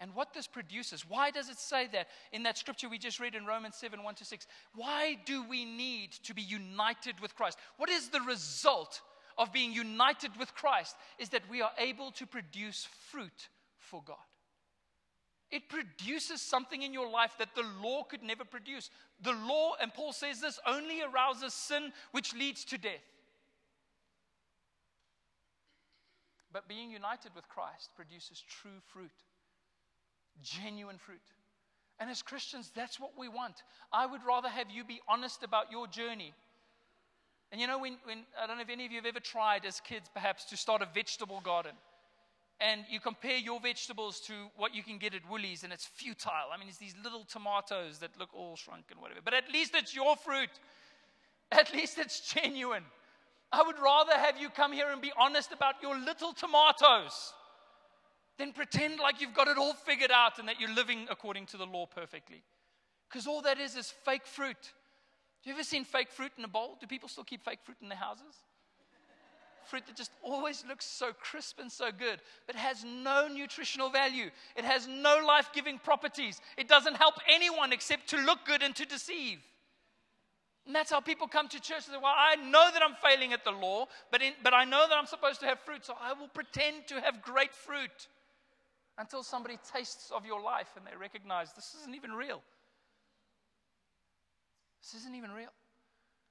And 0.00 0.14
what 0.14 0.34
this 0.34 0.46
produces, 0.46 1.08
why 1.08 1.30
does 1.30 1.48
it 1.48 1.58
say 1.58 1.88
that 1.92 2.08
in 2.32 2.42
that 2.42 2.58
scripture 2.58 2.88
we 2.88 2.98
just 2.98 3.20
read 3.20 3.34
in 3.34 3.46
Romans 3.46 3.76
7 3.76 4.02
1 4.02 4.14
to 4.16 4.24
6? 4.24 4.46
Why 4.74 5.16
do 5.24 5.48
we 5.48 5.64
need 5.64 6.12
to 6.24 6.34
be 6.34 6.42
united 6.42 7.20
with 7.20 7.34
Christ? 7.34 7.58
What 7.76 7.88
is 7.88 8.08
the 8.08 8.20
result 8.20 9.00
of 9.38 9.52
being 9.52 9.72
united 9.72 10.32
with 10.38 10.54
Christ? 10.54 10.96
Is 11.18 11.28
that 11.30 11.48
we 11.48 11.62
are 11.62 11.72
able 11.78 12.10
to 12.12 12.26
produce 12.26 12.88
fruit 13.10 13.48
for 13.78 14.02
God. 14.04 14.16
It 15.50 15.68
produces 15.68 16.40
something 16.42 16.82
in 16.82 16.92
your 16.92 17.08
life 17.08 17.34
that 17.38 17.54
the 17.54 17.64
law 17.80 18.02
could 18.02 18.24
never 18.24 18.44
produce. 18.44 18.90
The 19.22 19.32
law, 19.32 19.74
and 19.80 19.94
Paul 19.94 20.12
says 20.12 20.40
this, 20.40 20.58
only 20.66 21.00
arouses 21.02 21.54
sin 21.54 21.92
which 22.10 22.34
leads 22.34 22.64
to 22.66 22.78
death. 22.78 23.04
But 26.52 26.68
being 26.68 26.90
united 26.90 27.32
with 27.36 27.48
Christ 27.48 27.90
produces 27.94 28.42
true 28.48 28.80
fruit 28.92 29.12
genuine 30.42 30.98
fruit. 30.98 31.20
And 32.00 32.10
as 32.10 32.22
Christians, 32.22 32.72
that's 32.74 32.98
what 32.98 33.12
we 33.16 33.28
want. 33.28 33.62
I 33.92 34.06
would 34.06 34.24
rather 34.26 34.48
have 34.48 34.70
you 34.70 34.84
be 34.84 35.00
honest 35.08 35.42
about 35.42 35.70
your 35.70 35.86
journey. 35.86 36.32
And 37.52 37.60
you 37.60 37.66
know, 37.66 37.78
when, 37.78 37.98
when 38.04 38.24
I 38.40 38.46
don't 38.46 38.56
know 38.56 38.62
if 38.62 38.68
any 38.68 38.84
of 38.84 38.90
you 38.90 38.98
have 38.98 39.06
ever 39.06 39.20
tried 39.20 39.64
as 39.64 39.80
kids 39.80 40.10
perhaps 40.12 40.44
to 40.46 40.56
start 40.56 40.82
a 40.82 40.88
vegetable 40.92 41.40
garden. 41.40 41.72
And 42.60 42.84
you 42.88 43.00
compare 43.00 43.36
your 43.36 43.60
vegetables 43.60 44.20
to 44.20 44.32
what 44.56 44.74
you 44.74 44.82
can 44.82 44.98
get 44.98 45.14
at 45.14 45.28
Woolies, 45.28 45.64
and 45.64 45.72
it's 45.72 45.86
futile. 45.86 46.50
I 46.52 46.58
mean, 46.58 46.68
it's 46.68 46.78
these 46.78 46.94
little 47.02 47.24
tomatoes 47.24 47.98
that 47.98 48.18
look 48.18 48.30
all 48.32 48.56
shrunk 48.56 48.86
and 48.90 49.00
whatever. 49.00 49.20
But 49.24 49.34
at 49.34 49.50
least 49.52 49.74
it's 49.74 49.94
your 49.94 50.16
fruit. 50.16 50.50
At 51.50 51.72
least 51.72 51.98
it's 51.98 52.32
genuine. 52.32 52.84
I 53.52 53.62
would 53.62 53.78
rather 53.78 54.14
have 54.14 54.40
you 54.40 54.50
come 54.50 54.72
here 54.72 54.90
and 54.90 55.00
be 55.00 55.12
honest 55.18 55.52
about 55.52 55.76
your 55.82 55.98
little 55.98 56.32
tomatoes 56.32 57.34
then 58.38 58.52
pretend 58.52 58.98
like 58.98 59.20
you've 59.20 59.34
got 59.34 59.48
it 59.48 59.58
all 59.58 59.74
figured 59.74 60.10
out 60.10 60.38
and 60.38 60.48
that 60.48 60.60
you're 60.60 60.74
living 60.74 61.06
according 61.10 61.46
to 61.46 61.56
the 61.56 61.66
law 61.66 61.86
perfectly. 61.86 62.42
Because 63.08 63.26
all 63.26 63.42
that 63.42 63.58
is 63.60 63.76
is 63.76 63.90
fake 64.04 64.26
fruit. 64.26 64.72
You 65.44 65.52
ever 65.52 65.62
seen 65.62 65.84
fake 65.84 66.10
fruit 66.10 66.32
in 66.38 66.44
a 66.44 66.48
bowl? 66.48 66.76
Do 66.80 66.86
people 66.86 67.08
still 67.08 67.24
keep 67.24 67.44
fake 67.44 67.60
fruit 67.64 67.76
in 67.82 67.88
their 67.88 67.98
houses? 67.98 68.34
fruit 69.64 69.86
that 69.86 69.96
just 69.96 70.12
always 70.22 70.64
looks 70.68 70.84
so 70.84 71.12
crisp 71.12 71.58
and 71.58 71.70
so 71.70 71.90
good, 71.90 72.20
but 72.46 72.54
has 72.54 72.84
no 72.84 73.28
nutritional 73.28 73.90
value. 73.90 74.30
It 74.56 74.64
has 74.64 74.86
no 74.86 75.24
life 75.26 75.50
giving 75.52 75.78
properties. 75.78 76.40
It 76.56 76.68
doesn't 76.68 76.96
help 76.96 77.14
anyone 77.28 77.72
except 77.72 78.08
to 78.10 78.18
look 78.18 78.40
good 78.44 78.62
and 78.62 78.74
to 78.76 78.86
deceive. 78.86 79.38
And 80.66 80.74
that's 80.74 80.90
how 80.90 81.00
people 81.00 81.26
come 81.26 81.48
to 81.48 81.60
church. 81.60 81.86
They 81.86 81.92
say, 81.92 81.98
Well, 82.02 82.14
I 82.16 82.36
know 82.36 82.70
that 82.72 82.82
I'm 82.82 82.94
failing 83.02 83.32
at 83.32 83.44
the 83.44 83.50
law, 83.50 83.86
but, 84.10 84.22
in, 84.22 84.32
but 84.42 84.54
I 84.54 84.64
know 84.64 84.86
that 84.88 84.96
I'm 84.96 85.06
supposed 85.06 85.40
to 85.40 85.46
have 85.46 85.60
fruit, 85.60 85.84
so 85.84 85.94
I 86.00 86.14
will 86.14 86.28
pretend 86.28 86.86
to 86.88 87.00
have 87.00 87.22
great 87.22 87.54
fruit 87.54 88.08
until 88.98 89.22
somebody 89.22 89.58
tastes 89.72 90.10
of 90.10 90.24
your 90.24 90.40
life 90.40 90.68
and 90.76 90.86
they 90.86 90.96
recognize 90.96 91.52
this 91.52 91.74
isn't 91.80 91.94
even 91.94 92.12
real. 92.12 92.42
This 94.82 95.00
isn't 95.00 95.14
even 95.14 95.32
real. 95.32 95.52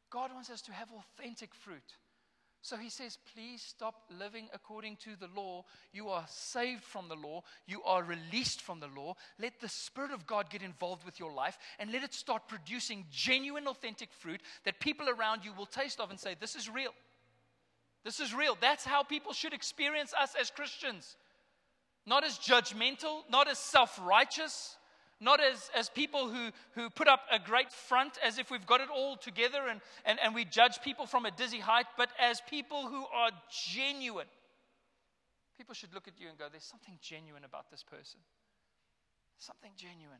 God 0.09 0.31
wants 0.33 0.49
us 0.49 0.61
to 0.63 0.73
have 0.73 0.89
authentic 0.91 1.55
fruit. 1.55 1.97
So 2.61 2.77
he 2.77 2.89
says, 2.89 3.17
please 3.35 3.61
stop 3.61 4.03
living 4.17 4.47
according 4.53 4.95
to 4.97 5.17
the 5.19 5.27
law. 5.35 5.65
You 5.91 6.07
are 6.07 6.23
saved 6.29 6.83
from 6.83 7.09
the 7.09 7.15
law. 7.15 7.43
You 7.67 7.83
are 7.83 8.01
released 8.01 8.61
from 8.61 8.79
the 8.79 8.87
law. 8.87 9.15
Let 9.37 9.59
the 9.59 9.67
Spirit 9.67 10.11
of 10.11 10.25
God 10.25 10.49
get 10.49 10.61
involved 10.61 11.03
with 11.03 11.19
your 11.19 11.33
life 11.33 11.57
and 11.77 11.91
let 11.91 12.03
it 12.03 12.13
start 12.13 12.47
producing 12.47 13.05
genuine, 13.11 13.67
authentic 13.67 14.13
fruit 14.13 14.39
that 14.63 14.79
people 14.79 15.09
around 15.09 15.43
you 15.43 15.51
will 15.57 15.65
taste 15.65 15.99
of 15.99 16.09
and 16.09 16.17
say, 16.17 16.37
This 16.39 16.55
is 16.55 16.69
real. 16.69 16.93
This 18.05 18.21
is 18.21 18.33
real. 18.33 18.57
That's 18.61 18.85
how 18.85 19.03
people 19.03 19.33
should 19.33 19.53
experience 19.53 20.13
us 20.17 20.33
as 20.39 20.49
Christians. 20.49 21.17
Not 22.05 22.23
as 22.23 22.37
judgmental, 22.37 23.21
not 23.29 23.47
as 23.47 23.57
self 23.57 23.99
righteous, 24.03 24.75
not 25.19 25.39
as, 25.39 25.69
as 25.75 25.89
people 25.89 26.29
who, 26.29 26.49
who 26.75 26.89
put 26.89 27.07
up 27.07 27.21
a 27.31 27.39
great 27.39 27.71
front 27.71 28.17
as 28.23 28.37
if 28.37 28.51
we've 28.51 28.65
got 28.65 28.81
it 28.81 28.89
all 28.93 29.15
together 29.15 29.67
and, 29.69 29.79
and, 30.05 30.19
and 30.21 30.35
we 30.35 30.43
judge 30.43 30.81
people 30.81 31.05
from 31.05 31.25
a 31.25 31.31
dizzy 31.31 31.59
height, 31.59 31.85
but 31.97 32.09
as 32.19 32.41
people 32.49 32.87
who 32.87 33.05
are 33.13 33.31
genuine. 33.73 34.27
People 35.57 35.73
should 35.73 35.93
look 35.93 36.07
at 36.07 36.19
you 36.19 36.27
and 36.27 36.37
go, 36.37 36.47
There's 36.51 36.63
something 36.63 36.97
genuine 37.01 37.45
about 37.45 37.71
this 37.71 37.83
person. 37.83 38.19
Something 39.37 39.71
genuine 39.77 40.19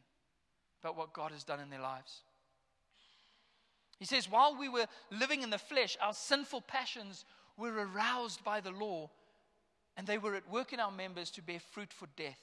about 0.82 0.98
what 0.98 1.14
God 1.14 1.32
has 1.32 1.44
done 1.44 1.60
in 1.60 1.70
their 1.70 1.82
lives. 1.82 2.22
He 4.00 4.06
says, 4.06 4.30
While 4.30 4.58
we 4.58 4.70
were 4.70 4.86
living 5.12 5.44
in 5.44 5.50
the 5.50 5.58
flesh, 5.58 5.98
our 6.02 6.14
sinful 6.14 6.62
passions 6.62 7.26
were 7.58 7.74
aroused 7.74 8.44
by 8.44 8.60
the 8.60 8.72
law, 8.72 9.10
and 9.98 10.08
they 10.08 10.18
were 10.18 10.36
at 10.36 10.50
work 10.50 10.74
in 10.74 10.80
our 10.80 10.91
members 10.91 11.30
to 11.32 11.41
bear 11.41 11.60
fruit 11.60 11.94
for 11.94 12.08
death. 12.16 12.39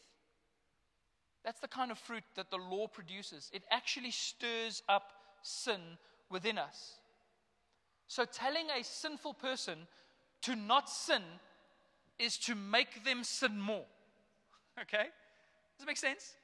That's 1.44 1.60
the 1.60 1.68
kind 1.68 1.90
of 1.90 1.98
fruit 1.98 2.24
that 2.36 2.50
the 2.50 2.58
law 2.58 2.86
produces. 2.86 3.50
It 3.52 3.62
actually 3.70 4.10
stirs 4.10 4.82
up 4.88 5.12
sin 5.42 5.80
within 6.30 6.58
us. 6.58 6.94
So, 8.08 8.24
telling 8.24 8.66
a 8.78 8.84
sinful 8.84 9.34
person 9.34 9.86
to 10.42 10.56
not 10.56 10.90
sin 10.90 11.22
is 12.18 12.36
to 12.38 12.54
make 12.54 13.04
them 13.04 13.24
sin 13.24 13.58
more. 13.60 13.84
Okay? 14.80 15.08
Does 15.76 15.84
it 15.84 15.86
make 15.86 15.98
sense? 15.98 16.34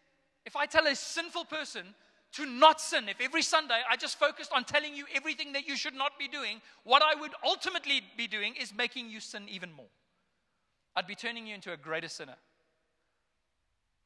If 0.45 0.57
I 0.57 0.67
tell 0.67 0.87
a 0.87 0.95
sinful 0.95 1.47
person 1.47 1.87
to 2.33 2.45
not 2.45 2.81
sin, 2.81 3.09
if 3.09 3.21
every 3.21 3.41
Sunday 3.41 3.81
I 3.91 3.97
just 3.97 4.19
focused 4.19 4.53
on 4.53 4.65
telling 4.65 4.95
you 4.95 5.07
everything 5.15 5.53
that 5.53 5.67
you 5.67 5.75
should 5.75 5.95
not 5.95 6.19
be 6.19 6.29
doing, 6.29 6.61
what 6.85 7.03
I 7.03 7.19
would 7.19 7.33
ultimately 7.45 8.03
be 8.17 8.27
doing 8.27 8.55
is 8.61 8.75
making 8.75 9.09
you 9.09 9.21
sin 9.21 9.49
even 9.49 9.73
more. 9.73 9.87
I'd 10.97 11.07
be 11.07 11.15
turning 11.15 11.47
you 11.47 11.55
into 11.55 11.73
a 11.73 11.77
greater 11.77 12.09
sinner. 12.09 12.37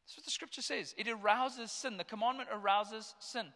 That's 0.05 0.17
what 0.17 0.25
the 0.25 0.33
scripture 0.33 0.63
says. 0.63 0.93
It 0.99 1.07
arouses 1.09 1.71
sin. 1.71 1.97
The 1.97 2.05
commandment 2.05 2.49
arouses 2.53 3.15
sin. 3.21 3.47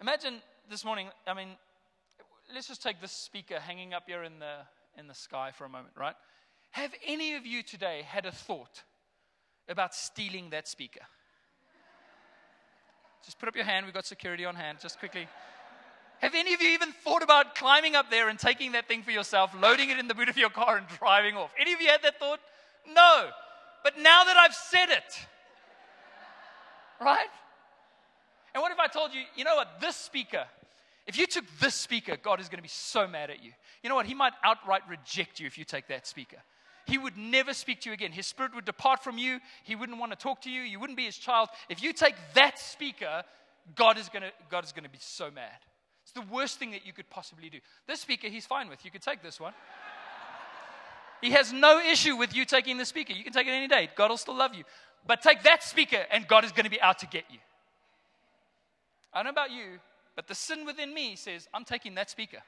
Imagine 0.00 0.40
this 0.70 0.84
morning, 0.84 1.08
I 1.26 1.34
mean, 1.34 1.48
let's 2.54 2.68
just 2.68 2.82
take 2.82 3.00
this 3.00 3.10
speaker 3.10 3.58
hanging 3.58 3.94
up 3.94 4.04
here 4.06 4.22
in 4.22 4.38
the, 4.38 4.58
in 4.96 5.08
the 5.08 5.14
sky 5.14 5.50
for 5.52 5.64
a 5.64 5.68
moment, 5.68 5.94
right? 5.98 6.14
Have 6.70 6.92
any 7.04 7.34
of 7.34 7.46
you 7.46 7.64
today 7.64 8.02
had 8.06 8.26
a 8.26 8.30
thought 8.30 8.84
about 9.68 9.94
stealing 9.94 10.50
that 10.50 10.68
speaker? 10.68 11.00
Just 13.24 13.40
put 13.40 13.48
up 13.48 13.56
your 13.56 13.64
hand. 13.64 13.86
We've 13.86 13.94
got 13.94 14.06
security 14.06 14.44
on 14.44 14.54
hand. 14.54 14.78
Just 14.80 15.00
quickly. 15.00 15.26
Have 16.20 16.34
any 16.34 16.52
of 16.52 16.60
you 16.60 16.70
even 16.70 16.92
thought 17.04 17.22
about 17.22 17.54
climbing 17.54 17.94
up 17.94 18.10
there 18.10 18.28
and 18.28 18.38
taking 18.38 18.72
that 18.72 18.88
thing 18.88 19.02
for 19.02 19.12
yourself, 19.12 19.52
loading 19.60 19.90
it 19.90 19.98
in 19.98 20.08
the 20.08 20.14
boot 20.14 20.28
of 20.28 20.36
your 20.36 20.50
car, 20.50 20.76
and 20.76 20.86
driving 20.98 21.36
off? 21.36 21.52
Any 21.58 21.72
of 21.72 21.80
you 21.80 21.88
had 21.88 22.02
that 22.02 22.18
thought? 22.18 22.40
No. 22.92 23.28
But 23.84 23.98
now 23.98 24.24
that 24.24 24.36
I've 24.36 24.54
said 24.54 24.88
it, 24.90 25.26
right? 27.00 27.28
And 28.54 28.62
what 28.62 28.72
if 28.72 28.78
I 28.78 28.88
told 28.88 29.14
you, 29.14 29.20
you 29.36 29.44
know 29.44 29.54
what, 29.54 29.80
this 29.80 29.94
speaker, 29.94 30.44
if 31.06 31.16
you 31.16 31.26
took 31.26 31.44
this 31.60 31.74
speaker, 31.74 32.16
God 32.20 32.40
is 32.40 32.48
going 32.48 32.58
to 32.58 32.62
be 32.62 32.68
so 32.68 33.06
mad 33.06 33.30
at 33.30 33.42
you. 33.42 33.52
You 33.82 33.88
know 33.88 33.94
what? 33.94 34.06
He 34.06 34.14
might 34.14 34.32
outright 34.42 34.82
reject 34.88 35.38
you 35.38 35.46
if 35.46 35.56
you 35.56 35.64
take 35.64 35.86
that 35.88 36.06
speaker. 36.06 36.38
He 36.86 36.98
would 36.98 37.16
never 37.16 37.54
speak 37.54 37.82
to 37.82 37.90
you 37.90 37.94
again. 37.94 38.12
His 38.12 38.26
spirit 38.26 38.54
would 38.54 38.64
depart 38.64 39.04
from 39.04 39.18
you. 39.18 39.40
He 39.62 39.76
wouldn't 39.76 39.98
want 39.98 40.10
to 40.10 40.16
talk 40.16 40.42
to 40.42 40.50
you. 40.50 40.62
You 40.62 40.80
wouldn't 40.80 40.96
be 40.96 41.04
his 41.04 41.16
child. 41.16 41.50
If 41.68 41.82
you 41.82 41.92
take 41.92 42.14
that 42.34 42.58
speaker, 42.58 43.22
God 43.76 43.98
is 43.98 44.08
going 44.08 44.22
to, 44.22 44.32
God 44.50 44.64
is 44.64 44.72
going 44.72 44.84
to 44.84 44.90
be 44.90 44.98
so 44.98 45.30
mad. 45.30 45.58
The 46.18 46.34
worst 46.34 46.58
thing 46.58 46.72
that 46.72 46.84
you 46.84 46.92
could 46.92 47.08
possibly 47.10 47.48
do. 47.48 47.58
This 47.86 48.00
speaker, 48.00 48.26
he's 48.26 48.44
fine 48.44 48.68
with. 48.68 48.84
You 48.84 48.90
could 48.90 49.02
take 49.02 49.22
this 49.22 49.38
one. 49.38 49.52
He 51.20 51.30
has 51.30 51.52
no 51.52 51.78
issue 51.78 52.16
with 52.16 52.34
you 52.34 52.44
taking 52.44 52.76
the 52.76 52.84
speaker. 52.84 53.12
You 53.12 53.22
can 53.22 53.32
take 53.32 53.46
it 53.46 53.50
any 53.50 53.68
day. 53.68 53.88
God 53.94 54.10
will 54.10 54.16
still 54.16 54.34
love 54.34 54.52
you. 54.52 54.64
But 55.06 55.22
take 55.22 55.44
that 55.44 55.62
speaker, 55.62 56.04
and 56.10 56.26
God 56.26 56.44
is 56.44 56.50
going 56.50 56.64
to 56.64 56.70
be 56.70 56.80
out 56.80 56.98
to 56.98 57.06
get 57.06 57.22
you. 57.30 57.38
I 59.12 59.18
don't 59.18 59.26
know 59.26 59.30
about 59.30 59.52
you, 59.52 59.78
but 60.16 60.26
the 60.26 60.34
sin 60.34 60.66
within 60.66 60.92
me 60.92 61.14
says, 61.14 61.46
I'm 61.54 61.64
taking 61.64 61.94
that 61.94 62.10
speaker. 62.10 62.38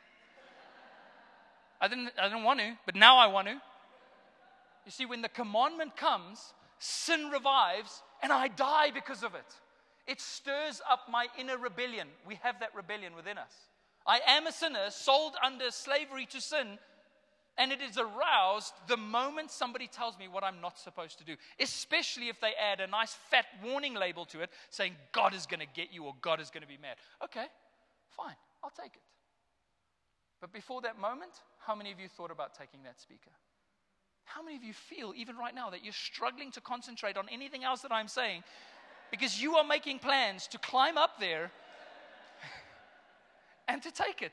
I 1.81 1.87
didn't, 1.87 2.11
I 2.21 2.29
didn't 2.29 2.43
want 2.43 2.59
to, 2.59 2.73
but 2.87 2.97
now 2.97 3.19
I 3.19 3.29
want 3.29 3.47
to. 3.47 3.55
You 3.55 4.91
see, 4.91 5.07
when 5.07 5.23
the 5.23 5.29
commandment 5.29 5.97
comes, 5.97 6.55
sin 6.81 7.31
revives, 7.33 8.03
and 8.21 8.33
I 8.33 8.49
die 8.49 8.91
because 8.91 9.23
of 9.23 9.37
it. 9.37 9.55
It 10.11 10.21
stirs 10.21 10.83
up 10.91 11.03
my 11.09 11.29
inner 11.39 11.57
rebellion. 11.57 12.09
We 12.27 12.35
have 12.43 12.59
that 12.59 12.75
rebellion 12.75 13.15
within 13.15 13.39
us. 13.39 13.53
I 14.05 14.19
am 14.27 14.49
a 14.49 14.53
sinner, 14.53 14.91
sold 14.91 15.35
under 15.41 15.71
slavery 15.71 16.27
to 16.33 16.41
sin, 16.41 16.81
and 17.57 17.71
it 17.71 17.81
is 17.81 17.97
aroused 17.97 18.73
the 18.89 18.97
moment 18.97 19.53
somebody 19.53 19.87
tells 19.87 20.19
me 20.19 20.27
what 20.27 20.43
I'm 20.43 20.61
not 20.61 20.81
supposed 20.81 21.19
to 21.19 21.25
do, 21.25 21.37
especially 21.61 22.29
if 22.29 22.41
they 22.41 22.55
add 22.61 22.81
a 22.81 22.89
nice 22.89 23.15
fat 23.31 23.45
warning 23.65 23.95
label 23.95 24.25
to 24.27 24.41
it 24.41 24.51
saying, 24.71 24.97
God 25.13 25.33
is 25.33 25.47
going 25.47 25.61
to 25.61 25.67
get 25.77 25.93
you 25.93 26.03
or 26.03 26.15
God 26.21 26.41
is 26.41 26.51
going 26.51 26.63
to 26.63 26.69
be 26.69 26.79
mad. 26.83 26.97
Okay, 27.23 27.47
fine, 28.09 28.35
I'll 28.65 28.71
take 28.71 28.97
it. 28.97 29.03
But 30.41 30.53
before 30.53 30.81
that 30.81 30.99
moment, 30.99 31.33
how 31.65 31.77
many 31.77 31.93
of 31.93 32.01
you 32.01 32.09
thought 32.09 32.33
about 32.33 32.55
taking 32.59 32.83
that 32.83 32.99
speaker? 33.01 33.31
How 34.25 34.43
many 34.43 34.57
of 34.57 34.65
you 34.65 34.73
feel, 34.73 35.13
even 35.17 35.37
right 35.37 35.55
now, 35.55 35.71
that 35.71 35.85
you're 35.85 35.93
struggling 35.93 36.51
to 36.53 36.61
concentrate 36.61 37.17
on 37.17 37.29
anything 37.31 37.63
else 37.63 37.83
that 37.83 37.93
I'm 37.93 38.09
saying 38.09 38.43
because 39.11 39.41
you 39.41 39.57
are 39.57 39.65
making 39.65 39.99
plans 39.99 40.47
to 40.49 40.59
climb 40.59 40.97
up 40.97 41.19
there 41.19 41.51
and 43.69 43.83
to 43.83 43.91
take 43.91 44.23
it? 44.23 44.33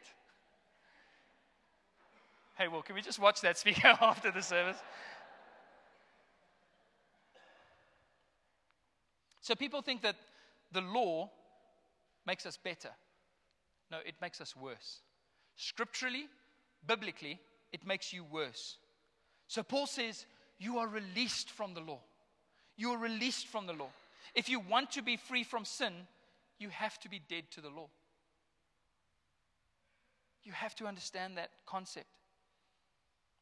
Hey, 2.58 2.68
well, 2.68 2.82
can 2.82 2.96
we 2.96 3.02
just 3.02 3.20
watch 3.20 3.42
that 3.42 3.58
speaker 3.58 3.88
after 4.02 4.32
the 4.32 4.42
service? 4.42 4.78
So 9.42 9.56
people 9.56 9.82
think 9.82 10.02
that 10.02 10.16
the 10.72 10.82
law 10.82 11.30
makes 12.26 12.46
us 12.46 12.58
better. 12.58 12.90
No, 13.90 14.00
it 14.06 14.16
makes 14.22 14.42
us 14.42 14.56
worse. 14.56 15.02
Scripturally, 15.56 16.28
biblically, 16.86 17.40
it 17.72 17.86
makes 17.86 18.12
you 18.12 18.24
worse. 18.24 18.78
So 19.48 19.64
Paul 19.64 19.88
says, 19.88 20.26
You 20.60 20.80
are 20.80 20.88
released 20.88 21.52
from 21.52 21.74
the 21.74 21.80
law. 21.80 22.00
You 22.76 22.92
are 22.92 22.98
released 22.98 23.48
from 23.48 23.68
the 23.68 23.74
law. 23.74 23.90
If 24.36 24.50
you 24.50 24.60
want 24.60 24.92
to 24.92 25.02
be 25.02 25.18
free 25.18 25.44
from 25.44 25.66
sin, 25.66 25.94
you 26.60 26.70
have 26.70 27.00
to 27.00 27.10
be 27.10 27.22
dead 27.30 27.46
to 27.52 27.62
the 27.62 27.70
law. 27.70 27.90
You 30.44 30.52
have 30.54 30.76
to 30.76 30.86
understand 30.86 31.38
that 31.38 31.50
concept. 31.66 32.08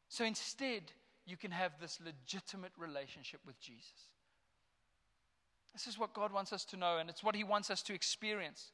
So 0.10 0.26
instead, 0.26 0.84
you 1.26 1.38
can 1.38 1.52
have 1.52 1.74
this 1.80 2.00
legitimate 2.04 2.72
relationship 2.78 3.42
with 3.46 3.60
Jesus. 3.60 4.10
This 5.74 5.88
is 5.88 6.00
what 6.00 6.14
God 6.14 6.32
wants 6.32 6.54
us 6.54 6.64
to 6.66 6.78
know, 6.78 6.98
and 6.98 7.10
it's 7.10 7.24
what 7.24 7.36
He 7.36 7.44
wants 7.44 7.70
us 7.70 7.82
to 7.84 7.94
experience. 7.94 8.72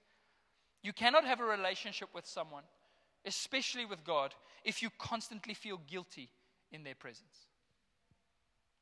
You 0.84 0.94
cannot 0.94 1.26
have 1.26 1.40
a 1.40 1.46
relationship 1.46 2.10
with 2.14 2.26
someone, 2.26 2.64
especially 3.26 3.86
with 3.86 4.04
God, 4.04 4.34
if 4.64 4.82
you 4.82 4.90
constantly 5.00 5.54
feel 5.54 5.80
guilty 5.88 6.30
in 6.72 6.84
their 6.84 6.96
presence. 6.96 7.48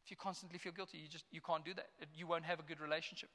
If 0.10 0.12
you 0.12 0.18
constantly 0.18 0.58
feel 0.58 0.72
guilty, 0.72 0.98
you 0.98 1.08
just 1.08 1.26
you 1.32 1.40
can't 1.40 1.64
do 1.64 1.76
that. 1.76 1.86
You 2.16 2.26
won't 2.26 2.46
have 2.46 2.60
a 2.60 2.64
good 2.64 2.80
relationship. 2.80 3.30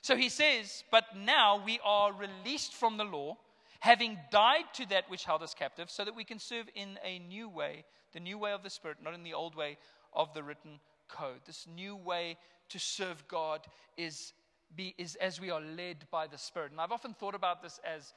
So 0.00 0.14
he 0.14 0.28
says, 0.28 0.84
but 0.92 1.04
now 1.16 1.60
we 1.64 1.80
are 1.84 2.12
released 2.12 2.72
from 2.74 2.96
the 2.98 3.04
law, 3.04 3.36
having 3.80 4.16
died 4.30 4.66
to 4.74 4.88
that 4.90 5.10
which 5.10 5.24
held 5.24 5.42
us 5.42 5.54
captive, 5.54 5.90
so 5.90 6.04
that 6.04 6.14
we 6.14 6.22
can 6.22 6.38
serve 6.38 6.66
in 6.76 6.98
a 7.04 7.18
new 7.18 7.48
way 7.48 7.84
the 8.12 8.20
new 8.20 8.38
way 8.38 8.52
of 8.52 8.62
the 8.62 8.70
Spirit, 8.70 8.98
not 9.02 9.14
in 9.14 9.22
the 9.22 9.34
old 9.34 9.54
way 9.54 9.76
of 10.12 10.32
the 10.34 10.42
written 10.42 10.80
code, 11.08 11.40
this 11.46 11.66
new 11.74 11.96
way 11.96 12.36
to 12.68 12.78
serve 12.78 13.26
God 13.28 13.66
is, 13.96 14.32
be, 14.76 14.94
is 14.98 15.16
as 15.16 15.40
we 15.40 15.50
are 15.50 15.60
led 15.60 16.06
by 16.10 16.26
the 16.26 16.38
Spirit. 16.38 16.72
And 16.72 16.80
I've 16.80 16.92
often 16.92 17.14
thought 17.14 17.34
about 17.34 17.62
this 17.62 17.80
as 17.84 18.12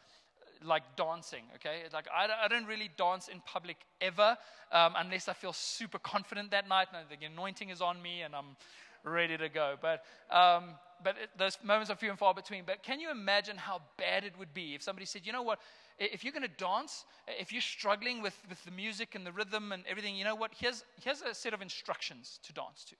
like 0.63 0.83
dancing, 0.95 1.43
okay? 1.55 1.81
Like, 1.91 2.07
I, 2.13 2.27
I 2.45 2.47
don't 2.47 2.65
really 2.65 2.89
dance 2.97 3.27
in 3.27 3.41
public 3.45 3.77
ever 4.01 4.37
um, 4.71 4.93
unless 4.97 5.27
I 5.27 5.33
feel 5.33 5.53
super 5.53 5.99
confident 5.99 6.51
that 6.51 6.67
night 6.67 6.87
and 6.93 7.05
the 7.09 7.25
anointing 7.25 7.69
is 7.69 7.81
on 7.81 8.01
me 8.01 8.21
and 8.21 8.35
I'm 8.35 8.55
ready 9.03 9.37
to 9.37 9.49
go. 9.49 9.75
But, 9.81 10.03
um, 10.29 10.75
but 11.03 11.15
it, 11.21 11.29
those 11.37 11.57
moments 11.63 11.89
are 11.89 11.95
few 11.95 12.09
and 12.09 12.19
far 12.19 12.33
between. 12.33 12.63
But 12.65 12.83
can 12.83 12.99
you 12.99 13.11
imagine 13.11 13.57
how 13.57 13.81
bad 13.97 14.23
it 14.23 14.37
would 14.39 14.53
be 14.53 14.75
if 14.75 14.81
somebody 14.81 15.05
said, 15.05 15.21
you 15.25 15.33
know 15.33 15.43
what, 15.43 15.59
if 15.99 16.23
you're 16.23 16.33
going 16.33 16.43
to 16.43 16.57
dance, 16.57 17.05
if 17.27 17.51
you're 17.51 17.61
struggling 17.61 18.21
with, 18.21 18.37
with 18.49 18.63
the 18.65 18.71
music 18.71 19.15
and 19.15 19.25
the 19.25 19.31
rhythm 19.31 19.71
and 19.71 19.83
everything, 19.87 20.15
you 20.15 20.23
know 20.23 20.35
what, 20.35 20.51
here's, 20.57 20.83
here's 21.01 21.21
a 21.21 21.33
set 21.33 21.53
of 21.53 21.61
instructions 21.61 22.39
to 22.43 22.53
dance 22.53 22.83
to. 22.85 22.95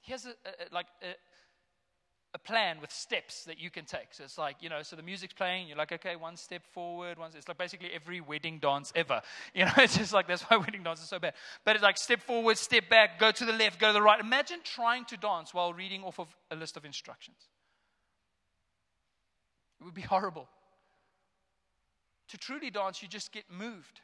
Here's 0.00 0.26
a, 0.26 0.30
a 0.30 0.74
like 0.74 0.86
a, 1.02 1.14
a 2.34 2.38
plan 2.38 2.80
with 2.80 2.90
steps 2.90 3.44
that 3.44 3.60
you 3.60 3.70
can 3.70 3.84
take. 3.84 4.08
So 4.10 4.24
it's 4.24 4.36
like, 4.36 4.56
you 4.60 4.68
know, 4.68 4.82
so 4.82 4.96
the 4.96 5.02
music's 5.02 5.32
playing, 5.32 5.68
you're 5.68 5.76
like, 5.76 5.92
okay, 5.92 6.16
one 6.16 6.36
step 6.36 6.66
forward, 6.72 7.16
one 7.16 7.30
It's 7.34 7.46
like 7.46 7.58
basically 7.58 7.90
every 7.94 8.20
wedding 8.20 8.58
dance 8.58 8.92
ever. 8.96 9.22
You 9.54 9.66
know, 9.66 9.72
it's 9.76 9.96
just 9.96 10.12
like, 10.12 10.26
that's 10.26 10.42
why 10.42 10.56
wedding 10.66 10.82
dance 10.82 11.00
is 11.00 11.08
so 11.08 11.20
bad. 11.20 11.34
But 11.64 11.76
it's 11.76 11.82
like 11.82 11.96
step 11.96 12.20
forward, 12.20 12.58
step 12.58 12.88
back, 12.88 13.20
go 13.20 13.30
to 13.30 13.44
the 13.44 13.52
left, 13.52 13.78
go 13.78 13.88
to 13.88 13.92
the 13.92 14.02
right. 14.02 14.18
Imagine 14.18 14.58
trying 14.64 15.04
to 15.06 15.16
dance 15.16 15.54
while 15.54 15.72
reading 15.72 16.02
off 16.02 16.18
of 16.18 16.34
a 16.50 16.56
list 16.56 16.76
of 16.76 16.84
instructions. 16.84 17.38
It 19.80 19.84
would 19.84 19.94
be 19.94 20.02
horrible. 20.14 20.48
To 22.30 22.38
truly 22.38 22.70
dance, 22.70 23.00
you 23.00 23.06
just 23.06 23.30
get 23.30 23.44
moved 23.48 24.00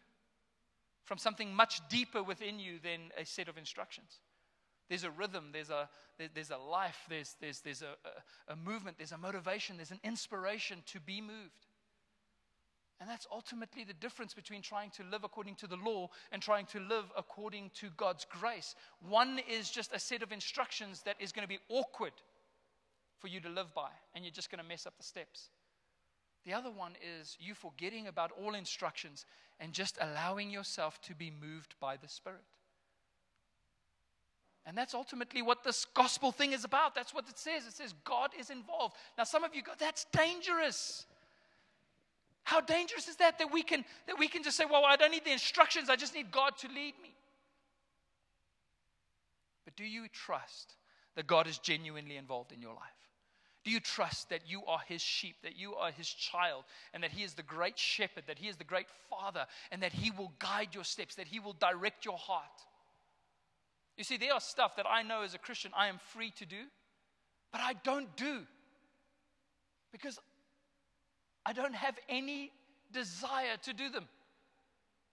from 1.05 1.19
something 1.19 1.53
much 1.53 1.81
deeper 1.89 2.23
within 2.23 2.61
you 2.61 2.79
than 2.81 3.11
a 3.19 3.27
set 3.27 3.49
of 3.49 3.59
instructions. 3.59 4.21
There's 4.91 5.05
a 5.05 5.11
rhythm, 5.11 5.51
there's 5.53 5.71
a, 5.71 5.89
there's 6.35 6.51
a 6.51 6.59
life, 6.59 7.07
there's, 7.09 7.37
there's, 7.41 7.61
there's 7.61 7.81
a, 7.81 7.95
a, 8.49 8.53
a 8.55 8.57
movement, 8.57 8.99
there's 8.99 9.13
a 9.13 9.19
motivation, 9.19 9.77
there's 9.77 9.93
an 9.93 10.01
inspiration 10.03 10.79
to 10.87 10.99
be 10.99 11.21
moved. 11.21 11.69
And 13.01 13.09
that's 13.09 13.27
ultimately 13.33 13.85
the 13.85 13.95
difference 13.95 14.35
between 14.35 14.63
trying 14.63 14.91
to 14.91 15.05
live 15.05 15.23
according 15.23 15.55
to 15.57 15.69
the 15.69 15.77
law 15.77 16.11
and 16.33 16.43
trying 16.43 16.67
to 16.67 16.81
live 16.81 17.05
according 17.17 17.71
to 17.77 17.91
God's 17.97 18.27
grace. 18.29 18.75
One 19.09 19.41
is 19.49 19.71
just 19.71 19.95
a 19.95 20.01
set 20.01 20.25
of 20.25 20.33
instructions 20.33 21.03
that 21.03 21.15
is 21.21 21.31
going 21.31 21.45
to 21.45 21.49
be 21.49 21.61
awkward 21.69 22.13
for 23.21 23.29
you 23.29 23.39
to 23.41 23.49
live 23.49 23.73
by, 23.73 23.91
and 24.15 24.25
you're 24.25 24.33
just 24.33 24.51
going 24.51 24.63
to 24.63 24.69
mess 24.69 24.87
up 24.87 24.97
the 24.97 25.05
steps. 25.05 25.51
The 26.45 26.53
other 26.53 26.71
one 26.71 26.93
is 27.21 27.37
you 27.39 27.55
forgetting 27.55 28.09
about 28.09 28.33
all 28.33 28.55
instructions 28.55 29.25
and 29.61 29.73
just 29.73 29.99
allowing 30.01 30.51
yourself 30.51 31.01
to 31.03 31.15
be 31.15 31.31
moved 31.31 31.77
by 31.79 31.97
the 31.97 32.09
Spirit. 32.09 32.43
And 34.67 34.77
that's 34.77 34.95
ultimately 34.95 35.43
what 35.43 35.65
this 35.65 35.87
gospel 35.95 36.33
thing 36.33 36.53
is 36.53 36.65
about. 36.65 36.95
That's 36.95 37.15
what 37.15 37.29
it 37.29 37.39
says. 37.39 37.67
It 37.67 37.73
says 37.73 37.95
God 38.05 38.31
is 38.39 38.51
involved. 38.51 38.95
Now, 39.17 39.25
some 39.25 39.43
of 39.43 39.55
you 39.55 39.63
go, 39.63 39.73
that's 39.79 40.07
dangerous. 40.13 41.07
How 42.45 42.61
dangerous 42.61 43.09
is 43.09 43.17
that 43.17 43.39
that 43.39 43.53
we 43.53 43.63
can 43.63 43.85
that 44.07 44.19
we 44.19 44.29
can 44.29 44.43
just 44.43 44.57
say, 44.57 44.65
well, 44.71 44.85
I 44.85 44.97
don't 44.97 45.11
need 45.11 45.25
the 45.25 45.33
instructions, 45.33 45.89
I 45.89 45.97
just 45.97 46.15
need 46.15 46.31
God 46.31 46.57
to 46.59 46.69
lead 46.69 46.95
me. 47.03 47.15
But 49.65 49.77
do 49.77 49.85
you 49.85 50.07
trust 50.09 50.75
that 51.17 51.27
God 51.27 51.47
is 51.47 51.59
genuinely 51.59 52.17
involved 52.17 52.53
in 52.53 52.61
your 52.61 52.75
life? 52.75 53.01
Do 53.63 53.71
you 53.71 53.81
trust 53.81 54.31
that 54.31 54.41
you 54.47 54.65
are 54.67 54.81
his 54.87 55.03
sheep, 55.03 55.37
that 55.43 55.57
you 55.57 55.75
are 55.75 55.93
his 55.93 56.09
child, 56.09 56.65
and 56.95 57.03
that 57.03 57.13
he 57.13 57.25
is 57.25 57.35
the 57.35 57.43
great 57.43 57.79
shepherd, 57.79 58.25
that 58.27 58.39
he 58.39 58.49
is 58.49 58.57
the 58.57 58.65
great 58.65 58.87
father, 59.11 59.47
and 59.71 59.83
that 59.83 59.93
he 59.93 60.11
will 60.11 60.33
guide 60.39 60.75
your 60.75 60.85
steps, 60.85 61.15
that 61.17 61.27
he 61.27 61.41
will 61.41 61.53
direct 61.53 62.05
your 62.05 62.17
heart? 62.17 62.65
You 64.01 64.05
see, 64.05 64.17
there 64.17 64.33
are 64.33 64.41
stuff 64.41 64.77
that 64.77 64.87
I 64.89 65.03
know 65.03 65.25
as 65.25 65.35
a 65.35 65.39
Christian 65.39 65.73
I 65.77 65.89
am 65.89 65.99
free 65.99 66.33
to 66.39 66.47
do, 66.47 66.63
but 67.53 67.61
I 67.61 67.75
don't 67.85 68.17
do 68.17 68.47
because 69.93 70.19
I 71.45 71.53
don't 71.53 71.75
have 71.75 71.99
any 72.09 72.51
desire 72.95 73.59
to 73.65 73.75
do 73.75 73.91
them. 73.91 74.09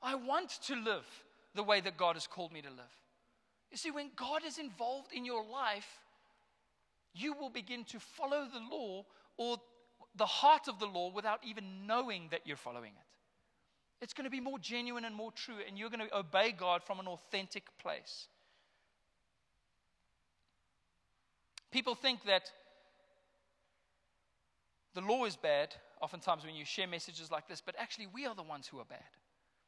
I 0.02 0.16
want 0.16 0.52
to 0.68 0.76
live 0.78 1.06
the 1.54 1.64
way 1.64 1.82
that 1.82 1.98
God 1.98 2.16
has 2.16 2.28
called 2.28 2.54
me 2.54 2.62
to 2.62 2.70
live. 2.70 2.96
You 3.72 3.76
see, 3.76 3.92
when 3.92 4.10
God 4.16 4.46
is 4.48 4.58
involved 4.58 5.12
in 5.12 5.26
your 5.26 5.44
life, 5.44 6.00
you 7.14 7.34
will 7.34 7.50
begin 7.50 7.84
to 7.90 8.00
follow 8.00 8.46
the 8.46 8.62
law 8.74 9.04
or 9.36 9.58
the 10.16 10.26
heart 10.26 10.70
of 10.70 10.80
the 10.80 10.86
law 10.86 11.12
without 11.12 11.42
even 11.46 11.86
knowing 11.86 12.30
that 12.32 12.44
you're 12.46 12.56
following 12.56 12.94
it. 12.94 14.02
It's 14.02 14.14
going 14.14 14.24
to 14.24 14.32
be 14.32 14.40
more 14.40 14.60
genuine 14.60 15.04
and 15.04 15.14
more 15.14 15.34
true, 15.34 15.58
and 15.68 15.78
you're 15.78 15.90
going 15.90 16.08
to 16.08 16.18
obey 16.18 16.54
God 16.54 16.84
from 16.86 17.02
an 17.02 17.08
authentic 17.08 17.66
place. 17.80 18.30
People 21.78 21.94
think 21.94 22.24
that 22.26 22.52
the 24.96 25.02
law 25.02 25.26
is 25.26 25.36
bad, 25.36 25.76
oftentimes 26.02 26.44
when 26.44 26.56
you 26.56 26.66
share 26.66 26.88
messages 26.88 27.30
like 27.30 27.48
this, 27.48 27.62
but 27.64 27.76
actually, 27.78 28.08
we 28.08 28.26
are 28.26 28.34
the 28.34 28.42
ones 28.42 28.66
who 28.66 28.80
are 28.80 28.86
bad. 28.86 29.06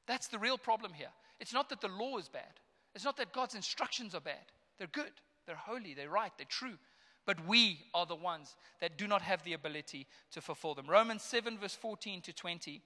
That's 0.08 0.26
the 0.26 0.40
real 0.40 0.58
problem 0.58 0.92
here. 0.92 1.12
It's 1.40 1.54
not 1.54 1.70
that 1.70 1.82
the 1.82 1.88
law 1.88 2.18
is 2.18 2.28
bad, 2.28 2.60
it's 2.96 3.06
not 3.06 3.16
that 3.18 3.32
God's 3.32 3.54
instructions 3.54 4.16
are 4.16 4.22
bad. 4.22 4.42
They're 4.80 4.88
good, 4.92 5.12
they're 5.46 5.56
holy, 5.56 5.94
they're 5.94 6.10
right, 6.10 6.32
they're 6.36 6.48
true. 6.50 6.80
But 7.28 7.46
we 7.46 7.78
are 7.94 8.08
the 8.08 8.16
ones 8.16 8.56
that 8.82 8.98
do 8.98 9.06
not 9.06 9.22
have 9.22 9.44
the 9.44 9.54
ability 9.54 10.08
to 10.32 10.42
fulfill 10.42 10.74
them. 10.74 10.88
Romans 10.88 11.22
7, 11.22 11.60
verse 11.60 11.76
14 11.76 12.22
to 12.22 12.34
20, 12.34 12.82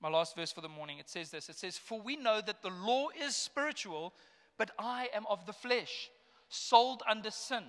my 0.00 0.08
last 0.08 0.36
verse 0.36 0.52
for 0.52 0.62
the 0.62 0.70
morning, 0.70 0.98
it 0.98 1.10
says 1.10 1.30
this 1.30 1.50
It 1.50 1.56
says, 1.56 1.76
For 1.76 2.00
we 2.00 2.16
know 2.16 2.40
that 2.40 2.62
the 2.62 2.70
law 2.70 3.08
is 3.10 3.36
spiritual, 3.36 4.14
but 4.56 4.70
I 4.78 5.10
am 5.12 5.26
of 5.28 5.44
the 5.44 5.52
flesh, 5.52 6.08
sold 6.48 7.02
under 7.06 7.30
sin. 7.30 7.64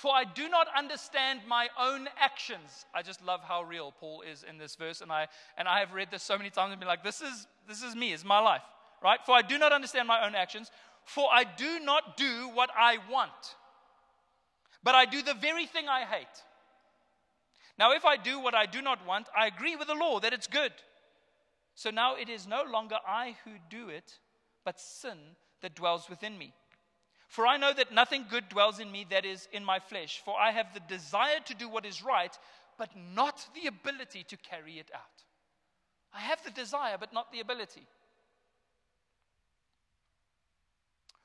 For 0.00 0.14
I 0.14 0.24
do 0.24 0.48
not 0.48 0.66
understand 0.74 1.40
my 1.46 1.68
own 1.78 2.08
actions. 2.18 2.86
I 2.94 3.02
just 3.02 3.22
love 3.22 3.40
how 3.46 3.64
real 3.64 3.92
Paul 4.00 4.22
is 4.22 4.46
in 4.48 4.56
this 4.56 4.74
verse. 4.74 5.02
And 5.02 5.12
I, 5.12 5.28
and 5.58 5.68
I 5.68 5.80
have 5.80 5.92
read 5.92 6.08
this 6.10 6.22
so 6.22 6.38
many 6.38 6.48
times 6.48 6.70
and 6.70 6.80
been 6.80 6.88
like, 6.88 7.04
this 7.04 7.20
is, 7.20 7.46
this 7.68 7.82
is 7.82 7.94
me, 7.94 8.12
is 8.12 8.24
my 8.24 8.38
life, 8.38 8.62
right? 9.02 9.18
For 9.26 9.32
I 9.32 9.42
do 9.42 9.58
not 9.58 9.72
understand 9.72 10.08
my 10.08 10.26
own 10.26 10.34
actions. 10.34 10.70
For 11.04 11.26
I 11.30 11.44
do 11.44 11.80
not 11.80 12.16
do 12.16 12.48
what 12.54 12.70
I 12.74 12.96
want, 13.10 13.56
but 14.82 14.94
I 14.94 15.04
do 15.04 15.20
the 15.20 15.34
very 15.34 15.66
thing 15.66 15.86
I 15.86 16.06
hate. 16.06 16.26
Now, 17.78 17.92
if 17.92 18.06
I 18.06 18.16
do 18.16 18.40
what 18.40 18.54
I 18.54 18.64
do 18.64 18.80
not 18.80 19.06
want, 19.06 19.28
I 19.36 19.48
agree 19.48 19.76
with 19.76 19.88
the 19.88 19.94
law 19.94 20.18
that 20.20 20.32
it's 20.32 20.46
good. 20.46 20.72
So 21.74 21.90
now 21.90 22.16
it 22.16 22.30
is 22.30 22.46
no 22.46 22.62
longer 22.62 22.96
I 23.06 23.36
who 23.44 23.50
do 23.68 23.90
it, 23.90 24.14
but 24.64 24.80
sin 24.80 25.18
that 25.60 25.74
dwells 25.74 26.08
within 26.08 26.38
me. 26.38 26.54
For 27.30 27.46
I 27.46 27.58
know 27.58 27.72
that 27.72 27.92
nothing 27.92 28.24
good 28.28 28.48
dwells 28.48 28.80
in 28.80 28.90
me 28.90 29.06
that 29.10 29.24
is 29.24 29.46
in 29.52 29.64
my 29.64 29.78
flesh. 29.78 30.20
For 30.24 30.36
I 30.36 30.50
have 30.50 30.74
the 30.74 30.80
desire 30.80 31.38
to 31.44 31.54
do 31.54 31.68
what 31.68 31.86
is 31.86 32.02
right, 32.02 32.36
but 32.76 32.90
not 33.14 33.46
the 33.54 33.68
ability 33.68 34.24
to 34.24 34.36
carry 34.36 34.80
it 34.80 34.90
out. 34.92 35.22
I 36.12 36.18
have 36.22 36.42
the 36.42 36.50
desire, 36.50 36.96
but 36.98 37.12
not 37.12 37.30
the 37.30 37.38
ability. 37.38 37.86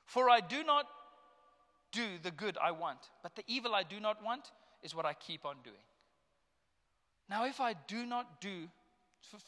For 0.04 0.30
I 0.30 0.38
do 0.38 0.62
not 0.62 0.86
do 1.90 2.06
the 2.22 2.30
good 2.30 2.56
I 2.62 2.70
want, 2.70 3.00
but 3.24 3.34
the 3.34 3.42
evil 3.48 3.74
I 3.74 3.82
do 3.82 3.98
not 3.98 4.22
want 4.22 4.52
is 4.84 4.94
what 4.94 5.06
I 5.06 5.12
keep 5.12 5.44
on 5.44 5.56
doing. 5.64 5.74
Now, 7.28 7.46
if 7.46 7.60
I 7.60 7.74
do 7.88 8.06
not 8.06 8.40
do 8.40 8.68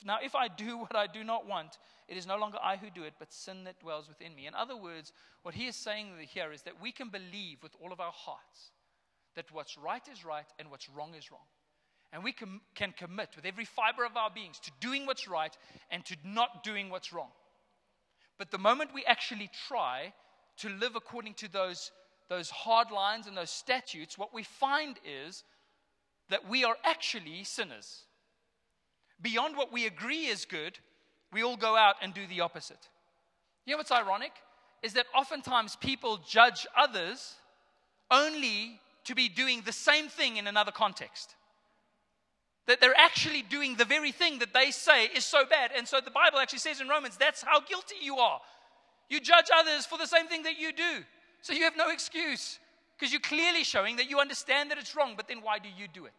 now, 0.05 0.18
if 0.22 0.35
I 0.35 0.49
do 0.49 0.79
what 0.79 0.97
I 0.97 1.07
do 1.07 1.24
not 1.24 1.47
want, 1.47 1.79
it 2.09 2.16
is 2.16 2.26
no 2.26 2.37
longer 2.37 2.59
I 2.62 2.76
who 2.76 2.91
do 2.91 3.05
it, 3.05 3.14
but 3.18 3.33
sin 3.33 3.64
that 3.64 3.81
dwells 3.81 4.09
within 4.09 4.35
me. 4.35 4.47
In 4.47 4.55
other 4.55 4.76
words, 4.76 5.12
what 5.43 5.55
he 5.55 5.66
is 5.66 5.76
saying 5.76 6.12
here 6.20 6.53
is 6.53 6.62
that 6.62 6.81
we 6.81 6.93
can 6.93 7.09
believe 7.09 7.62
with 7.62 7.72
all 7.81 7.93
of 7.93 8.01
our 8.01 8.12
hearts 8.12 8.70
that 9.37 9.53
what's 9.53 9.79
right 9.79 10.03
is 10.11 10.24
right 10.24 10.47
and 10.59 10.70
what's 10.70 10.89
wrong 10.89 11.14
is 11.14 11.31
wrong. 11.31 11.47
And 12.12 12.24
we 12.24 12.33
can, 12.33 12.61
can 12.74 12.93
commit 12.93 13.31
with 13.37 13.45
every 13.45 13.66
fiber 13.66 14.05
of 14.05 14.16
our 14.16 14.31
beings 14.31 14.59
to 14.61 14.70
doing 14.81 15.07
what's 15.07 15.29
right 15.29 15.57
and 15.91 16.05
to 16.07 16.16
not 16.24 16.64
doing 16.64 16.89
what's 16.89 17.12
wrong. 17.12 17.31
But 18.39 18.51
the 18.51 18.59
moment 18.59 18.95
we 18.95 19.05
actually 19.05 19.51
try 19.68 20.12
to 20.59 20.68
live 20.70 20.97
according 20.97 21.35
to 21.35 21.53
those, 21.53 21.91
those 22.29 22.51
hard 22.51 22.91
lines 22.91 23.26
and 23.26 23.37
those 23.37 23.51
statutes, 23.51 24.16
what 24.16 24.35
we 24.35 24.43
find 24.43 24.99
is 25.05 25.45
that 26.31 26.49
we 26.49 26.64
are 26.64 26.76
actually 26.85 27.45
sinners 27.45 28.05
beyond 29.21 29.57
what 29.57 29.73
we 29.73 29.87
agree 29.87 30.27
is 30.27 30.45
good, 30.45 30.79
we 31.33 31.43
all 31.43 31.57
go 31.57 31.77
out 31.77 31.97
and 32.03 32.14
do 32.14 32.27
the 32.27 32.41
opposite. 32.41 32.89
You 33.66 33.73
know 33.73 33.79
what's 33.79 33.93
ironic? 33.93 34.33
Is 34.83 34.95
that 34.95 35.07
oftentimes 35.14 35.77
people 35.77 36.21
judge 36.27 36.66
others 36.77 37.35
only 38.11 38.81
to 39.05 39.14
be 39.14 39.29
doing 39.29 39.62
the 39.64 39.73
same 39.73 40.09
thing 40.09 40.37
in 40.37 40.47
another 40.47 40.73
context. 40.73 41.35
That 42.66 42.81
they're 42.81 42.97
actually 42.97 43.43
doing 43.43 43.77
the 43.77 43.85
very 43.85 44.12
thing 44.12 44.39
that 44.39 44.53
they 44.55 44.71
say 44.71 45.07
is 45.07 45.25
so 45.25 45.45
bad. 45.45 45.71
And 45.77 45.89
so 45.89 46.01
the 46.01 46.11
Bible 46.11 46.39
actually 46.39 46.59
says 46.61 46.81
in 46.81 46.89
Romans, 46.89 47.16
that's 47.16 47.43
how 47.43 47.61
guilty 47.61 47.97
you 48.03 48.19
are. 48.19 48.41
You 49.09 49.21
judge 49.21 49.47
others 49.55 49.87
for 49.87 49.97
the 49.99 50.07
same 50.07 50.27
thing 50.27 50.43
that 50.43 50.59
you 50.59 50.73
do. 50.73 51.05
So 51.41 51.53
you 51.53 51.64
have 51.64 51.77
no 51.77 51.91
excuse 51.91 52.59
because 52.97 53.12
you're 53.12 53.21
clearly 53.21 53.64
showing 53.64 53.97
that 53.97 54.11
you 54.11 54.19
understand 54.19 54.71
that 54.71 54.79
it's 54.79 54.95
wrong, 54.95 55.14
but 55.16 55.29
then 55.29 55.39
why 55.43 55.59
do 55.59 55.69
you 55.77 55.89
do 55.93 56.05
it? 56.05 56.12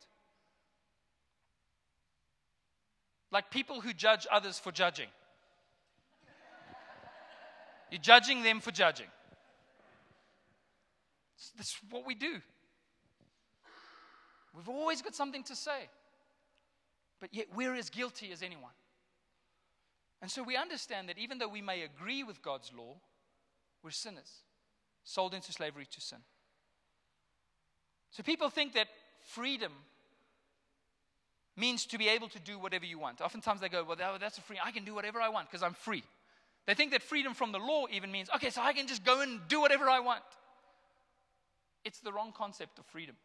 Like 3.31 3.51
people 3.51 3.81
who 3.81 3.93
judge 3.93 4.25
others 4.31 4.57
for 4.57 4.71
judging. 4.71 5.09
You're 7.91 8.01
judging 8.01 8.43
them 8.43 8.59
for 8.59 8.71
judging. 8.71 9.07
That's 11.57 11.77
what 11.89 12.05
we 12.05 12.15
do. 12.15 12.41
We've 14.55 14.69
always 14.69 15.01
got 15.01 15.15
something 15.15 15.43
to 15.43 15.55
say, 15.55 15.89
but 17.19 17.33
yet 17.33 17.47
we're 17.55 17.75
as 17.75 17.89
guilty 17.89 18.31
as 18.31 18.41
anyone. 18.41 18.71
And 20.21 20.29
so 20.29 20.43
we 20.43 20.57
understand 20.57 21.07
that 21.07 21.17
even 21.17 21.37
though 21.37 21.47
we 21.47 21.61
may 21.61 21.83
agree 21.83 22.23
with 22.23 22.41
God's 22.41 22.71
law, 22.77 22.95
we're 23.83 23.91
sinners, 23.91 24.41
sold 25.03 25.33
into 25.33 25.53
slavery 25.53 25.87
to 25.91 26.01
sin. 26.01 26.19
So 28.11 28.23
people 28.23 28.49
think 28.49 28.73
that 28.73 28.87
freedom 29.21 29.71
means 31.59 31.85
to 31.87 31.97
be 31.97 32.07
able 32.07 32.29
to 32.29 32.39
do 32.39 32.57
whatever 32.57 32.85
you 32.85 32.97
want. 32.97 33.21
Oftentimes 33.21 33.61
they 33.61 33.69
go, 33.69 33.83
Well, 33.83 33.97
that's 34.19 34.37
a 34.37 34.41
free, 34.41 34.57
I 34.63 34.71
can 34.71 34.85
do 34.85 34.95
whatever 34.95 35.21
I 35.21 35.29
want 35.29 35.49
because 35.49 35.63
I'm 35.63 35.73
free. 35.73 36.03
They 36.65 36.73
think 36.73 36.91
that 36.91 37.01
freedom 37.01 37.33
from 37.33 37.51
the 37.51 37.57
law 37.57 37.85
even 37.91 38.11
means, 38.11 38.29
okay, 38.35 38.49
so 38.49 38.61
I 38.61 38.73
can 38.73 38.87
just 38.87 39.03
go 39.03 39.21
and 39.21 39.39
do 39.47 39.59
whatever 39.59 39.89
I 39.89 39.99
want. 39.99 40.21
It's 41.83 41.99
the 41.99 42.13
wrong 42.13 42.31
concept 42.35 42.77
of 42.77 42.85
freedom. 42.85 43.15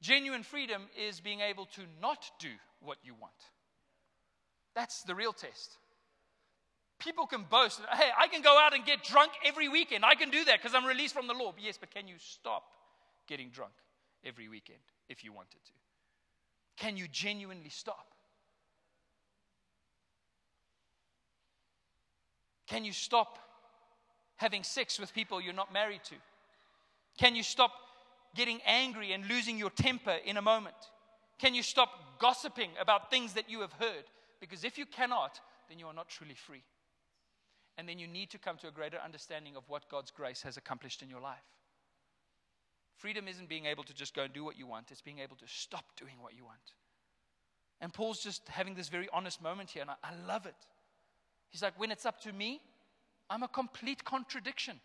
Genuine 0.00 0.42
freedom 0.42 0.82
is 0.96 1.20
being 1.20 1.40
able 1.40 1.66
to 1.66 1.82
not 2.00 2.24
do 2.38 2.50
what 2.80 2.98
you 3.02 3.14
want. 3.20 3.32
That's 4.74 5.02
the 5.02 5.14
real 5.14 5.32
test. 5.32 5.76
People 6.98 7.26
can 7.26 7.44
boast, 7.50 7.80
hey, 7.92 8.10
I 8.16 8.28
can 8.28 8.42
go 8.42 8.56
out 8.58 8.74
and 8.74 8.84
get 8.84 9.02
drunk 9.02 9.32
every 9.44 9.68
weekend. 9.68 10.04
I 10.04 10.14
can 10.14 10.30
do 10.30 10.44
that 10.44 10.60
because 10.60 10.74
I'm 10.74 10.84
released 10.84 11.14
from 11.14 11.26
the 11.26 11.34
law. 11.34 11.52
Yes, 11.58 11.78
but 11.78 11.90
can 11.90 12.06
you 12.06 12.14
stop 12.18 12.62
getting 13.26 13.50
drunk 13.50 13.72
every 14.24 14.48
weekend 14.48 14.78
if 15.08 15.24
you 15.24 15.32
wanted 15.32 15.64
to? 15.66 15.72
Can 16.76 16.96
you 16.96 17.06
genuinely 17.08 17.68
stop? 17.68 18.06
Can 22.66 22.84
you 22.84 22.92
stop 22.92 23.38
having 24.36 24.62
sex 24.62 24.98
with 24.98 25.12
people 25.12 25.40
you're 25.40 25.52
not 25.52 25.72
married 25.72 26.02
to? 26.04 26.14
Can 27.18 27.36
you 27.36 27.42
stop 27.42 27.72
getting 28.34 28.60
angry 28.66 29.12
and 29.12 29.26
losing 29.26 29.58
your 29.58 29.70
temper 29.70 30.16
in 30.24 30.36
a 30.36 30.42
moment? 30.42 30.74
Can 31.38 31.54
you 31.54 31.62
stop 31.62 31.90
gossiping 32.18 32.70
about 32.80 33.10
things 33.10 33.34
that 33.34 33.50
you 33.50 33.60
have 33.60 33.72
heard? 33.74 34.04
Because 34.40 34.64
if 34.64 34.78
you 34.78 34.86
cannot, 34.86 35.38
then 35.68 35.78
you 35.78 35.86
are 35.86 35.94
not 35.94 36.08
truly 36.08 36.34
free. 36.34 36.62
And 37.76 37.88
then 37.88 37.98
you 37.98 38.06
need 38.06 38.30
to 38.30 38.38
come 38.38 38.56
to 38.58 38.68
a 38.68 38.72
greater 38.72 38.98
understanding 38.98 39.56
of 39.56 39.64
what 39.68 39.88
God's 39.88 40.10
grace 40.10 40.42
has 40.42 40.56
accomplished 40.56 41.02
in 41.02 41.10
your 41.10 41.20
life. 41.20 41.44
Freedom 43.02 43.26
isn't 43.26 43.48
being 43.48 43.66
able 43.66 43.82
to 43.82 43.92
just 43.92 44.14
go 44.14 44.22
and 44.22 44.32
do 44.32 44.44
what 44.44 44.56
you 44.56 44.64
want, 44.64 44.92
it's 44.92 45.00
being 45.00 45.18
able 45.18 45.34
to 45.34 45.44
stop 45.48 45.84
doing 45.96 46.14
what 46.20 46.36
you 46.36 46.44
want. 46.44 46.60
And 47.80 47.92
Paul's 47.92 48.22
just 48.22 48.48
having 48.48 48.76
this 48.76 48.88
very 48.88 49.08
honest 49.12 49.42
moment 49.42 49.70
here, 49.70 49.82
and 49.82 49.90
I, 49.90 49.94
I 50.04 50.12
love 50.28 50.46
it. 50.46 50.54
He's 51.48 51.62
like, 51.62 51.78
when 51.80 51.90
it's 51.90 52.06
up 52.06 52.20
to 52.20 52.32
me, 52.32 52.60
I'm 53.28 53.42
a 53.42 53.48
complete 53.48 54.04
contradiction. 54.04 54.78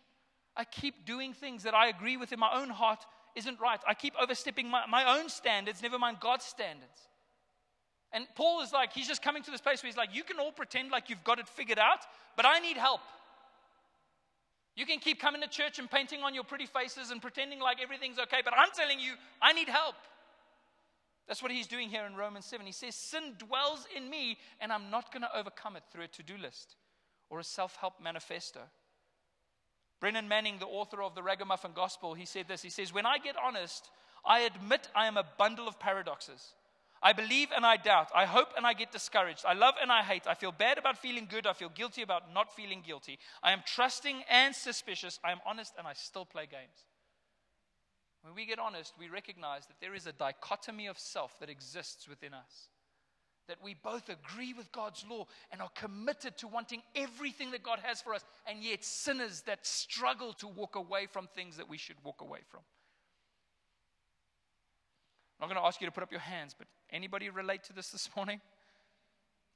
I 0.56 0.64
keep 0.64 1.06
doing 1.06 1.32
things 1.32 1.62
that 1.62 1.74
I 1.74 1.86
agree 1.86 2.16
with 2.16 2.32
in 2.32 2.40
my 2.40 2.50
own 2.52 2.70
heart 2.70 3.06
isn't 3.36 3.60
right. 3.60 3.78
I 3.86 3.94
keep 3.94 4.14
overstepping 4.20 4.68
my, 4.68 4.84
my 4.86 5.16
own 5.16 5.28
standards, 5.28 5.80
never 5.80 5.96
mind 5.96 6.16
God's 6.18 6.44
standards. 6.44 7.08
And 8.10 8.26
Paul 8.34 8.62
is 8.62 8.72
like, 8.72 8.92
he's 8.92 9.06
just 9.06 9.22
coming 9.22 9.44
to 9.44 9.50
this 9.52 9.60
place 9.60 9.80
where 9.80 9.88
he's 9.88 9.96
like, 9.96 10.12
you 10.12 10.24
can 10.24 10.40
all 10.40 10.50
pretend 10.50 10.90
like 10.90 11.08
you've 11.08 11.22
got 11.22 11.38
it 11.38 11.46
figured 11.46 11.78
out, 11.78 12.00
but 12.36 12.46
I 12.46 12.58
need 12.58 12.78
help. 12.78 13.00
You 14.78 14.86
can 14.86 15.00
keep 15.00 15.20
coming 15.20 15.40
to 15.40 15.48
church 15.48 15.80
and 15.80 15.90
painting 15.90 16.22
on 16.22 16.36
your 16.36 16.44
pretty 16.44 16.66
faces 16.66 17.10
and 17.10 17.20
pretending 17.20 17.58
like 17.58 17.82
everything's 17.82 18.20
okay, 18.20 18.42
but 18.44 18.54
I'm 18.56 18.68
telling 18.76 19.00
you, 19.00 19.14
I 19.42 19.52
need 19.52 19.68
help. 19.68 19.96
That's 21.26 21.42
what 21.42 21.50
he's 21.50 21.66
doing 21.66 21.88
here 21.88 22.06
in 22.06 22.14
Romans 22.14 22.44
7. 22.44 22.64
He 22.64 22.70
says, 22.70 22.94
Sin 22.94 23.34
dwells 23.38 23.88
in 23.96 24.08
me, 24.08 24.38
and 24.60 24.72
I'm 24.72 24.88
not 24.88 25.12
going 25.12 25.22
to 25.22 25.36
overcome 25.36 25.74
it 25.74 25.82
through 25.90 26.04
a 26.04 26.06
to 26.06 26.22
do 26.22 26.36
list 26.40 26.76
or 27.28 27.40
a 27.40 27.44
self 27.44 27.74
help 27.74 27.94
manifesto. 28.00 28.60
Brennan 29.98 30.28
Manning, 30.28 30.60
the 30.60 30.66
author 30.66 31.02
of 31.02 31.16
the 31.16 31.24
Ragamuffin 31.24 31.72
Gospel, 31.74 32.14
he 32.14 32.24
said 32.24 32.46
this. 32.46 32.62
He 32.62 32.70
says, 32.70 32.94
When 32.94 33.04
I 33.04 33.18
get 33.18 33.34
honest, 33.44 33.90
I 34.24 34.42
admit 34.42 34.88
I 34.94 35.08
am 35.08 35.16
a 35.16 35.26
bundle 35.38 35.66
of 35.66 35.80
paradoxes. 35.80 36.54
I 37.02 37.12
believe 37.12 37.48
and 37.54 37.64
I 37.64 37.76
doubt. 37.76 38.10
I 38.14 38.26
hope 38.26 38.48
and 38.56 38.66
I 38.66 38.72
get 38.72 38.92
discouraged. 38.92 39.44
I 39.46 39.54
love 39.54 39.74
and 39.80 39.90
I 39.90 40.02
hate. 40.02 40.26
I 40.26 40.34
feel 40.34 40.52
bad 40.52 40.78
about 40.78 40.98
feeling 40.98 41.26
good. 41.30 41.46
I 41.46 41.52
feel 41.52 41.68
guilty 41.68 42.02
about 42.02 42.34
not 42.34 42.54
feeling 42.54 42.82
guilty. 42.84 43.18
I 43.42 43.52
am 43.52 43.62
trusting 43.64 44.22
and 44.28 44.54
suspicious. 44.54 45.18
I 45.22 45.32
am 45.32 45.40
honest 45.46 45.74
and 45.78 45.86
I 45.86 45.92
still 45.92 46.24
play 46.24 46.46
games. 46.46 46.86
When 48.22 48.34
we 48.34 48.46
get 48.46 48.58
honest, 48.58 48.94
we 48.98 49.08
recognize 49.08 49.66
that 49.66 49.80
there 49.80 49.94
is 49.94 50.06
a 50.06 50.12
dichotomy 50.12 50.86
of 50.86 50.98
self 50.98 51.38
that 51.40 51.48
exists 51.48 52.08
within 52.08 52.34
us. 52.34 52.68
That 53.46 53.62
we 53.62 53.74
both 53.74 54.10
agree 54.10 54.52
with 54.52 54.70
God's 54.72 55.04
law 55.08 55.26
and 55.50 55.62
are 55.62 55.70
committed 55.74 56.36
to 56.38 56.48
wanting 56.48 56.82
everything 56.94 57.52
that 57.52 57.62
God 57.62 57.78
has 57.82 58.02
for 58.02 58.12
us, 58.12 58.24
and 58.46 58.62
yet 58.62 58.84
sinners 58.84 59.42
that 59.42 59.66
struggle 59.66 60.34
to 60.34 60.48
walk 60.48 60.76
away 60.76 61.06
from 61.06 61.28
things 61.28 61.56
that 61.56 61.68
we 61.68 61.78
should 61.78 61.96
walk 62.04 62.20
away 62.20 62.40
from. 62.50 62.60
I'm 65.38 65.48
not 65.48 65.54
going 65.54 65.62
to 65.62 65.66
ask 65.66 65.80
you 65.80 65.86
to 65.86 65.92
put 65.92 66.02
up 66.02 66.10
your 66.10 66.20
hands, 66.20 66.54
but 66.58 66.66
anybody 66.90 67.30
relate 67.30 67.62
to 67.64 67.72
this 67.72 67.90
this 67.90 68.08
morning? 68.16 68.40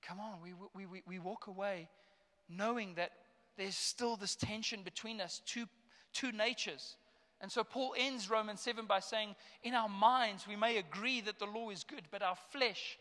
Come 0.03 0.21
on, 0.21 0.39
we, 0.43 0.53
we, 0.75 0.87
we, 0.87 1.03
we 1.07 1.19
walk 1.19 1.47
away 1.47 1.89
knowing 2.49 2.95
that 2.95 3.13
there's 3.57 3.77
still 3.77 4.17
this 4.17 4.35
tension 4.35 4.83
between 4.83 5.21
us, 5.21 5.41
two, 5.47 5.67
two 6.13 6.33
natures. 6.33 6.97
And 7.41 7.51
so 7.51 7.65
Paul 7.65 7.95
ends 7.99 8.31
Romans 8.31 8.61
7 8.61 8.87
by 8.87 9.01
saying, 9.01 9.35
In 9.63 9.75
our 9.75 9.89
minds, 9.89 10.47
we 10.47 10.57
may 10.57 10.79
agree 10.79 11.21
that 11.23 11.39
the 11.39 11.47
law 11.47 11.71
is 11.71 11.85
good, 11.85 12.03
but 12.11 12.23
our 12.23 12.37
flesh 12.51 12.99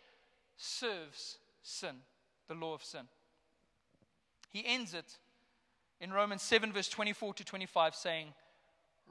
serves 0.58 1.38
sin, 1.62 1.96
the 2.48 2.56
law 2.56 2.74
of 2.74 2.84
sin. 2.84 3.02
He 4.50 4.64
ends 4.66 4.94
it 4.94 5.18
in 6.00 6.12
Romans 6.12 6.42
7, 6.42 6.74
verse 6.74 6.90
24 6.90 7.36
to 7.36 7.46
25, 7.46 7.96
saying, 7.96 8.28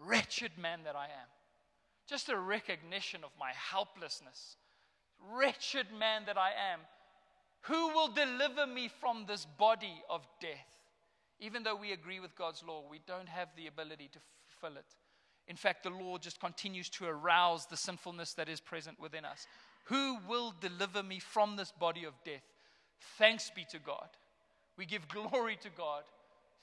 Wretched 0.04 0.52
man 0.58 0.80
that 0.84 0.96
I 0.96 1.04
am. 1.04 1.28
Just 2.10 2.28
a 2.28 2.36
recognition 2.36 3.20
of 3.22 3.30
my 3.38 3.52
helplessness. 3.54 4.56
Wretched 5.32 5.86
man 5.96 6.22
that 6.26 6.36
I 6.36 6.48
am. 6.72 6.80
Who 7.62 7.90
will 7.90 8.08
deliver 8.08 8.66
me 8.66 8.88
from 9.00 9.26
this 9.28 9.46
body 9.58 10.02
of 10.10 10.26
death? 10.40 10.66
Even 11.38 11.62
though 11.62 11.76
we 11.76 11.92
agree 11.92 12.18
with 12.18 12.34
God's 12.34 12.64
law, 12.66 12.82
we 12.90 13.00
don't 13.06 13.28
have 13.28 13.50
the 13.56 13.68
ability 13.68 14.10
to 14.12 14.18
fulfill 14.48 14.76
it. 14.76 14.86
In 15.46 15.54
fact, 15.54 15.84
the 15.84 15.90
law 15.90 16.18
just 16.18 16.40
continues 16.40 16.88
to 16.90 17.06
arouse 17.06 17.66
the 17.66 17.76
sinfulness 17.76 18.34
that 18.34 18.48
is 18.48 18.58
present 18.58 18.98
within 18.98 19.24
us. 19.24 19.46
Who 19.84 20.18
will 20.28 20.52
deliver 20.60 21.04
me 21.04 21.20
from 21.20 21.54
this 21.54 21.70
body 21.70 22.04
of 22.04 22.14
death? 22.24 22.42
Thanks 23.18 23.52
be 23.54 23.64
to 23.70 23.78
God. 23.78 24.08
We 24.76 24.84
give 24.84 25.06
glory 25.06 25.56
to 25.62 25.70
God 25.76 26.02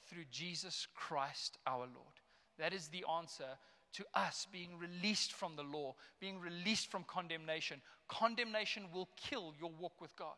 through 0.10 0.26
Jesus 0.30 0.88
Christ 0.94 1.58
our 1.66 1.80
Lord. 1.80 2.18
That 2.60 2.74
is 2.74 2.90
the 2.90 3.06
answer 3.18 3.58
to 3.94 4.06
us 4.14 4.48
being 4.52 4.78
released 4.78 5.34
from 5.34 5.56
the 5.56 5.64
law, 5.64 5.96
being 6.20 6.40
released 6.40 6.92
from 6.92 7.04
condemnation. 7.04 7.82
Condemnation 8.08 8.84
will 8.94 9.10
kill 9.16 9.54
your 9.60 9.72
walk 9.80 10.00
with 10.02 10.16
God. 10.16 10.36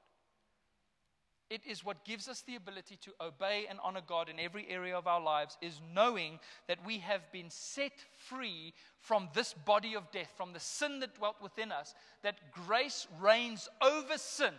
It 1.49 1.61
is 1.67 1.83
what 1.83 2.05
gives 2.05 2.27
us 2.27 2.41
the 2.41 2.55
ability 2.55 2.99
to 3.05 3.11
obey 3.19 3.65
and 3.67 3.79
honor 3.83 4.01
God 4.05 4.29
in 4.29 4.39
every 4.39 4.67
area 4.69 4.95
of 4.95 5.07
our 5.07 5.19
lives, 5.19 5.57
is 5.61 5.81
knowing 5.95 6.39
that 6.67 6.85
we 6.85 6.99
have 6.99 7.31
been 7.31 7.49
set 7.49 7.93
free 8.15 8.73
from 8.99 9.29
this 9.33 9.53
body 9.53 9.95
of 9.95 10.11
death, 10.11 10.31
from 10.37 10.53
the 10.53 10.59
sin 10.59 10.99
that 10.99 11.15
dwelt 11.15 11.37
within 11.41 11.71
us, 11.71 11.95
that 12.21 12.51
grace 12.51 13.07
reigns 13.19 13.67
over 13.81 14.17
sin, 14.17 14.53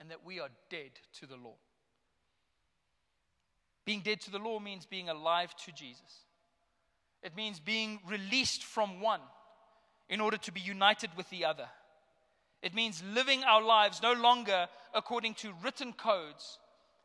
and 0.00 0.10
that 0.10 0.24
we 0.24 0.40
are 0.40 0.48
dead 0.70 0.92
to 1.20 1.26
the 1.26 1.36
law. 1.36 1.56
Being 3.84 4.00
dead 4.00 4.20
to 4.22 4.30
the 4.30 4.38
law 4.38 4.58
means 4.58 4.86
being 4.86 5.10
alive 5.10 5.54
to 5.66 5.72
Jesus. 5.72 6.24
It 7.26 7.36
means 7.36 7.58
being 7.58 7.98
released 8.08 8.62
from 8.62 9.00
one 9.00 9.20
in 10.08 10.20
order 10.20 10.36
to 10.36 10.52
be 10.52 10.60
united 10.60 11.10
with 11.16 11.28
the 11.28 11.44
other. 11.44 11.66
It 12.62 12.72
means 12.72 13.02
living 13.12 13.42
our 13.42 13.62
lives 13.62 14.00
no 14.00 14.12
longer 14.12 14.68
according 14.94 15.34
to 15.34 15.52
written 15.60 15.92
codes, 15.92 16.60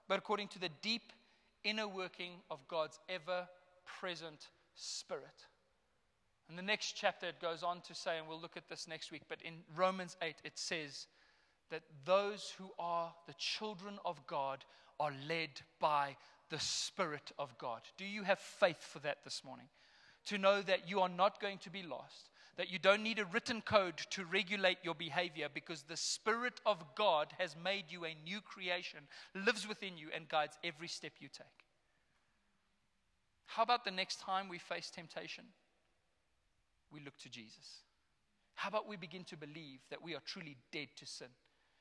but 0.07 0.19
according 0.19 0.49
to 0.49 0.59
the 0.59 0.69
deep 0.83 1.11
inner 1.63 1.87
working 1.87 2.33
of 2.51 2.67
God's 2.67 2.99
ever 3.09 3.47
present 3.99 4.49
Spirit. 4.75 5.47
In 6.51 6.55
the 6.55 6.61
next 6.61 6.93
chapter, 6.95 7.25
it 7.25 7.41
goes 7.41 7.63
on 7.63 7.81
to 7.81 7.95
say, 7.95 8.19
and 8.19 8.27
we'll 8.27 8.39
look 8.39 8.57
at 8.57 8.69
this 8.69 8.87
next 8.87 9.11
week, 9.11 9.23
but 9.27 9.41
in 9.41 9.55
Romans 9.75 10.15
8, 10.21 10.35
it 10.43 10.59
says 10.59 11.07
that 11.71 11.81
those 12.05 12.53
who 12.59 12.69
are 12.77 13.11
the 13.25 13.33
children 13.39 13.97
of 14.05 14.27
God 14.27 14.63
are 14.99 15.13
led 15.27 15.49
by 15.79 16.15
the 16.51 16.59
Spirit 16.59 17.31
of 17.39 17.57
God. 17.57 17.81
Do 17.97 18.05
you 18.05 18.21
have 18.21 18.37
faith 18.37 18.83
for 18.83 18.99
that 18.99 19.23
this 19.23 19.43
morning? 19.43 19.67
To 20.27 20.37
know 20.37 20.61
that 20.61 20.87
you 20.87 20.99
are 21.01 21.09
not 21.09 21.41
going 21.41 21.57
to 21.59 21.69
be 21.69 21.83
lost, 21.83 22.29
that 22.57 22.71
you 22.71 22.79
don't 22.79 23.03
need 23.03 23.19
a 23.19 23.25
written 23.25 23.61
code 23.61 23.97
to 24.11 24.25
regulate 24.25 24.77
your 24.83 24.93
behavior 24.93 25.47
because 25.51 25.83
the 25.83 25.97
Spirit 25.97 26.61
of 26.65 26.83
God 26.95 27.33
has 27.39 27.55
made 27.61 27.85
you 27.89 28.05
a 28.05 28.15
new 28.23 28.39
creation, 28.41 28.99
lives 29.33 29.67
within 29.67 29.97
you, 29.97 30.09
and 30.15 30.29
guides 30.29 30.57
every 30.63 30.87
step 30.87 31.13
you 31.19 31.27
take. 31.27 31.47
How 33.47 33.63
about 33.63 33.83
the 33.83 33.91
next 33.91 34.19
time 34.19 34.47
we 34.47 34.59
face 34.59 34.89
temptation? 34.89 35.43
We 36.91 37.01
look 37.01 37.17
to 37.19 37.29
Jesus. 37.29 37.81
How 38.55 38.69
about 38.69 38.87
we 38.87 38.95
begin 38.95 39.23
to 39.25 39.37
believe 39.37 39.79
that 39.89 40.03
we 40.03 40.13
are 40.13 40.21
truly 40.25 40.55
dead 40.71 40.89
to 40.97 41.05
sin? 41.05 41.27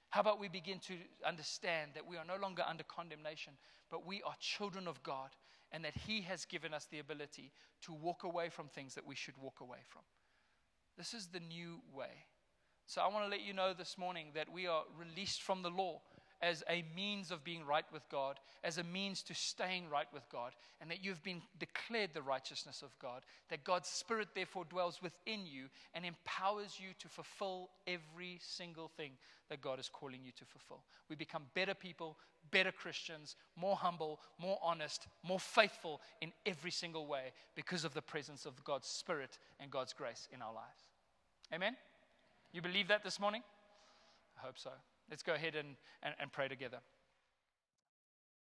How 0.08 0.22
about 0.22 0.40
we 0.40 0.48
begin 0.48 0.78
to 0.80 0.94
understand 1.26 1.92
that 1.94 2.06
we 2.06 2.16
are 2.16 2.24
no 2.24 2.36
longer 2.36 2.64
under 2.66 2.82
condemnation, 2.84 3.52
but 3.90 4.06
we 4.06 4.22
are 4.22 4.34
children 4.40 4.88
of 4.88 5.02
God 5.02 5.30
and 5.72 5.84
that 5.84 5.96
He 6.06 6.22
has 6.22 6.44
given 6.44 6.74
us 6.74 6.86
the 6.90 6.98
ability 6.98 7.52
to 7.82 7.92
walk 7.92 8.24
away 8.24 8.48
from 8.48 8.68
things 8.68 8.94
that 8.94 9.06
we 9.06 9.14
should 9.14 9.36
walk 9.40 9.60
away 9.60 9.78
from. 9.88 10.02
This 10.96 11.14
is 11.14 11.28
the 11.28 11.40
new 11.40 11.80
way. 11.94 12.26
So 12.86 13.00
I 13.00 13.08
want 13.08 13.24
to 13.24 13.30
let 13.30 13.42
you 13.46 13.52
know 13.52 13.72
this 13.72 13.96
morning 13.96 14.28
that 14.34 14.52
we 14.52 14.66
are 14.66 14.82
released 14.98 15.42
from 15.42 15.62
the 15.62 15.70
law 15.70 16.00
as 16.42 16.64
a 16.68 16.84
means 16.96 17.30
of 17.30 17.44
being 17.44 17.64
right 17.64 17.84
with 17.92 18.08
God, 18.08 18.40
as 18.64 18.78
a 18.78 18.84
means 18.84 19.22
to 19.24 19.34
staying 19.34 19.88
right 19.90 20.06
with 20.12 20.28
God, 20.30 20.52
and 20.80 20.90
that 20.90 21.04
you've 21.04 21.22
been 21.22 21.42
declared 21.58 22.10
the 22.14 22.22
righteousness 22.22 22.82
of 22.82 22.98
God, 22.98 23.22
that 23.50 23.62
God's 23.62 23.88
Spirit 23.88 24.28
therefore 24.34 24.64
dwells 24.64 25.00
within 25.02 25.46
you 25.46 25.66
and 25.94 26.04
empowers 26.04 26.78
you 26.80 26.88
to 26.98 27.08
fulfill 27.08 27.68
every 27.86 28.38
single 28.40 28.88
thing 28.96 29.12
that 29.50 29.60
God 29.60 29.78
is 29.78 29.90
calling 29.92 30.20
you 30.24 30.32
to 30.32 30.44
fulfill. 30.44 30.82
We 31.08 31.16
become 31.16 31.42
better 31.54 31.74
people, 31.74 32.16
better 32.50 32.72
Christians, 32.72 33.36
more 33.56 33.76
humble, 33.76 34.20
more 34.38 34.58
honest, 34.62 35.06
more 35.22 35.40
faithful 35.40 36.00
in 36.20 36.32
every 36.46 36.70
single 36.70 37.06
way 37.06 37.32
because 37.54 37.84
of 37.84 37.94
the 37.94 38.02
presence 38.02 38.46
of 38.46 38.62
God's 38.64 38.88
Spirit 38.88 39.38
and 39.58 39.70
God's 39.70 39.92
grace 39.92 40.28
in 40.32 40.42
our 40.42 40.52
lives. 40.52 40.88
Amen? 41.52 41.76
You 42.52 42.62
believe 42.62 42.88
that 42.88 43.04
this 43.04 43.20
morning? 43.20 43.42
I 44.38 44.46
hope 44.46 44.58
so. 44.58 44.70
Let's 45.08 45.22
go 45.22 45.34
ahead 45.34 45.56
and, 45.56 45.76
and, 46.02 46.14
and 46.20 46.32
pray 46.32 46.48
together. 46.48 46.78